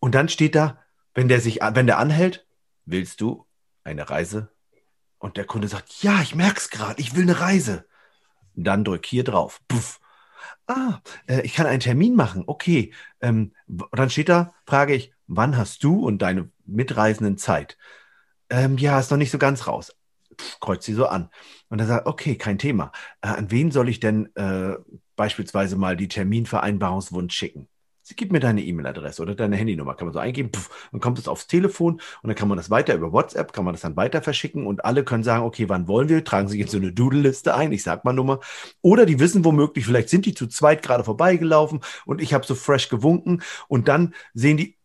Und 0.00 0.12
dann 0.12 0.28
steht 0.28 0.56
da, 0.56 0.80
wenn 1.14 1.28
der 1.28 1.40
sich, 1.40 1.60
wenn 1.62 1.86
der 1.86 1.98
anhält, 1.98 2.48
willst 2.84 3.20
du 3.20 3.46
eine 3.84 4.10
Reise? 4.10 4.50
Und 5.18 5.36
der 5.36 5.44
Kunde 5.44 5.68
sagt, 5.68 6.02
ja, 6.02 6.20
ich 6.20 6.34
merk's 6.34 6.68
gerade, 6.68 7.00
ich 7.00 7.14
will 7.14 7.22
eine 7.22 7.38
Reise. 7.38 7.86
Dann 8.56 8.82
drück 8.82 9.06
hier 9.06 9.22
drauf. 9.22 9.60
Puff. 9.68 10.00
Ah, 10.66 10.98
äh, 11.28 11.42
ich 11.42 11.54
kann 11.54 11.68
einen 11.68 11.78
Termin 11.78 12.16
machen. 12.16 12.42
Okay. 12.48 12.92
Ähm, 13.20 13.52
und 13.68 13.96
dann 13.96 14.10
steht 14.10 14.30
da, 14.30 14.54
frage 14.66 14.96
ich, 14.96 15.12
wann 15.28 15.56
hast 15.56 15.84
du 15.84 16.04
und 16.04 16.22
deine 16.22 16.50
Mitreisenden 16.66 17.38
Zeit? 17.38 17.78
Ähm, 18.50 18.78
ja, 18.78 18.98
ist 18.98 19.12
noch 19.12 19.18
nicht 19.18 19.30
so 19.30 19.38
ganz 19.38 19.68
raus. 19.68 19.94
Pff, 20.36 20.58
kreuzt 20.58 20.86
sie 20.86 20.94
so 20.94 21.06
an. 21.06 21.30
Und 21.68 21.78
er 21.78 21.86
sagt, 21.86 22.06
okay, 22.08 22.34
kein 22.34 22.58
Thema. 22.58 22.90
Äh, 23.20 23.28
an 23.28 23.52
wen 23.52 23.70
soll 23.70 23.88
ich 23.88 24.00
denn 24.00 24.34
äh, 24.34 24.74
beispielsweise 25.16 25.76
mal 25.76 25.96
die 25.96 26.08
Terminvereinbarungswunsch 26.08 27.34
schicken. 27.34 27.68
Sie 28.04 28.16
gibt 28.16 28.32
mir 28.32 28.40
deine 28.40 28.62
E-Mail-Adresse 28.64 29.22
oder 29.22 29.36
deine 29.36 29.54
Handynummer, 29.56 29.94
kann 29.94 30.08
man 30.08 30.12
so 30.12 30.18
eingeben, 30.18 30.50
pff, 30.52 30.88
dann 30.90 31.00
kommt 31.00 31.20
es 31.20 31.28
aufs 31.28 31.46
Telefon 31.46 31.94
und 31.94 32.28
dann 32.28 32.34
kann 32.34 32.48
man 32.48 32.56
das 32.56 32.68
weiter 32.68 32.94
über 32.94 33.12
WhatsApp, 33.12 33.52
kann 33.52 33.64
man 33.64 33.74
das 33.74 33.82
dann 33.82 33.96
weiter 33.96 34.22
verschicken 34.22 34.66
und 34.66 34.84
alle 34.84 35.04
können 35.04 35.22
sagen, 35.22 35.44
okay, 35.44 35.68
wann 35.68 35.86
wollen 35.86 36.08
wir? 36.08 36.24
Tragen 36.24 36.48
sich 36.48 36.60
in 36.60 36.66
so 36.66 36.78
eine 36.78 36.92
Doodle-Liste 36.92 37.54
ein, 37.54 37.70
ich 37.70 37.84
sag 37.84 38.04
mal 38.04 38.12
Nummer. 38.12 38.40
Oder 38.80 39.06
die 39.06 39.20
wissen 39.20 39.44
womöglich, 39.44 39.86
vielleicht 39.86 40.08
sind 40.08 40.26
die 40.26 40.34
zu 40.34 40.48
zweit 40.48 40.82
gerade 40.82 41.04
vorbeigelaufen 41.04 41.80
und 42.04 42.20
ich 42.20 42.34
habe 42.34 42.44
so 42.44 42.56
fresh 42.56 42.88
gewunken 42.88 43.42
und 43.68 43.86
dann 43.86 44.14
sehen 44.34 44.56
die, 44.56 44.76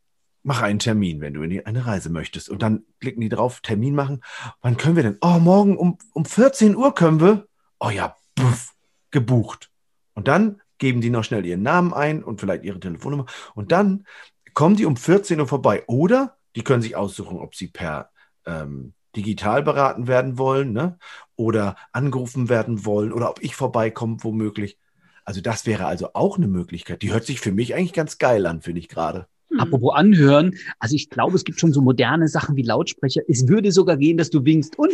mach 0.43 0.61
einen 0.61 0.79
Termin, 0.79 1.19
wenn 1.19 1.33
du 1.33 1.41
in 1.41 1.49
die, 1.49 1.65
eine 1.65 1.87
Reise 1.87 2.09
möchtest. 2.09 2.49
Und 2.49 2.61
dann 2.61 2.85
klicken 2.99 3.21
die 3.21 3.29
drauf, 3.29 3.61
Termin 3.61 3.95
machen. 3.95 4.21
Wann 4.61 4.77
können 4.77 4.95
wir 4.95 5.03
denn? 5.03 5.17
Oh, 5.21 5.39
morgen 5.39 5.75
um, 5.75 5.97
um 6.13 6.23
14 6.23 6.75
Uhr 6.75 6.93
können 6.93 7.19
wir. 7.19 7.47
Oh 7.79 7.89
ja, 7.89 8.15
puff, 8.35 8.73
gebucht. 9.11 9.71
Und 10.17 10.27
dann 10.27 10.59
geben 10.79 10.99
die 10.99 11.11
noch 11.11 11.23
schnell 11.23 11.45
ihren 11.45 11.61
Namen 11.61 11.93
ein 11.93 12.23
und 12.23 12.41
vielleicht 12.41 12.63
ihre 12.63 12.79
Telefonnummer. 12.79 13.27
Und 13.53 13.71
dann 13.71 14.07
kommen 14.55 14.75
die 14.75 14.87
um 14.87 14.97
14 14.97 15.39
Uhr 15.39 15.47
vorbei. 15.47 15.83
Oder 15.85 16.37
die 16.55 16.63
können 16.63 16.81
sich 16.81 16.95
aussuchen, 16.95 17.37
ob 17.37 17.53
sie 17.53 17.67
per 17.67 18.09
ähm, 18.43 18.95
digital 19.15 19.61
beraten 19.61 20.07
werden 20.07 20.39
wollen 20.39 20.73
ne? 20.73 20.97
oder 21.35 21.75
angerufen 21.91 22.49
werden 22.49 22.83
wollen 22.83 23.13
oder 23.13 23.29
ob 23.29 23.43
ich 23.43 23.55
vorbeikomme, 23.55 24.17
womöglich. 24.21 24.79
Also 25.23 25.39
das 25.39 25.67
wäre 25.67 25.85
also 25.85 26.15
auch 26.15 26.37
eine 26.37 26.47
Möglichkeit. 26.47 27.03
Die 27.03 27.13
hört 27.13 27.25
sich 27.25 27.39
für 27.39 27.51
mich 27.51 27.75
eigentlich 27.75 27.93
ganz 27.93 28.17
geil 28.17 28.47
an, 28.47 28.63
finde 28.63 28.79
ich 28.79 28.89
gerade. 28.89 29.27
Hm. 29.57 29.63
Apropos 29.63 29.93
anhören, 29.95 30.55
also 30.79 30.95
ich 30.95 31.09
glaube, 31.09 31.35
es 31.35 31.43
gibt 31.43 31.59
schon 31.59 31.73
so 31.73 31.81
moderne 31.81 32.27
Sachen 32.27 32.55
wie 32.55 32.61
Lautsprecher. 32.63 33.21
Es 33.27 33.47
würde 33.47 33.71
sogar 33.71 33.97
gehen, 33.97 34.17
dass 34.17 34.29
du 34.29 34.45
winkst 34.45 34.77
und 34.77 34.93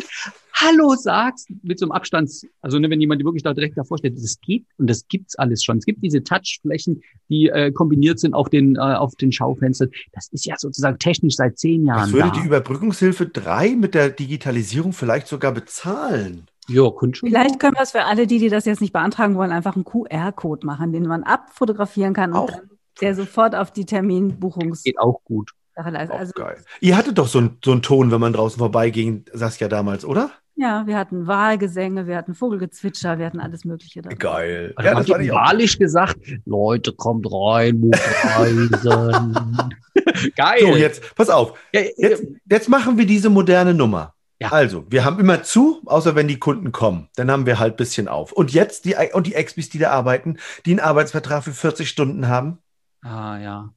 Hallo 0.53 0.95
sagst 0.95 1.49
mit 1.63 1.79
so 1.79 1.85
einem 1.85 1.91
Abstands, 1.91 2.45
also 2.61 2.79
ne, 2.79 2.89
wenn 2.89 3.01
jemand 3.01 3.23
wirklich 3.23 3.43
da 3.43 3.53
direkt 3.53 3.77
davor 3.77 3.97
steht, 3.97 4.15
das 4.15 4.39
geht 4.39 4.65
und 4.77 4.89
das 4.89 5.07
gibt's 5.07 5.35
alles 5.35 5.63
schon. 5.63 5.77
Es 5.77 5.85
gibt 5.85 6.03
diese 6.03 6.23
Touchflächen, 6.23 7.01
die 7.29 7.49
äh, 7.49 7.71
kombiniert 7.71 8.19
sind 8.19 8.33
auf 8.33 8.49
den 8.49 8.75
äh, 8.75 8.79
auf 8.79 9.15
den 9.15 9.31
Schaufenstern. 9.31 9.89
Das 10.13 10.29
ist 10.31 10.45
ja 10.45 10.55
sozusagen 10.57 10.99
technisch 10.99 11.35
seit 11.35 11.57
zehn 11.57 11.85
Jahren 11.85 12.01
Das 12.01 12.13
würde 12.13 12.29
da. 12.29 12.39
die 12.39 12.45
Überbrückungshilfe 12.45 13.25
3 13.27 13.75
mit 13.75 13.93
der 13.95 14.09
Digitalisierung 14.09 14.93
vielleicht 14.93 15.27
sogar 15.27 15.51
bezahlen. 15.53 16.45
ja, 16.67 16.89
Kunst 16.91 17.17
schon. 17.19 17.29
Vielleicht 17.29 17.59
können 17.59 17.73
wir 17.75 17.81
es 17.83 17.91
für 17.91 18.03
alle, 18.05 18.27
die, 18.27 18.39
die 18.39 18.49
das 18.49 18.65
jetzt 18.65 18.79
nicht 18.81 18.93
beantragen 18.93 19.35
wollen, 19.35 19.51
einfach 19.51 19.75
einen 19.75 19.85
QR-Code 19.85 20.65
machen, 20.65 20.91
den 20.93 21.03
man 21.07 21.23
abfotografieren 21.23 22.13
kann 22.13 22.33
Auch. 22.33 22.43
und 22.43 22.51
dann 22.51 22.69
der 23.01 23.15
sofort 23.15 23.55
auf 23.55 23.71
die 23.71 23.85
Terminbuchungssache 23.85 24.83
geht 24.83 24.99
auch 24.99 25.23
gut. 25.23 25.51
Auch 25.75 25.85
Also, 25.85 26.33
geil. 26.33 26.57
Ihr 26.81 26.95
hattet 26.95 27.17
doch 27.17 27.27
so, 27.27 27.39
ein, 27.39 27.57
so 27.63 27.71
einen 27.71 27.81
Ton, 27.81 28.11
wenn 28.11 28.21
man 28.21 28.33
draußen 28.33 28.59
vorbeiging, 28.59 29.25
Saskia 29.33 29.67
damals, 29.67 30.05
oder? 30.05 30.31
ja, 30.55 30.85
wir 30.85 30.97
hatten 30.97 31.25
Wahlgesänge, 31.25 32.05
wir 32.07 32.15
hatten 32.15 32.35
Vogelgezwitscher, 32.35 33.17
wir 33.17 33.25
hatten 33.25 33.39
alles 33.39 33.65
Mögliche 33.65 34.01
dabei. 34.01 34.15
Geil. 34.15 34.73
Also 34.75 34.87
ja, 34.87 34.95
das 34.95 35.09
auch. 35.09 35.35
wahrlich 35.35 35.79
gesagt, 35.79 36.17
Leute, 36.45 36.93
kommt 36.93 37.25
rein, 37.31 37.79
muss 37.79 37.99
reisen. 38.23 38.69
Geil. 40.35 40.59
So, 40.61 40.75
jetzt, 40.75 41.15
pass 41.15 41.29
auf. 41.29 41.57
Jetzt, 41.71 42.23
jetzt 42.49 42.69
machen 42.69 42.97
wir 42.97 43.05
diese 43.05 43.29
moderne 43.29 43.73
Nummer. 43.73 44.13
Ja. 44.39 44.51
Also, 44.51 44.85
wir 44.89 45.05
haben 45.05 45.19
immer 45.19 45.43
zu, 45.43 45.81
außer 45.85 46.15
wenn 46.15 46.27
die 46.27 46.39
Kunden 46.39 46.71
kommen. 46.71 47.07
Dann 47.15 47.31
haben 47.31 47.45
wir 47.45 47.59
halt 47.59 47.73
ein 47.73 47.77
bisschen 47.77 48.07
auf. 48.07 48.31
Und 48.31 48.51
jetzt 48.51 48.85
die, 48.85 48.95
und 49.13 49.25
die 49.25 49.35
Expis, 49.35 49.69
die 49.69 49.79
da 49.79 49.91
arbeiten, 49.91 50.37
die 50.65 50.71
einen 50.71 50.79
Arbeitsvertrag 50.81 51.43
für 51.43 51.53
40 51.53 51.89
Stunden 51.89 52.27
haben, 52.27 52.59
Ah, 53.03 53.39
ja. 53.39 53.73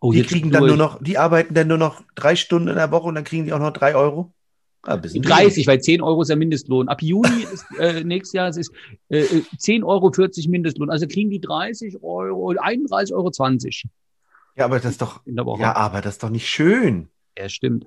Oh, 0.00 0.12
die 0.12 0.22
kriegen 0.22 0.50
dann 0.50 0.66
nur 0.66 0.76
noch, 0.76 1.02
die 1.02 1.18
arbeiten 1.18 1.54
dann 1.54 1.68
nur 1.68 1.78
noch 1.78 2.02
drei 2.14 2.34
Stunden 2.34 2.68
in 2.68 2.76
der 2.76 2.90
Woche 2.90 3.06
und 3.06 3.14
dann 3.14 3.24
kriegen 3.24 3.44
die 3.44 3.52
auch 3.52 3.58
noch 3.58 3.72
drei 3.72 3.94
Euro. 3.94 4.32
Ah, 4.82 4.94
ein 4.94 5.02
bisschen 5.02 5.22
30, 5.22 5.66
weil 5.66 5.82
10 5.82 6.00
Euro 6.00 6.22
ist 6.22 6.28
der 6.28 6.36
Mindestlohn. 6.36 6.88
Ab 6.88 7.02
Juni 7.02 7.42
ist 7.52 7.66
äh, 7.78 8.02
nächstes 8.02 8.32
Jahr 8.32 8.48
es 8.48 8.56
ist 8.56 8.72
äh, 9.10 9.18
äh, 9.18 9.42
10 9.58 9.84
Euro 9.84 10.10
40 10.10 10.48
Mindestlohn. 10.48 10.88
Also 10.88 11.06
kriegen 11.06 11.28
die 11.28 11.40
30 11.40 12.02
Euro, 12.02 12.52
31,20 12.52 13.14
Euro 13.14 13.30
20 13.30 13.84
Ja, 14.56 14.64
aber 14.64 14.80
das 14.80 14.92
ist 14.92 15.02
doch, 15.02 15.24
in 15.26 15.36
der 15.36 15.44
Woche. 15.44 15.60
ja, 15.60 15.76
aber 15.76 16.00
das 16.00 16.14
ist 16.14 16.22
doch 16.22 16.30
nicht 16.30 16.48
schön. 16.48 17.08
Ja, 17.36 17.50
stimmt. 17.50 17.86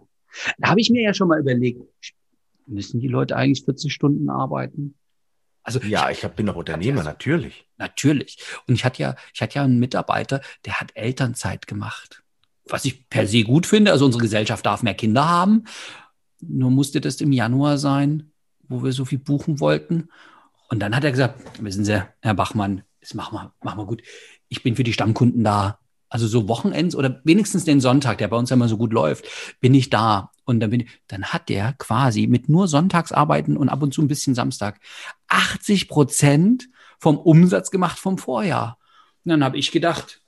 Da 0.60 0.70
habe 0.70 0.82
ich 0.82 0.92
mir 0.92 1.02
ja 1.02 1.16
schon 1.16 1.28
mal 1.28 1.40
überlegt, 1.40 1.82
müssen 2.68 3.00
die 3.00 3.08
Leute 3.08 3.36
eigentlich 3.36 3.66
40 3.66 3.92
Stunden 3.92 4.30
arbeiten? 4.30 4.96
Also 5.64 5.80
Ja, 5.80 6.10
ich 6.10 6.24
hab, 6.24 6.36
bin 6.36 6.46
doch 6.46 6.56
Unternehmer, 6.56 7.04
natürlich. 7.04 7.66
Natürlich. 7.78 8.38
Und 8.68 8.76
ich 8.76 8.86
hatte 8.86 9.02
ja, 9.02 9.16
ich 9.34 9.42
hatte 9.42 9.56
ja 9.56 9.64
einen 9.64 9.80
Mitarbeiter, 9.80 10.42
der 10.66 10.80
hat 10.80 10.92
Elternzeit 10.96 11.68
gemacht. 11.68 12.24
Was 12.66 12.86
ich 12.86 13.10
per 13.10 13.28
se 13.28 13.44
gut 13.44 13.66
finde. 13.66 13.92
Also 13.92 14.06
unsere 14.06 14.22
Gesellschaft 14.22 14.66
darf 14.66 14.84
mehr 14.84 14.94
Kinder 14.94 15.28
haben. 15.28 15.66
Nur 16.40 16.72
musste 16.72 17.02
das 17.02 17.22
im 17.22 17.32
Januar 17.32 17.78
sein, 17.78 18.32
wo 18.64 18.84
wir 18.84 18.92
so 18.92 19.06
viel 19.06 19.20
buchen 19.20 19.60
wollten. 19.60 20.10
Und 20.70 20.80
dann 20.80 20.96
hat 20.96 21.04
er 21.04 21.12
gesagt, 21.12 21.40
wissen 21.62 21.86
Sie, 21.86 22.04
Herr 22.22 22.34
Bachmann, 22.34 22.84
das 23.02 23.14
machen 23.14 23.36
wir, 23.36 23.54
machen 23.62 23.80
wir 23.80 23.86
gut. 23.86 24.02
Ich 24.48 24.64
bin 24.64 24.76
für 24.76 24.84
die 24.84 24.94
Stammkunden 24.94 25.44
da. 25.44 25.80
Also 26.14 26.28
so 26.28 26.48
Wochenends 26.48 26.96
oder 26.96 27.22
wenigstens 27.24 27.66
den 27.66 27.82
Sonntag, 27.82 28.20
der 28.20 28.28
bei 28.28 28.38
uns 28.38 28.52
ja 28.52 28.54
immer 28.54 28.68
so 28.68 28.78
gut 28.78 28.94
läuft, 28.94 29.26
bin 29.60 29.74
ich 29.74 29.90
da. 29.90 30.30
Und 30.46 30.60
dann 30.60 30.70
bin 30.70 30.82
ich, 30.82 30.88
dann 31.08 31.26
hat 31.26 31.50
der 31.50 31.74
quasi 31.74 32.28
mit 32.28 32.50
nur 32.50 32.68
Sonntagsarbeiten 32.68 33.58
und 33.58 33.68
ab 33.68 33.82
und 33.82 33.96
zu 33.96 34.04
ein 34.04 34.08
bisschen 34.08 34.36
Samstag 34.36 34.80
80 35.28 35.88
Prozent 35.88 36.70
vom 37.00 37.18
Umsatz 37.18 37.72
gemacht 37.72 37.98
vom 37.98 38.20
Vorjahr. 38.20 38.78
Und 39.26 39.30
dann 39.32 39.44
habe 39.44 39.58
ich 39.58 39.72
gedacht, 39.72 40.22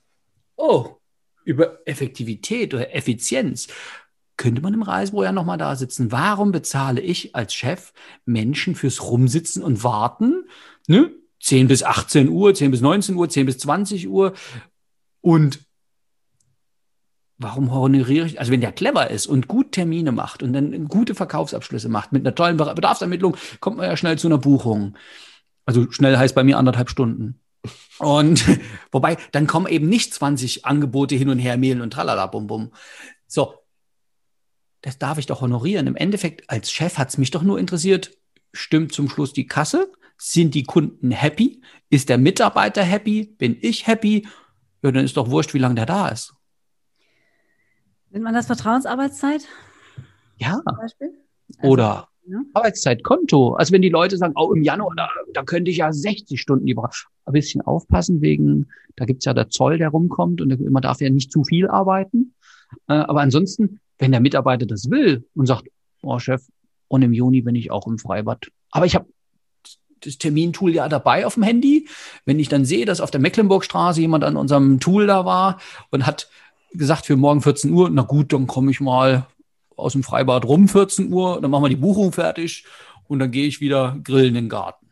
oh, 0.56 0.96
über 1.44 1.78
Effektivität 1.86 2.74
oder 2.74 2.92
Effizienz 2.92 3.68
könnte 4.36 4.62
man 4.62 4.74
im 4.74 4.82
Reisebüro 4.82 5.22
ja 5.22 5.30
nochmal 5.30 5.56
da 5.56 5.76
sitzen. 5.76 6.10
Warum 6.10 6.50
bezahle 6.50 7.00
ich 7.00 7.36
als 7.36 7.54
Chef 7.54 7.92
Menschen 8.24 8.74
fürs 8.74 9.04
Rumsitzen 9.04 9.62
und 9.62 9.84
Warten? 9.84 10.48
Ne? 10.88 11.12
10 11.38 11.68
bis 11.68 11.84
18 11.84 12.28
Uhr, 12.28 12.54
10 12.54 12.72
bis 12.72 12.80
19 12.80 13.14
Uhr, 13.14 13.28
10 13.28 13.46
bis 13.46 13.58
20 13.58 14.08
Uhr. 14.08 14.32
Und 15.20 15.60
warum 17.38 17.72
honoriere 17.72 18.26
ich, 18.26 18.40
also 18.40 18.50
wenn 18.50 18.60
der 18.60 18.72
clever 18.72 19.10
ist 19.10 19.26
und 19.26 19.48
gut 19.48 19.72
Termine 19.72 20.12
macht 20.12 20.42
und 20.42 20.52
dann 20.52 20.88
gute 20.88 21.14
Verkaufsabschlüsse 21.14 21.88
macht 21.88 22.12
mit 22.12 22.26
einer 22.26 22.34
tollen 22.34 22.56
Be- 22.56 22.72
Bedarfsermittlung, 22.74 23.36
kommt 23.60 23.76
man 23.76 23.86
ja 23.86 23.96
schnell 23.96 24.18
zu 24.18 24.28
einer 24.28 24.38
Buchung. 24.38 24.96
Also 25.66 25.90
schnell 25.90 26.16
heißt 26.16 26.34
bei 26.34 26.44
mir 26.44 26.58
anderthalb 26.58 26.88
Stunden. 26.88 27.40
Und 27.98 28.44
wobei, 28.92 29.18
dann 29.32 29.46
kommen 29.46 29.66
eben 29.66 29.88
nicht 29.88 30.14
20 30.14 30.64
Angebote 30.64 31.14
hin 31.14 31.28
und 31.28 31.38
her, 31.38 31.56
mailen 31.56 31.82
und 31.82 31.92
tralala, 31.92 32.26
bum, 32.26 32.46
bum. 32.46 32.72
So, 33.26 33.54
das 34.82 34.98
darf 34.98 35.18
ich 35.18 35.26
doch 35.26 35.40
honorieren. 35.40 35.88
Im 35.88 35.96
Endeffekt, 35.96 36.48
als 36.48 36.70
Chef 36.70 36.96
hat 36.96 37.08
es 37.08 37.18
mich 37.18 37.32
doch 37.32 37.42
nur 37.42 37.58
interessiert, 37.58 38.16
stimmt 38.52 38.92
zum 38.92 39.08
Schluss 39.10 39.32
die 39.32 39.46
Kasse? 39.46 39.90
Sind 40.16 40.54
die 40.54 40.62
Kunden 40.62 41.10
happy? 41.10 41.60
Ist 41.90 42.08
der 42.08 42.16
Mitarbeiter 42.16 42.82
happy? 42.82 43.34
Bin 43.36 43.58
ich 43.60 43.86
happy? 43.86 44.26
Ja, 44.82 44.92
dann 44.92 45.04
ist 45.04 45.16
doch 45.16 45.28
wurscht, 45.28 45.52
wie 45.52 45.58
lange 45.58 45.74
der 45.74 45.86
da 45.86 46.08
ist. 46.08 46.35
Nennt 48.16 48.24
man 48.24 48.32
das 48.32 48.46
Vertrauensarbeitszeit 48.46 49.42
Ja. 50.38 50.62
Also, 50.64 50.94
Oder 51.60 52.08
ja. 52.26 52.38
Arbeitszeitkonto. 52.54 53.52
Also 53.56 53.74
wenn 53.74 53.82
die 53.82 53.90
Leute 53.90 54.16
sagen, 54.16 54.32
oh, 54.38 54.54
im 54.54 54.62
Januar, 54.62 54.94
da, 54.96 55.10
da 55.34 55.42
könnte 55.42 55.70
ich 55.70 55.76
ja 55.76 55.92
60 55.92 56.40
Stunden 56.40 56.64
die 56.64 56.78
Woche. 56.78 57.08
Ein 57.26 57.34
bisschen 57.34 57.60
aufpassen 57.60 58.22
wegen, 58.22 58.68
da 58.96 59.04
gibt's 59.04 59.26
ja 59.26 59.34
der 59.34 59.50
Zoll, 59.50 59.76
der 59.76 59.90
rumkommt 59.90 60.40
und 60.40 60.58
man 60.70 60.82
darf 60.82 61.02
ja 61.02 61.10
nicht 61.10 61.30
zu 61.30 61.44
viel 61.44 61.68
arbeiten. 61.68 62.32
Äh, 62.88 62.94
aber 62.94 63.20
ansonsten, 63.20 63.80
wenn 63.98 64.12
der 64.12 64.20
Mitarbeiter 64.20 64.64
das 64.64 64.88
will 64.88 65.26
und 65.34 65.44
sagt, 65.44 65.68
oh 66.02 66.18
Chef, 66.18 66.40
und 66.88 67.02
im 67.02 67.12
Juni 67.12 67.42
bin 67.42 67.54
ich 67.54 67.70
auch 67.70 67.86
im 67.86 67.98
Freibad. 67.98 68.46
Aber 68.70 68.86
ich 68.86 68.94
habe 68.94 69.10
das 70.00 70.16
Termintool 70.16 70.74
ja 70.74 70.88
dabei 70.88 71.26
auf 71.26 71.34
dem 71.34 71.42
Handy. 71.42 71.86
Wenn 72.24 72.38
ich 72.38 72.48
dann 72.48 72.64
sehe, 72.64 72.86
dass 72.86 73.02
auf 73.02 73.10
der 73.10 73.20
Mecklenburgstraße 73.20 74.00
jemand 74.00 74.24
an 74.24 74.36
unserem 74.36 74.80
Tool 74.80 75.06
da 75.06 75.26
war 75.26 75.60
und 75.90 76.06
hat 76.06 76.30
gesagt 76.72 77.06
für 77.06 77.16
morgen 77.16 77.42
14 77.42 77.72
Uhr, 77.72 77.90
na 77.90 78.02
gut, 78.02 78.32
dann 78.32 78.46
komme 78.46 78.70
ich 78.70 78.80
mal 78.80 79.26
aus 79.76 79.92
dem 79.92 80.02
Freibad 80.02 80.44
rum 80.44 80.68
14 80.68 81.12
Uhr, 81.12 81.40
dann 81.40 81.50
machen 81.50 81.64
wir 81.64 81.68
die 81.68 81.76
Buchung 81.76 82.12
fertig 82.12 82.64
und 83.08 83.18
dann 83.18 83.30
gehe 83.30 83.46
ich 83.46 83.60
wieder 83.60 83.98
grillen 84.02 84.28
in 84.28 84.34
den 84.34 84.48
Garten. 84.48 84.90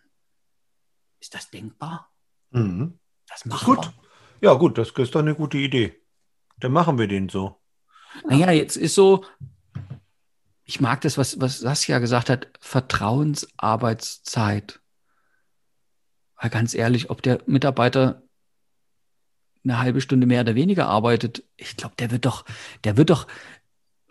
Ist 1.21 1.35
das 1.35 1.51
denkbar? 1.51 2.11
Mhm. 2.51 2.99
Das 3.29 3.45
machen 3.45 3.75
Gut. 3.75 3.93
Ja, 4.41 4.55
gut, 4.55 4.79
das 4.79 4.91
ist 4.91 5.15
doch 5.15 5.21
eine 5.21 5.35
gute 5.35 5.59
Idee. 5.59 6.01
Dann 6.59 6.73
machen 6.73 6.99
wir 6.99 7.09
den 7.09 7.29
so. 7.29 7.61
Naja, 8.29 8.51
jetzt 8.51 8.77
ist 8.77 8.95
so, 8.95 9.25
ich 10.65 10.81
mag 10.81 11.03
das, 11.03 11.19
was, 11.19 11.41
was 11.41 11.61
Saskia 11.61 11.99
gesagt 11.99 12.31
hat, 12.31 12.49
Vertrauensarbeitszeit. 12.61 14.81
Weil 16.37 16.51
ganz 16.51 16.75
ehrlich, 16.75 17.11
ob 17.11 17.23
der 17.23 17.43
Mitarbeiter 17.47 18.24
eine 19.65 19.79
halbe 19.79 20.01
Stunde 20.01 20.27
mehr 20.27 20.43
oder 20.43 20.55
weniger 20.55 20.87
arbeitet, 20.89 21.43
ich 21.57 21.77
glaube, 21.77 21.95
der 21.99 22.11
wird 22.11 22.27
doch, 22.27 22.45
der 22.85 22.97
wird 22.97 23.11
doch 23.11 23.27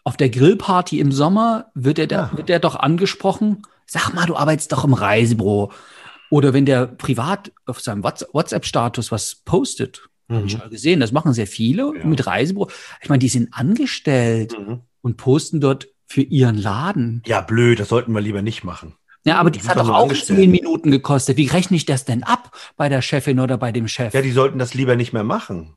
auf 0.04 0.18
der 0.18 0.30
Grillparty 0.30 1.00
im 1.00 1.12
Sommer 1.12 1.72
wird 1.76 1.98
er, 2.00 2.08
Ja. 2.10 2.32
wird 2.36 2.50
der 2.50 2.60
doch 2.60 2.76
angesprochen. 2.76 3.62
Sag 3.86 4.14
mal, 4.14 4.26
du 4.26 4.36
arbeitest 4.36 4.72
doch 4.72 4.84
im 4.84 4.94
Reisebüro. 4.94 5.72
Oder 6.30 6.54
wenn 6.54 6.66
der 6.66 6.88
privat 6.88 7.52
auf 7.66 7.80
seinem 7.80 8.04
Whats- 8.04 8.26
WhatsApp-Status 8.34 9.12
was 9.12 9.36
postet, 9.46 10.02
habe 10.30 10.46
ich 10.48 10.56
Mhm. 10.56 10.60
schon 10.62 10.70
gesehen, 10.72 11.00
das 11.00 11.12
machen 11.12 11.34
sehr 11.34 11.48
viele 11.48 11.94
Ja. 11.98 12.06
mit 12.06 12.26
Reisebüro. 12.26 12.70
Ich 13.02 13.10
meine, 13.10 13.20
die 13.20 13.30
sind 13.30 13.54
angestellt 13.54 14.58
Mhm. 14.60 14.82
und 15.02 15.18
posten 15.18 15.62
dort 15.62 15.88
für 16.08 16.22
ihren 16.22 16.58
Laden. 16.58 17.22
Ja, 17.26 17.42
blöd, 17.42 17.80
das 17.80 17.90
sollten 17.90 18.14
wir 18.14 18.22
lieber 18.22 18.42
nicht 18.42 18.64
machen. 18.64 18.96
Ja, 19.26 19.38
aber 19.38 19.52
Die 19.52 19.60
das 19.60 19.68
sind 19.68 19.76
hat 19.76 19.88
doch 19.88 19.94
auch 19.94 20.14
zehn 20.14 20.52
Minuten 20.52 20.92
gekostet. 20.92 21.38
Wie 21.38 21.48
rechne 21.48 21.78
ich 21.78 21.86
das 21.86 22.06
denn 22.06 22.24
ab 22.24 22.52
bei 22.76 22.90
der 22.90 23.02
Chefin 23.02 23.40
oder 23.40 23.58
bei 23.58 23.72
dem 23.72 23.88
Chef? 23.88 24.14
Ja, 24.14 24.22
die 24.22 24.32
sollten 24.32 24.60
das 24.60 24.74
lieber 24.74 24.96
nicht 24.96 25.14
mehr 25.14 25.24
machen. 25.24 25.76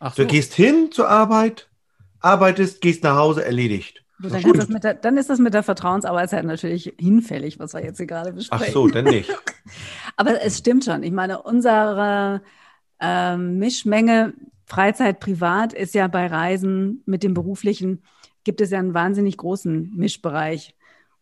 Ach 0.00 0.14
Du 0.14 0.26
gehst 0.26 0.54
hin 0.54 0.88
zur 0.90 1.08
Arbeit, 1.08 1.68
arbeitest, 2.20 2.80
gehst 2.80 3.04
nach 3.04 3.16
Hause, 3.16 3.44
erledigt. 3.44 4.02
Gut, 4.22 4.32
dann, 4.32 4.40
ist 4.40 4.56
das 4.56 4.68
mit 4.68 4.84
der, 4.84 4.94
dann 4.94 5.16
ist 5.16 5.30
das 5.30 5.38
mit 5.38 5.52
der 5.52 5.62
Vertrauensarbeitszeit 5.62 6.44
natürlich 6.44 6.94
hinfällig, 6.98 7.58
was 7.58 7.74
wir 7.74 7.82
jetzt 7.82 7.96
hier 7.96 8.06
gerade 8.06 8.32
besprechen. 8.32 8.66
Ach 8.68 8.72
so, 8.72 8.86
dann 8.86 9.04
nicht. 9.06 9.30
Aber 10.16 10.40
es 10.42 10.58
stimmt 10.58 10.84
schon. 10.84 11.02
Ich 11.02 11.10
meine, 11.10 11.42
unsere 11.42 12.42
ähm, 13.00 13.58
Mischmenge 13.58 14.34
Freizeit, 14.66 15.20
Privat 15.20 15.72
ist 15.72 15.94
ja 15.94 16.06
bei 16.08 16.26
Reisen 16.26 17.02
mit 17.04 17.22
dem 17.22 17.34
Beruflichen, 17.34 18.04
gibt 18.44 18.60
es 18.60 18.70
ja 18.70 18.78
einen 18.78 18.94
wahnsinnig 18.94 19.36
großen 19.36 19.92
Mischbereich. 19.94 20.74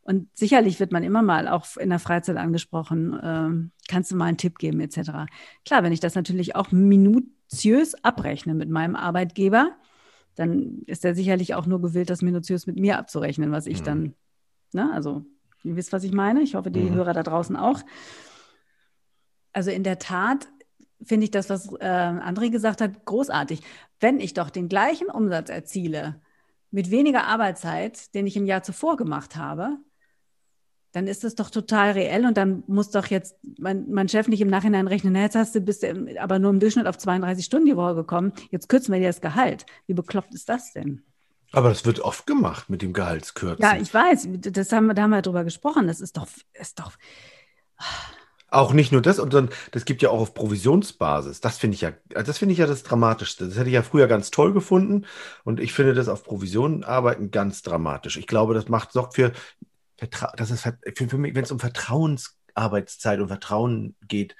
Und 0.02 0.28
sicherlich 0.36 0.80
wird 0.80 0.92
man 0.92 1.02
immer 1.04 1.22
mal 1.22 1.46
auch 1.46 1.76
in 1.76 1.90
der 1.90 1.98
Freizeit 1.98 2.36
angesprochen, 2.36 3.18
ähm, 3.22 3.72
kannst 3.88 4.10
du 4.10 4.16
mal 4.16 4.26
einen 4.26 4.38
Tipp 4.38 4.58
geben 4.58 4.80
etc. 4.80 5.26
Klar, 5.64 5.82
wenn 5.82 5.92
ich 5.92 6.00
das 6.00 6.14
natürlich 6.14 6.56
auch 6.56 6.72
minutiös 6.72 7.94
abrechne 8.02 8.54
mit 8.54 8.70
meinem 8.70 8.96
Arbeitgeber, 8.96 9.76
dann 10.36 10.82
ist 10.86 11.04
er 11.04 11.14
sicherlich 11.14 11.54
auch 11.54 11.66
nur 11.66 11.82
gewillt, 11.82 12.08
das 12.08 12.22
minutiös 12.22 12.66
mit 12.66 12.78
mir 12.78 12.98
abzurechnen, 12.98 13.52
was 13.52 13.66
ich 13.66 13.80
Mhm. 13.80 13.84
dann, 13.84 14.14
ne, 14.72 14.90
also 14.92 15.24
ihr 15.64 15.76
wisst, 15.76 15.92
was 15.92 16.04
ich 16.04 16.12
meine. 16.12 16.40
Ich 16.40 16.54
hoffe, 16.54 16.70
die 16.70 16.90
Mhm. 16.90 16.94
Hörer 16.94 17.12
da 17.12 17.22
draußen 17.22 17.56
auch. 17.56 17.80
Also 19.52 19.70
in 19.70 19.82
der 19.82 19.98
Tat 19.98 20.48
finde 21.02 21.24
ich 21.24 21.30
das, 21.30 21.50
was 21.50 21.72
äh, 21.74 21.84
André 21.84 22.50
gesagt 22.50 22.80
hat, 22.80 23.04
großartig. 23.04 23.60
Wenn 23.98 24.20
ich 24.20 24.34
doch 24.34 24.50
den 24.50 24.68
gleichen 24.68 25.08
Umsatz 25.08 25.50
erziele 25.50 26.20
mit 26.70 26.90
weniger 26.90 27.24
Arbeitszeit, 27.24 28.14
den 28.14 28.26
ich 28.26 28.36
im 28.36 28.46
Jahr 28.46 28.62
zuvor 28.62 28.96
gemacht 28.96 29.36
habe, 29.36 29.78
dann 30.92 31.06
ist 31.06 31.24
das 31.24 31.34
doch 31.34 31.50
total 31.50 31.92
reell 31.92 32.26
und 32.26 32.36
dann 32.36 32.64
muss 32.66 32.90
doch 32.90 33.06
jetzt 33.06 33.36
mein, 33.58 33.90
mein 33.90 34.08
Chef 34.08 34.28
nicht 34.28 34.40
im 34.40 34.48
Nachhinein 34.48 34.88
rechnen, 34.88 35.12
na, 35.12 35.22
jetzt 35.22 35.36
hast 35.36 35.54
du 35.54 35.60
bist 35.60 35.82
du 35.82 36.20
aber 36.20 36.38
nur 36.38 36.50
im 36.50 36.60
Durchschnitt 36.60 36.86
auf 36.86 36.98
32 36.98 37.44
Stunden 37.44 37.66
die 37.66 37.76
Woche 37.76 37.94
gekommen, 37.94 38.32
jetzt 38.50 38.68
kürzen 38.68 38.92
wir 38.92 39.00
dir 39.00 39.06
das 39.06 39.20
Gehalt. 39.20 39.66
Wie 39.86 39.94
bekloppt 39.94 40.34
ist 40.34 40.48
das 40.48 40.72
denn? 40.72 41.02
Aber 41.52 41.68
das 41.68 41.84
wird 41.84 42.00
oft 42.00 42.26
gemacht 42.26 42.70
mit 42.70 42.82
dem 42.82 42.92
Gehaltskürzen. 42.92 43.64
Ja, 43.64 43.76
ich 43.76 43.92
weiß, 43.92 44.28
das 44.30 44.72
haben, 44.72 44.94
da 44.94 45.02
haben 45.02 45.10
wir 45.10 45.22
drüber 45.22 45.44
gesprochen. 45.44 45.88
Das 45.88 46.00
ist 46.00 46.16
doch, 46.16 46.28
ist 46.54 46.78
doch. 46.78 46.92
Auch 48.52 48.72
nicht 48.72 48.90
nur 48.90 49.00
das, 49.00 49.16
sondern 49.16 49.48
das 49.70 49.84
gibt 49.84 50.02
ja 50.02 50.10
auch 50.10 50.20
auf 50.20 50.34
Provisionsbasis. 50.34 51.40
Das 51.40 51.58
finde 51.58 51.76
ich 51.76 51.80
ja, 51.82 51.92
das 52.08 52.38
finde 52.38 52.52
ich 52.52 52.58
ja 52.58 52.66
das 52.66 52.82
Dramatischste. 52.82 53.46
Das 53.46 53.56
hätte 53.56 53.68
ich 53.68 53.74
ja 53.74 53.82
früher 53.82 54.08
ganz 54.08 54.30
toll 54.30 54.52
gefunden 54.52 55.06
und 55.44 55.60
ich 55.60 55.72
finde 55.72 55.94
das 55.94 56.08
auf 56.08 56.24
Provisionen 56.24 56.82
arbeiten 56.82 57.30
ganz 57.30 57.62
dramatisch. 57.62 58.16
Ich 58.16 58.26
glaube, 58.26 58.54
das 58.54 58.68
macht 58.68 58.92
sorgt 58.92 59.14
für 59.14 59.32
Vertra 60.00 60.32
das 60.36 60.50
ist 60.50 60.62
für, 60.62 61.08
für 61.08 61.18
mich, 61.18 61.34
wenn 61.34 61.44
es 61.44 61.52
um 61.52 61.60
Vertrauensarbeitszeit 61.60 63.20
und 63.20 63.28
Vertrauen 63.28 63.94
geht, 64.08 64.34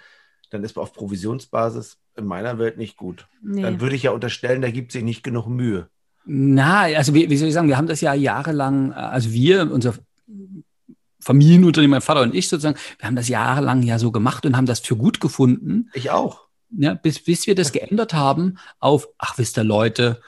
dann 0.50 0.64
ist 0.64 0.78
auf 0.78 0.92
Provisionsbasis 0.94 1.98
in 2.16 2.24
meiner 2.24 2.58
Welt 2.58 2.78
nicht 2.78 2.96
gut. 2.96 3.28
Nee. 3.42 3.62
Dann 3.62 3.80
würde 3.80 3.94
ich 3.94 4.02
ja 4.02 4.10
unterstellen, 4.10 4.62
da 4.62 4.70
gibt 4.70 4.92
sich 4.92 5.04
nicht 5.04 5.22
genug 5.22 5.46
Mühe. 5.46 5.88
Na, 6.24 6.82
also 6.82 7.14
wie, 7.14 7.30
wie 7.30 7.36
soll 7.36 7.48
ich 7.48 7.54
sagen, 7.54 7.68
wir 7.68 7.76
haben 7.76 7.86
das 7.86 8.00
ja 8.00 8.14
jahrelang, 8.14 8.92
also 8.92 9.32
wir, 9.32 9.70
unser 9.70 9.94
Familienunternehmen, 11.20 11.92
mein 11.92 12.00
Vater 12.00 12.22
und 12.22 12.34
ich 12.34 12.48
sozusagen, 12.48 12.78
wir 12.98 13.06
haben 13.06 13.16
das 13.16 13.28
jahrelang 13.28 13.82
ja 13.82 13.98
so 13.98 14.10
gemacht 14.10 14.46
und 14.46 14.56
haben 14.56 14.66
das 14.66 14.80
für 14.80 14.96
gut 14.96 15.20
gefunden. 15.20 15.90
Ich 15.92 16.10
auch. 16.10 16.48
Ja, 16.70 16.94
bis, 16.94 17.22
bis 17.22 17.46
wir 17.46 17.54
das 17.54 17.72
geändert 17.72 18.14
haben 18.14 18.58
auf, 18.78 19.08
ach 19.18 19.36
wisst 19.38 19.58
ihr 19.58 19.64
Leute, 19.64 20.20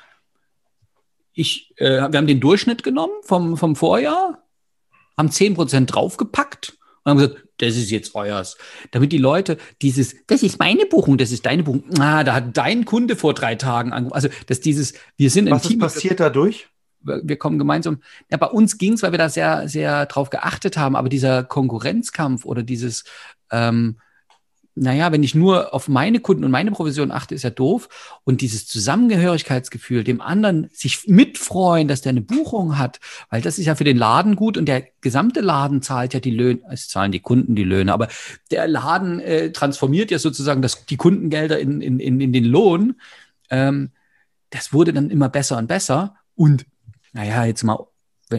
ich, 1.33 1.73
äh, 1.77 2.11
wir 2.11 2.19
haben 2.19 2.27
den 2.27 2.41
Durchschnitt 2.41 2.83
genommen 2.83 3.15
vom, 3.23 3.57
vom 3.57 3.75
Vorjahr, 3.77 4.42
haben 5.17 5.29
10% 5.29 5.87
draufgepackt 5.87 6.79
und 7.05 7.11
haben 7.11 7.19
gesagt, 7.19 7.45
das 7.59 7.77
ist 7.77 7.91
jetzt 7.91 8.15
euers. 8.15 8.57
Damit 8.91 9.13
die 9.13 9.19
Leute 9.19 9.57
dieses, 9.83 10.17
das 10.27 10.43
ist 10.43 10.59
meine 10.59 10.87
Buchung, 10.87 11.19
das 11.19 11.33
ist 11.33 11.47
deine 11.47 11.63
Buchung, 11.63 11.85
ah, 11.99 12.25
da 12.25 12.35
hat 12.35 12.57
dein 12.57 12.85
Kunde 12.85 13.17
vor 13.17 13.35
drei 13.35 13.55
Tagen 13.55 13.93
angerufen. 13.93 14.15
Also, 14.15 14.29
dass 14.47 14.61
dieses, 14.61 14.95
wir 15.17 15.31
sind 15.31 15.51
Was 15.51 15.65
ist 15.65 15.79
passiert 15.79 16.21
dadurch? 16.21 16.69
wir 17.05 17.37
kommen 17.37 17.59
gemeinsam. 17.59 18.01
Ja, 18.31 18.37
bei 18.37 18.47
uns 18.47 18.79
ging 18.79 18.93
es, 18.93 19.03
weil 19.03 19.13
wir 19.13 19.19
da 19.19 19.29
sehr, 19.29 19.69
sehr 19.69 20.07
drauf 20.07 20.31
geachtet 20.31 20.77
haben, 20.77 20.97
aber 20.97 21.09
dieser 21.09 21.43
Konkurrenzkampf 21.45 22.45
oder 22.45 22.63
dieses, 22.63 23.05
ähm, 23.51 23.99
naja, 24.75 25.13
wenn 25.13 25.23
ich 25.23 25.35
nur 25.35 25.75
auf 25.75 25.89
meine 25.89 26.21
Kunden 26.21 26.45
und 26.45 26.51
meine 26.51 26.71
Provision 26.71 27.11
achte, 27.11 27.35
ist 27.35 27.43
ja 27.43 27.51
doof. 27.51 28.21
Und 28.25 28.41
dieses 28.41 28.67
Zusammengehörigkeitsgefühl, 28.67 30.03
dem 30.03 30.21
anderen 30.21 30.69
sich 30.73 31.07
mitfreuen, 31.07 31.89
dass 31.89 32.01
der 32.01 32.11
eine 32.11 32.23
Buchung 32.23 32.79
hat, 32.79 32.99
weil 33.29 33.43
das 33.43 33.59
ist 33.59 33.67
ja 33.67 33.75
für 33.75 33.85
den 33.85 33.99
Laden 33.99 34.35
gut 34.35 34.57
und 34.57 34.67
der 34.67 34.85
gesamte 35.03 35.41
Laden 35.41 35.83
zahlt 35.83 36.15
ja 36.15 36.21
die 36.21 36.31
Löhne, 36.31 36.61
es 36.71 36.89
zahlen 36.89 37.13
die 37.13 37.21
Kunden 37.21 37.55
die 37.55 37.65
Löhne, 37.65 37.93
aber 37.93 38.09
der 38.51 38.67
Laden 38.67 39.21
äh, 39.21 39.53
transformiert 39.53 40.11
ja 40.11 40.19
sozusagen 40.19 40.63
das, 40.63 40.87
die 40.87 40.97
Kundengelder 40.97 41.59
in, 41.59 41.83
in, 41.83 42.01
in, 42.01 42.21
in 42.21 42.33
den 42.33 42.45
Lohn. 42.45 42.95
Ähm, 43.51 43.91
das 44.49 44.73
wurde 44.73 44.93
dann 44.93 45.11
immer 45.11 45.29
besser 45.29 45.59
und 45.59 45.67
besser. 45.67 46.17
Und 46.35 46.65
naja, 47.13 47.45
jetzt 47.45 47.63
mal 47.63 47.87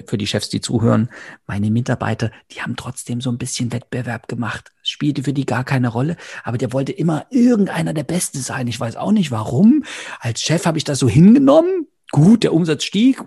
für 0.07 0.17
die 0.17 0.27
Chefs, 0.27 0.49
die 0.49 0.61
zuhören, 0.61 1.09
meine 1.45 1.71
Mitarbeiter, 1.71 2.31
die 2.51 2.61
haben 2.61 2.75
trotzdem 2.75 3.21
so 3.21 3.29
ein 3.29 3.37
bisschen 3.37 3.71
Wettbewerb 3.71 4.27
gemacht. 4.27 4.71
Es 4.81 4.89
spielte 4.89 5.23
für 5.23 5.33
die 5.33 5.45
gar 5.45 5.63
keine 5.63 5.89
Rolle, 5.89 6.17
aber 6.43 6.57
der 6.57 6.73
wollte 6.73 6.91
immer 6.91 7.25
irgendeiner 7.29 7.93
der 7.93 8.03
Beste 8.03 8.39
sein. 8.39 8.67
Ich 8.67 8.79
weiß 8.79 8.95
auch 8.95 9.11
nicht 9.11 9.31
warum. 9.31 9.83
Als 10.19 10.41
Chef 10.41 10.65
habe 10.65 10.77
ich 10.77 10.83
das 10.83 10.99
so 10.99 11.07
hingenommen. 11.07 11.87
Gut, 12.11 12.43
der 12.43 12.53
Umsatz 12.53 12.83
stieg, 12.83 13.23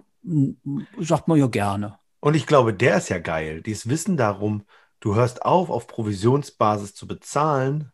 sagt 1.01 1.29
man 1.29 1.39
ja 1.39 1.47
gerne. 1.47 1.99
Und 2.21 2.35
ich 2.35 2.47
glaube, 2.47 2.75
der 2.75 2.99
ist 2.99 3.09
ja 3.09 3.19
geil. 3.19 3.63
Dieses 3.63 3.89
Wissen 3.89 4.17
darum, 4.17 4.63
du 5.01 5.15
hörst 5.15 5.45
auf, 5.45 5.71
auf 5.71 5.87
Provisionsbasis 5.87 6.95
zu 6.95 7.07
bezahlen 7.07 7.93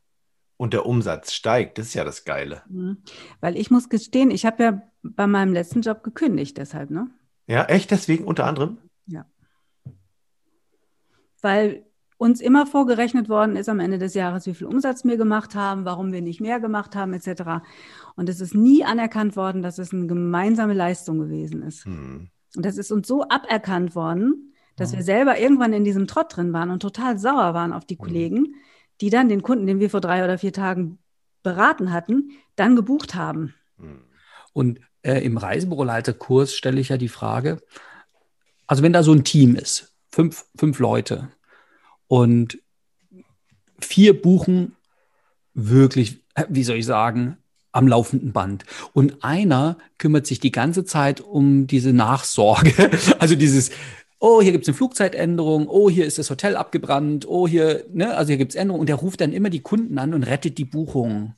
und 0.57 0.73
der 0.73 0.87
Umsatz 0.87 1.33
steigt. 1.33 1.79
Das 1.79 1.89
ist 1.89 1.95
ja 1.95 2.05
das 2.05 2.25
Geile. 2.25 2.63
Mhm. 2.69 2.99
Weil 3.41 3.57
ich 3.57 3.71
muss 3.71 3.89
gestehen, 3.89 4.31
ich 4.31 4.47
habe 4.47 4.63
ja 4.63 4.83
bei 5.03 5.27
meinem 5.27 5.53
letzten 5.53 5.83
Job 5.83 6.03
gekündigt, 6.03 6.57
deshalb, 6.57 6.91
ne? 6.91 7.11
Ja, 7.47 7.65
echt 7.65 7.91
deswegen 7.91 8.25
unter 8.25 8.47
anderem? 8.47 8.79
Ja. 9.07 9.27
Weil 11.41 11.85
uns 12.23 12.41
immer 12.41 12.67
vorgerechnet 12.67 13.29
worden 13.29 13.57
ist 13.57 13.69
am 13.69 13.81
Ende 13.81 13.99
des 13.99 14.15
Jahres, 14.15 14.47
wie 14.47 14.55
viel 14.55 14.69
Umsatz 14.69 15.05
wir 15.05 15.17
gemacht 15.17 15.57
haben, 15.57 15.85
warum 15.85 16.13
wir 16.13 16.23
nicht 16.23 16.41
mehr 16.41 16.61
gemacht 16.61 16.95
haben, 16.95 17.13
etc. 17.15 17.65
Und 18.15 18.29
es 18.29 18.41
ist 18.41 18.55
nie 18.55 18.85
anerkannt 18.85 19.35
worden, 19.35 19.61
dass 19.61 19.79
es 19.79 19.93
eine 19.93 20.07
gemeinsame 20.07 20.73
Leistung 20.73 21.19
gewesen 21.19 21.63
ist. 21.63 21.85
Hm. 21.85 22.29
Und 22.55 22.65
das 22.65 22.79
ist 22.79 22.93
uns 22.93 23.09
so 23.09 23.25
aberkannt 23.29 23.97
worden, 23.97 24.55
dass 24.77 24.93
hm. 24.93 24.99
wir 24.99 25.05
selber 25.05 25.39
irgendwann 25.39 25.73
in 25.73 25.83
diesem 25.83 26.07
Trott 26.07 26.37
drin 26.37 26.53
waren 26.53 26.71
und 26.71 26.81
total 26.81 27.19
sauer 27.19 27.55
waren 27.55 27.73
auf 27.73 27.85
die 27.85 27.99
hm. 27.99 28.05
Kollegen, 28.05 28.55
die 29.01 29.11
dann 29.11 29.29
den 29.29 29.43
Kunden, 29.43 29.67
den 29.67 29.81
wir 29.81 29.91
vor 29.91 30.01
drei 30.01 30.23
oder 30.23 30.39
vier 30.39 30.53
Tagen 30.53 30.99
beraten 31.43 31.93
hatten, 31.93 32.31
dann 32.55 32.77
gebucht 32.77 33.17
haben. 33.17 33.53
Hm. 33.79 34.05
Und 34.53 34.79
äh, 35.03 35.19
im 35.25 35.37
Reisebüroleiterkurs 35.37 36.55
stelle 36.55 36.81
ich 36.81 36.89
ja 36.89 36.97
die 36.97 37.09
Frage, 37.09 37.61
also 38.67 38.83
wenn 38.83 38.93
da 38.93 39.03
so 39.03 39.13
ein 39.13 39.25
Team 39.25 39.55
ist, 39.55 39.93
fünf, 40.11 40.47
fünf 40.57 40.79
Leute 40.79 41.29
und 42.09 42.59
vier 43.81 44.21
buchen 44.21 44.77
wirklich, 45.55 46.21
äh, 46.35 46.45
wie 46.49 46.65
soll 46.65 46.77
ich 46.77 46.87
sagen, 46.87 47.39
am 47.73 47.89
laufenden 47.89 48.33
Band. 48.33 48.65
Und 48.93 49.25
einer 49.25 49.79
kümmert 49.99 50.27
sich 50.27 50.41
die 50.41 50.53
ganze 50.53 50.85
Zeit 50.85 51.21
um 51.21 51.67
diese 51.67 51.93
Nachsorge. 51.93 52.91
Also 53.19 53.35
dieses, 53.35 53.71
oh, 54.19 54.43
hier 54.43 54.53
gibt 54.53 54.65
es 54.65 54.69
eine 54.69 54.77
Flugzeitänderung, 54.77 55.69
oh, 55.69 55.89
hier 55.89 56.07
ist 56.07 56.19
das 56.19 56.31
Hotel 56.31 56.57
abgebrannt, 56.57 57.27
oh, 57.27 57.49
hier, 57.49 57.85
ne, 57.93 58.15
also 58.15 58.29
hier 58.29 58.37
gibt 58.37 58.53
es 58.53 58.57
Änderungen. 58.57 58.81
Und 58.81 58.89
der 58.89 58.97
ruft 58.97 59.21
dann 59.21 59.33
immer 59.33 59.51
die 59.51 59.63
Kunden 59.63 59.99
an 59.99 60.15
und 60.15 60.23
rettet 60.23 60.59
die 60.59 60.65
Buchung. 60.65 61.35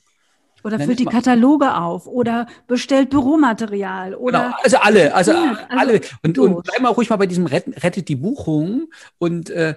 Oder 0.65 0.79
füllt 0.79 0.99
die 0.99 1.05
Kataloge 1.05 1.75
auf 1.75 2.07
oder 2.07 2.47
bestellt 2.67 3.11
Büromaterial 3.11 4.15
oder. 4.15 4.45
Genau, 4.45 4.55
also 4.63 4.77
alle, 4.77 5.13
also, 5.13 5.31
also 5.31 5.61
alle. 5.69 6.01
Und, 6.23 6.39
und 6.39 6.63
bleib 6.63 6.81
mal 6.81 6.89
ruhig 6.89 7.09
mal 7.11 7.17
bei 7.17 7.27
diesem 7.27 7.45
Rett, 7.45 7.83
Rettet 7.83 8.07
die 8.07 8.15
Buchung. 8.15 8.87
Und 9.19 9.51
äh, 9.51 9.75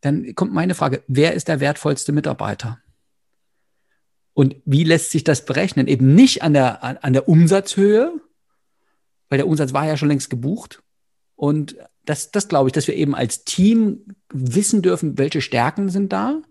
dann 0.00 0.34
kommt 0.34 0.52
meine 0.52 0.74
Frage: 0.74 1.04
Wer 1.06 1.34
ist 1.34 1.46
der 1.46 1.60
wertvollste 1.60 2.10
Mitarbeiter? 2.10 2.80
Und 4.34 4.56
wie 4.64 4.82
lässt 4.82 5.12
sich 5.12 5.22
das 5.22 5.44
berechnen? 5.44 5.86
Eben 5.86 6.16
nicht 6.16 6.42
an 6.42 6.52
der, 6.52 6.82
an, 6.82 6.96
an 6.96 7.12
der 7.12 7.28
Umsatzhöhe, 7.28 8.12
weil 9.28 9.38
der 9.38 9.46
Umsatz 9.46 9.72
war 9.72 9.86
ja 9.86 9.96
schon 9.96 10.08
längst 10.08 10.30
gebucht. 10.30 10.82
Und 11.36 11.76
das, 12.04 12.32
das 12.32 12.48
glaube 12.48 12.68
ich, 12.68 12.72
dass 12.72 12.88
wir 12.88 12.96
eben 12.96 13.14
als 13.14 13.44
Team 13.44 14.16
wissen 14.32 14.82
dürfen, 14.82 15.16
welche 15.16 15.42
Stärken 15.42 15.90
sind 15.90 16.12
da 16.12 16.42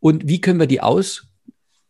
und 0.00 0.26
wie 0.26 0.40
können 0.40 0.60
wir 0.60 0.66
die 0.66 0.80
aus 0.80 1.33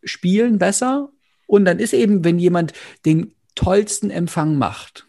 spielen 0.05 0.59
besser. 0.59 1.11
Und 1.47 1.65
dann 1.65 1.79
ist 1.79 1.93
eben, 1.93 2.25
wenn 2.25 2.39
jemand 2.39 2.73
den 3.05 3.35
tollsten 3.55 4.11
Empfang 4.11 4.57
macht, 4.57 5.07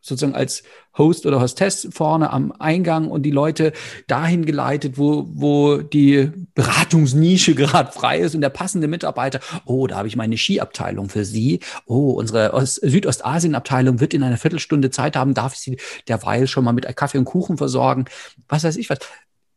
sozusagen 0.00 0.34
als 0.34 0.62
Host 0.96 1.26
oder 1.26 1.40
Hostess 1.40 1.88
vorne 1.92 2.30
am 2.30 2.52
Eingang 2.52 3.10
und 3.10 3.22
die 3.22 3.30
Leute 3.30 3.72
dahin 4.08 4.44
geleitet, 4.44 4.98
wo, 4.98 5.26
wo 5.28 5.78
die 5.78 6.30
Beratungsnische 6.54 7.54
gerade 7.56 7.92
frei 7.92 8.18
ist 8.18 8.34
und 8.34 8.40
der 8.40 8.48
passende 8.48 8.88
Mitarbeiter, 8.88 9.40
oh, 9.64 9.86
da 9.86 9.96
habe 9.96 10.08
ich 10.08 10.16
meine 10.16 10.36
Skiabteilung 10.36 11.08
für 11.08 11.24
Sie. 11.24 11.60
Oh, 11.86 12.10
unsere 12.12 12.52
Ost 12.52 12.80
Südostasien-Abteilung 12.82 14.00
wird 14.00 14.14
in 14.14 14.22
einer 14.22 14.38
Viertelstunde 14.38 14.90
Zeit 14.90 15.14
haben, 15.14 15.34
darf 15.34 15.54
ich 15.54 15.60
Sie 15.60 15.78
derweil 16.08 16.46
schon 16.46 16.64
mal 16.64 16.72
mit 16.72 16.96
Kaffee 16.96 17.18
und 17.18 17.24
Kuchen 17.24 17.56
versorgen? 17.56 18.06
Was 18.48 18.64
weiß 18.64 18.76
ich 18.76 18.90
was. 18.90 18.98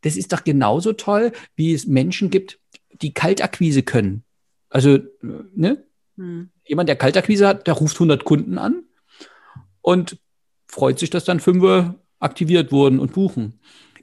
Das 0.01 0.15
ist 0.15 0.33
doch 0.33 0.43
genauso 0.43 0.93
toll, 0.93 1.31
wie 1.55 1.73
es 1.73 1.85
Menschen 1.85 2.29
gibt, 2.29 2.59
die 3.01 3.13
Kaltakquise 3.13 3.83
können. 3.83 4.23
Also, 4.71 4.99
ne? 5.21 5.83
Hm. 6.17 6.49
Jemand, 6.65 6.89
der 6.89 6.95
Kaltakquise 6.95 7.47
hat, 7.47 7.67
der 7.67 7.75
ruft 7.75 7.97
100 7.97 8.23
Kunden 8.23 8.57
an 8.57 8.83
und 9.81 10.17
freut 10.67 10.97
sich, 10.97 11.09
dass 11.09 11.25
dann 11.25 11.39
fünf 11.39 11.93
aktiviert 12.19 12.71
wurden 12.71 12.99
und 12.99 13.13
buchen. 13.13 13.59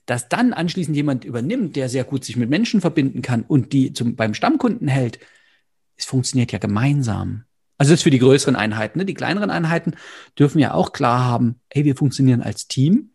Dass 0.06 0.28
dann 0.28 0.52
anschließend 0.52 0.96
jemand 0.96 1.24
übernimmt, 1.24 1.76
der 1.76 1.88
sehr 1.88 2.04
gut 2.04 2.24
sich 2.24 2.36
mit 2.36 2.50
Menschen 2.50 2.80
verbinden 2.80 3.22
kann 3.22 3.42
und 3.42 3.72
die 3.72 3.92
zum, 3.92 4.14
beim 4.14 4.34
Stammkunden 4.34 4.88
hält, 4.88 5.18
es 5.96 6.04
funktioniert 6.04 6.52
ja 6.52 6.58
gemeinsam. 6.58 7.44
Also 7.78 7.92
das 7.92 8.00
ist 8.00 8.04
für 8.04 8.10
die 8.10 8.18
größeren 8.18 8.56
Einheiten. 8.56 8.98
Ne? 8.98 9.04
Die 9.04 9.14
kleineren 9.14 9.50
Einheiten 9.50 9.94
dürfen 10.38 10.58
ja 10.58 10.74
auch 10.74 10.92
klar 10.92 11.24
haben, 11.24 11.60
hey, 11.70 11.84
wir 11.84 11.96
funktionieren 11.96 12.42
als 12.42 12.68
Team. 12.68 13.10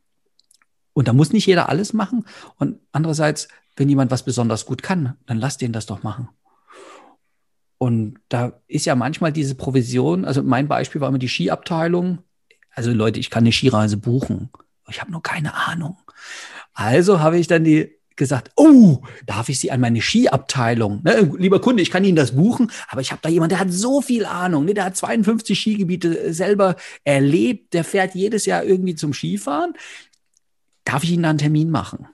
Und 0.93 1.07
da 1.07 1.13
muss 1.13 1.33
nicht 1.33 1.45
jeder 1.45 1.69
alles 1.69 1.93
machen. 1.93 2.25
Und 2.57 2.79
andererseits, 2.91 3.47
wenn 3.75 3.89
jemand 3.89 4.11
was 4.11 4.23
besonders 4.23 4.65
gut 4.65 4.83
kann, 4.83 5.17
dann 5.25 5.37
lass 5.37 5.57
den 5.57 5.73
das 5.73 5.85
doch 5.85 6.03
machen. 6.03 6.29
Und 7.83 8.15
da 8.29 8.61
ist 8.69 8.85
ja 8.85 8.95
manchmal 8.95 9.33
diese 9.33 9.55
Provision, 9.55 10.23
also 10.23 10.41
mein 10.41 10.69
Beispiel 10.69 11.01
war 11.01 11.09
immer 11.09 11.17
die 11.17 11.27
Skiabteilung. 11.27 12.19
Also 12.71 12.93
Leute, 12.93 13.19
ich 13.19 13.29
kann 13.29 13.43
eine 13.43 13.51
Skireise 13.51 13.97
buchen. 13.97 14.51
Ich 14.89 15.01
habe 15.01 15.11
nur 15.11 15.21
keine 15.21 15.53
Ahnung. 15.53 15.97
Also 16.73 17.19
habe 17.19 17.37
ich 17.37 17.47
dann 17.47 17.65
die 17.65 17.93
gesagt, 18.15 18.51
oh, 18.55 19.01
darf 19.25 19.49
ich 19.49 19.59
Sie 19.59 19.69
an 19.69 19.81
meine 19.81 20.01
Skiabteilung? 20.01 21.01
Ne, 21.03 21.29
lieber 21.37 21.59
Kunde, 21.59 21.83
ich 21.83 21.91
kann 21.91 22.05
Ihnen 22.05 22.15
das 22.15 22.37
buchen, 22.37 22.71
aber 22.87 23.01
ich 23.01 23.11
habe 23.11 23.19
da 23.21 23.27
jemanden, 23.27 23.49
der 23.49 23.59
hat 23.59 23.73
so 23.73 23.99
viel 23.99 24.23
Ahnung, 24.23 24.63
ne, 24.63 24.73
der 24.73 24.85
hat 24.85 24.95
52 24.95 25.59
Skigebiete 25.59 26.33
selber 26.33 26.77
erlebt, 27.03 27.73
der 27.73 27.83
fährt 27.83 28.15
jedes 28.15 28.45
Jahr 28.45 28.63
irgendwie 28.63 28.95
zum 28.95 29.11
Skifahren. 29.11 29.73
Darf 30.85 31.03
ich 31.03 31.11
Ihnen 31.11 31.23
da 31.23 31.31
einen 31.31 31.39
Termin 31.39 31.69
machen? 31.69 32.07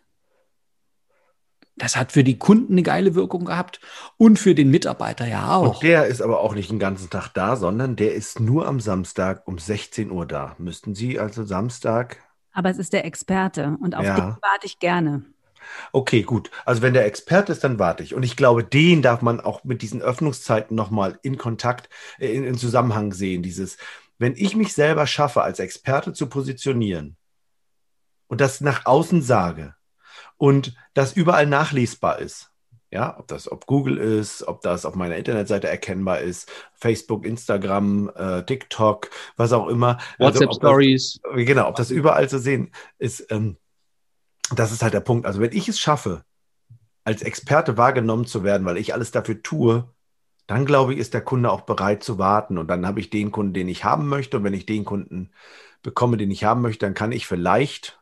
Das 1.80 1.96
hat 1.96 2.12
für 2.12 2.24
die 2.24 2.38
Kunden 2.38 2.74
eine 2.74 2.84
geile 2.84 3.16
Wirkung 3.16 3.46
gehabt 3.46 3.80
und 4.18 4.38
für 4.38 4.54
den 4.54 4.70
Mitarbeiter 4.70 5.26
ja 5.26 5.56
auch. 5.56 5.76
Und 5.76 5.84
der 5.84 6.06
ist 6.06 6.22
aber 6.22 6.42
auch 6.42 6.54
nicht 6.54 6.70
den 6.70 6.78
ganzen 6.78 7.10
Tag 7.10 7.30
da, 7.30 7.56
sondern 7.56 7.96
der 7.96 8.14
ist 8.14 8.40
nur 8.40 8.68
am 8.68 8.80
Samstag 8.80 9.48
um 9.48 9.58
16 9.58 10.12
Uhr 10.12 10.26
da. 10.26 10.56
Müssten 10.60 10.94
Sie 10.94 11.20
also 11.20 11.44
Samstag. 11.46 12.18
Aber 12.52 12.70
es 12.70 12.78
ist 12.78 12.94
der 12.94 13.06
Experte 13.06 13.78
und 13.82 13.96
auf 13.96 14.06
Ja. 14.06 14.16
den 14.16 14.24
warte 14.42 14.66
ich 14.66 14.80
gerne. 14.80 15.24
Okay, 15.92 16.24
gut. 16.24 16.52
Also 16.66 16.82
wenn 16.82 16.94
der 16.94 17.06
Experte 17.06 17.52
ist, 17.52 17.64
dann 17.64 17.80
warte 17.80 18.04
ich. 18.04 18.14
Und 18.14 18.24
ich 18.24 18.36
glaube, 18.36 18.64
den 18.64 19.02
darf 19.02 19.22
man 19.22 19.40
auch 19.40 19.64
mit 19.64 19.82
diesen 19.82 20.02
Öffnungszeiten 20.02 20.76
nochmal 20.76 21.20
in 21.22 21.38
Kontakt, 21.38 21.90
äh, 22.20 22.34
in, 22.34 22.44
in 22.44 22.58
Zusammenhang 22.58 23.14
sehen. 23.14 23.42
Dieses, 23.42 23.78
wenn 24.18 24.36
ich 24.36 24.56
mich 24.56 24.74
selber 24.74 25.08
schaffe, 25.08 25.44
als 25.44 25.60
Experte 25.60 26.12
zu 26.12 26.28
positionieren 26.28 27.16
und 28.28 28.42
das 28.42 28.62
nach 28.62 28.86
außen 28.86 29.22
sage 29.22 29.76
und 30.40 30.74
das 30.94 31.14
überall 31.14 31.46
nachlesbar 31.46 32.20
ist, 32.20 32.50
ja, 32.92 33.20
ob 33.20 33.28
das 33.28 33.52
ob 33.52 33.68
Google 33.68 33.98
ist, 33.98 34.48
ob 34.48 34.62
das 34.62 34.86
auf 34.86 34.96
meiner 34.96 35.18
Internetseite 35.18 35.68
erkennbar 35.68 36.22
ist, 36.22 36.50
Facebook, 36.74 37.26
Instagram, 37.26 38.10
äh, 38.16 38.44
TikTok, 38.44 39.10
was 39.36 39.52
auch 39.52 39.68
immer. 39.68 40.00
Also, 40.18 40.40
WhatsApp 40.40 40.50
das- 40.50 40.56
Stories. 40.56 41.20
Genau, 41.36 41.68
ob 41.68 41.76
das 41.76 41.92
überall 41.92 42.28
zu 42.30 42.40
sehen 42.40 42.72
ist, 42.98 43.32
ähm, 43.32 43.58
das 44.56 44.72
ist 44.72 44.82
halt 44.82 44.94
der 44.96 45.02
Punkt. 45.02 45.28
Also 45.28 45.40
wenn 45.42 45.52
ich 45.52 45.68
es 45.70 45.78
schaffe, 45.78 46.24
als 47.04 47.22
Experte 47.22 47.78
wahrgenommen 47.78 48.26
zu 48.26 48.44
werden, 48.44 48.66
weil 48.66 48.78
ich 48.78 48.94
alles 48.94 49.12
dafür 49.12 49.44
tue, 49.44 49.94
dann 50.48 50.66
glaube 50.66 50.94
ich, 50.94 51.00
ist 51.00 51.14
der 51.14 51.22
Kunde 51.22 51.52
auch 51.52 51.62
bereit 51.62 52.02
zu 52.02 52.18
warten. 52.18 52.58
Und 52.58 52.70
dann 52.70 52.88
habe 52.88 53.00
ich 53.02 53.10
den 53.10 53.32
Kunden, 53.32 53.54
den 53.54 53.68
ich 53.68 53.84
haben 53.84 54.08
möchte. 54.08 54.38
Und 54.38 54.44
wenn 54.46 54.54
ich 54.56 54.66
den 54.66 54.86
Kunden 54.86 55.32
bekomme, 55.84 56.18
den 56.18 56.32
ich 56.32 56.44
haben 56.44 56.62
möchte, 56.62 56.86
dann 56.86 56.96
kann 56.96 57.12
ich 57.12 57.28
vielleicht 57.28 58.02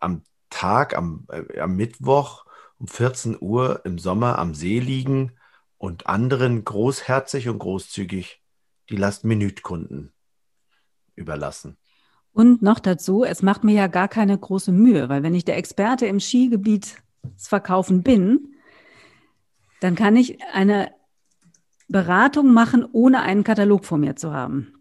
am 0.00 0.22
Tag, 0.52 0.96
am, 0.96 1.26
äh, 1.30 1.58
am 1.58 1.74
Mittwoch 1.76 2.46
um 2.78 2.86
14 2.86 3.36
Uhr 3.40 3.80
im 3.84 3.98
Sommer 3.98 4.38
am 4.38 4.54
See 4.54 4.78
liegen 4.78 5.32
und 5.78 6.06
anderen 6.06 6.64
großherzig 6.64 7.48
und 7.48 7.58
großzügig 7.58 8.42
die 8.90 8.96
Last-Minute-Kunden 8.96 10.12
überlassen. 11.16 11.76
Und 12.32 12.62
noch 12.62 12.78
dazu, 12.78 13.24
es 13.24 13.42
macht 13.42 13.64
mir 13.64 13.74
ja 13.74 13.86
gar 13.88 14.08
keine 14.08 14.36
große 14.38 14.72
Mühe, 14.72 15.08
weil 15.08 15.22
wenn 15.22 15.34
ich 15.34 15.44
der 15.44 15.56
Experte 15.56 16.06
im 16.06 16.18
Skigebietsverkaufen 16.18 18.02
bin, 18.02 18.54
dann 19.80 19.94
kann 19.96 20.16
ich 20.16 20.38
eine 20.52 20.92
Beratung 21.88 22.54
machen, 22.54 22.86
ohne 22.90 23.20
einen 23.20 23.44
Katalog 23.44 23.84
vor 23.84 23.98
mir 23.98 24.16
zu 24.16 24.32
haben. 24.32 24.72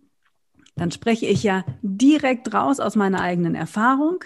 Dann 0.76 0.92
spreche 0.92 1.26
ich 1.26 1.44
ja 1.44 1.66
direkt 1.82 2.54
raus 2.54 2.80
aus 2.80 2.96
meiner 2.96 3.22
eigenen 3.22 3.56
Erfahrung. 3.56 4.24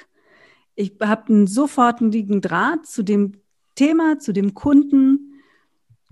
Ich 0.75 0.93
habe 1.01 1.29
einen 1.29 1.47
sofortigen 1.47 2.41
Draht 2.41 2.85
zu 2.85 3.03
dem 3.03 3.33
Thema, 3.75 4.19
zu 4.19 4.33
dem 4.33 4.53
Kunden. 4.53 5.41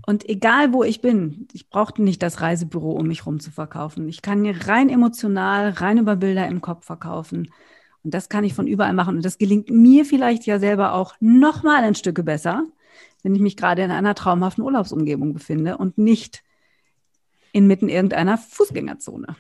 Und 0.06 0.28
egal 0.28 0.74
wo 0.74 0.84
ich 0.84 1.02
bin, 1.02 1.48
ich 1.54 1.70
brauchte 1.70 2.02
nicht 2.02 2.22
das 2.22 2.42
Reisebüro, 2.42 2.92
um 2.92 3.08
mich 3.08 3.26
rum 3.26 3.40
zu 3.40 3.52
verkaufen. 3.52 4.08
Ich 4.10 4.22
kann 4.22 4.44
hier 4.44 4.68
rein 4.68 4.90
emotional, 4.90 5.70
rein 5.70 5.98
über 5.98 6.16
Bilder 6.16 6.48
im 6.48 6.62
Kopf 6.62 6.86
verkaufen. 6.86 7.52
Und 8.04 8.14
das 8.14 8.28
kann 8.28 8.44
ich 8.44 8.54
von 8.54 8.68
überall 8.68 8.94
machen. 8.94 9.16
Und 9.16 9.26
das 9.26 9.38
gelingt 9.38 9.70
mir 9.70 10.06
vielleicht 10.06 10.46
ja 10.46 10.60
selber 10.60 10.94
auch 10.94 11.16
nochmal 11.20 11.84
ein 11.84 11.96
Stück 11.96 12.24
besser, 12.26 12.66
wenn 13.22 13.36
ich 13.36 13.42
mich 13.42 13.56
gerade 13.56 13.82
in 13.82 13.92
einer 13.92 14.16
traumhaften 14.16 14.64
Urlaubsumgebung 14.64 15.34
befinde 15.34 15.78
und 15.78 15.98
nicht 15.98 16.44
inmitten 17.54 17.88
irgendeiner 17.88 18.38
Fußgängerzone. 18.38 19.36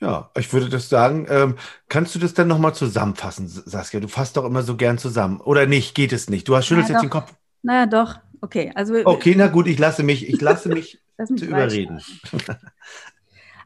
Ja, 0.00 0.30
ich 0.36 0.52
würde 0.52 0.68
das 0.68 0.88
sagen. 0.88 1.26
Ähm, 1.30 1.56
kannst 1.88 2.14
du 2.14 2.18
das 2.18 2.34
dann 2.34 2.48
nochmal 2.48 2.74
zusammenfassen, 2.74 3.48
Saskia? 3.48 4.00
Du 4.00 4.08
fasst 4.08 4.36
doch 4.36 4.44
immer 4.44 4.62
so 4.62 4.76
gern 4.76 4.98
zusammen. 4.98 5.40
Oder 5.40 5.66
nicht? 5.66 5.94
Geht 5.94 6.12
es 6.12 6.28
nicht? 6.28 6.46
Du 6.48 6.56
hast 6.56 6.66
schüttelst 6.66 6.90
Ja, 6.90 6.96
jetzt 6.96 7.02
den 7.02 7.10
doch. 7.10 7.26
Kopf. 7.26 7.34
Naja, 7.62 7.86
doch. 7.86 8.18
Okay, 8.42 8.70
also 8.74 8.94
Okay, 9.04 9.34
na 9.36 9.46
gut, 9.48 9.66
ich 9.66 9.78
lasse 9.78 10.02
mich, 10.02 10.28
ich 10.28 10.40
lasse 10.40 10.68
mich 10.68 11.00
lass 11.16 11.30
mich 11.30 11.40
zu 11.40 11.46
überreden. 11.46 12.00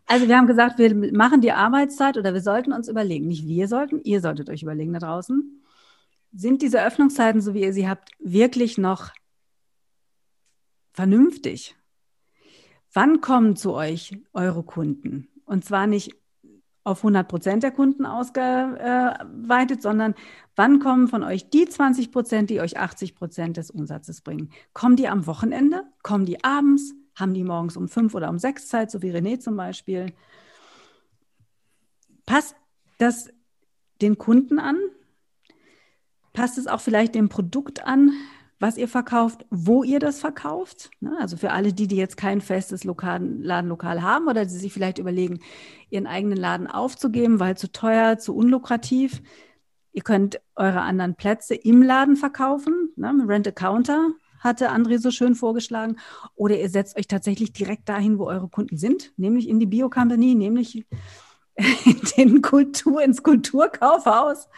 Also 0.06 0.26
wir 0.26 0.36
haben 0.36 0.48
gesagt, 0.48 0.78
wir 0.80 0.92
machen 1.12 1.40
die 1.40 1.52
Arbeitszeit 1.52 2.16
oder 2.16 2.34
wir 2.34 2.40
sollten 2.40 2.72
uns 2.72 2.88
überlegen, 2.88 3.28
nicht 3.28 3.46
wir 3.46 3.68
sollten, 3.68 4.00
ihr 4.02 4.20
solltet 4.20 4.50
euch 4.50 4.64
überlegen 4.64 4.92
da 4.92 4.98
draußen, 4.98 5.62
sind 6.32 6.62
diese 6.62 6.84
Öffnungszeiten, 6.84 7.40
so 7.40 7.54
wie 7.54 7.62
ihr 7.62 7.72
sie 7.72 7.88
habt, 7.88 8.10
wirklich 8.18 8.76
noch 8.76 9.10
vernünftig? 10.92 11.76
Wann 12.92 13.20
kommen 13.20 13.54
zu 13.54 13.72
euch 13.72 14.18
eure 14.32 14.64
Kunden? 14.64 15.28
Und 15.44 15.64
zwar 15.64 15.86
nicht 15.86 16.16
auf 16.84 16.98
100 16.98 17.28
Prozent 17.28 17.62
der 17.62 17.70
Kunden 17.70 18.06
ausgeweitet, 18.06 19.82
sondern 19.82 20.14
wann 20.56 20.80
kommen 20.80 21.08
von 21.08 21.22
euch 21.22 21.50
die 21.50 21.66
20 21.66 22.10
Prozent, 22.10 22.50
die 22.50 22.60
euch 22.60 22.78
80 22.78 23.14
Prozent 23.14 23.56
des 23.56 23.70
Umsatzes 23.70 24.22
bringen? 24.22 24.50
Kommen 24.72 24.96
die 24.96 25.08
am 25.08 25.26
Wochenende? 25.26 25.84
Kommen 26.02 26.24
die 26.24 26.42
abends? 26.42 26.94
Haben 27.14 27.34
die 27.34 27.44
morgens 27.44 27.76
um 27.76 27.88
fünf 27.88 28.14
oder 28.14 28.30
um 28.30 28.38
sechs 28.38 28.68
Zeit, 28.68 28.90
so 28.90 29.02
wie 29.02 29.10
René 29.10 29.38
zum 29.38 29.56
Beispiel? 29.56 30.12
Passt 32.24 32.56
das 32.98 33.28
den 34.00 34.16
Kunden 34.16 34.58
an? 34.58 34.78
Passt 36.32 36.56
es 36.56 36.66
auch 36.66 36.80
vielleicht 36.80 37.14
dem 37.14 37.28
Produkt 37.28 37.84
an, 37.84 38.12
was 38.60 38.76
ihr 38.76 38.88
verkauft, 38.88 39.46
wo 39.50 39.82
ihr 39.82 39.98
das 39.98 40.20
verkauft? 40.20 40.90
Ne? 41.00 41.16
Also 41.18 41.38
für 41.38 41.50
alle 41.50 41.72
die, 41.72 41.88
die 41.88 41.96
jetzt 41.96 42.18
kein 42.18 42.42
festes 42.42 42.84
Lokal, 42.84 43.26
Ladenlokal 43.40 44.02
haben 44.02 44.28
oder 44.28 44.44
die 44.44 44.54
sich 44.54 44.72
vielleicht 44.72 44.98
überlegen, 44.98 45.40
ihren 45.88 46.06
eigenen 46.06 46.36
Laden 46.36 46.66
aufzugeben, 46.66 47.40
weil 47.40 47.56
zu 47.56 47.72
teuer, 47.72 48.18
zu 48.18 48.36
unlukrativ. 48.36 49.22
Ihr 49.92 50.02
könnt 50.02 50.40
eure 50.54 50.82
anderen 50.82 51.14
Plätze 51.14 51.54
im 51.54 51.82
Laden 51.82 52.16
verkaufen. 52.16 52.92
Ne? 52.96 53.24
Rent 53.26 53.48
a 53.48 53.50
Counter 53.50 54.10
hatte 54.40 54.70
André 54.70 54.98
so 54.98 55.10
schön 55.10 55.34
vorgeschlagen. 55.34 55.96
Oder 56.34 56.58
ihr 56.58 56.68
setzt 56.68 56.98
euch 56.98 57.08
tatsächlich 57.08 57.54
direkt 57.54 57.88
dahin, 57.88 58.18
wo 58.18 58.26
eure 58.26 58.48
Kunden 58.48 58.76
sind, 58.76 59.12
nämlich 59.16 59.48
in 59.48 59.58
die 59.58 59.66
Bio-Company, 59.66 60.34
nämlich 60.34 60.86
in 61.56 62.00
den 62.16 62.42
Kultur, 62.42 63.02
ins 63.02 63.22
Kulturkaufhaus 63.22 64.48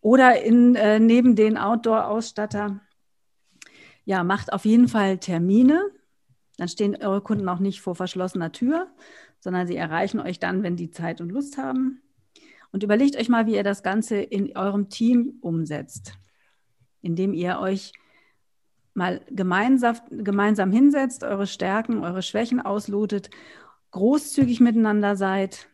oder 0.00 0.42
in, 0.42 0.74
äh, 0.76 0.98
neben 0.98 1.36
den 1.36 1.58
Outdoor-Ausstatter. 1.58 2.80
Ja, 4.08 4.24
macht 4.24 4.54
auf 4.54 4.64
jeden 4.64 4.88
Fall 4.88 5.18
Termine. 5.18 5.90
Dann 6.56 6.66
stehen 6.66 6.96
eure 6.96 7.20
Kunden 7.20 7.46
auch 7.46 7.58
nicht 7.58 7.82
vor 7.82 7.94
verschlossener 7.94 8.52
Tür, 8.52 8.88
sondern 9.38 9.66
sie 9.66 9.76
erreichen 9.76 10.18
euch 10.18 10.38
dann, 10.38 10.62
wenn 10.62 10.76
die 10.76 10.90
Zeit 10.90 11.20
und 11.20 11.28
Lust 11.28 11.58
haben. 11.58 12.00
Und 12.72 12.82
überlegt 12.82 13.18
euch 13.18 13.28
mal, 13.28 13.46
wie 13.46 13.56
ihr 13.56 13.64
das 13.64 13.82
Ganze 13.82 14.16
in 14.16 14.56
eurem 14.56 14.88
Team 14.88 15.36
umsetzt, 15.42 16.14
indem 17.02 17.34
ihr 17.34 17.58
euch 17.58 17.92
mal 18.94 19.20
gemeinsam, 19.30 19.96
gemeinsam 20.08 20.72
hinsetzt, 20.72 21.22
eure 21.22 21.46
Stärken, 21.46 22.02
eure 22.02 22.22
Schwächen 22.22 22.62
auslotet, 22.62 23.28
großzügig 23.90 24.60
miteinander 24.60 25.16
seid 25.16 25.68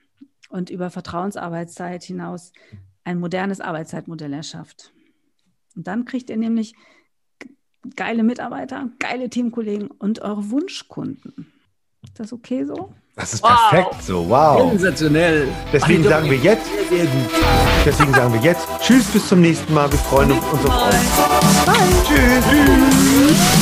und 0.49 0.70
über 0.70 0.91
Vertrauensarbeitszeit 0.91 2.03
hinaus 2.03 2.53
ein 3.05 3.20
modernes 3.20 3.61
Arbeitszeitmodell 3.61 4.32
erschafft. 4.32 4.93
Und 5.76 5.87
dann 5.87 6.05
kriegt 6.05 6.30
ihr 6.30 6.37
nämlich 6.37 6.74
geile 7.97 8.22
Mitarbeiter, 8.22 8.89
geile 8.99 9.28
Teamkollegen 9.30 9.89
und 9.99 10.20
eure 10.22 10.51
Wunschkunden. 10.51 11.53
Ist 12.03 12.18
das 12.20 12.32
okay 12.32 12.64
so? 12.64 12.93
Das 13.16 13.32
ist 13.35 13.43
Wow. 13.43 13.51
perfekt 13.70 14.03
so. 14.03 14.28
Wow. 14.28 14.70
Sensationell. 14.70 15.49
Deswegen 15.72 16.05
Ach, 16.07 16.11
sagen 16.11 16.30
wir 16.30 16.37
jetzt, 16.39 16.66
deswegen 17.85 18.12
sagen 18.12 18.32
wir 18.35 18.41
jetzt, 18.41 18.66
tschüss, 18.80 19.05
bis 19.07 19.28
zum 19.28 19.41
nächsten 19.41 19.72
Mal. 19.72 19.91
Wir 19.91 19.99
freuen 20.01 20.32
uns 20.32 20.43
auf 20.45 20.64
euch. 20.64 21.64
Bye. 21.64 21.76
Tschüss. 22.05 23.61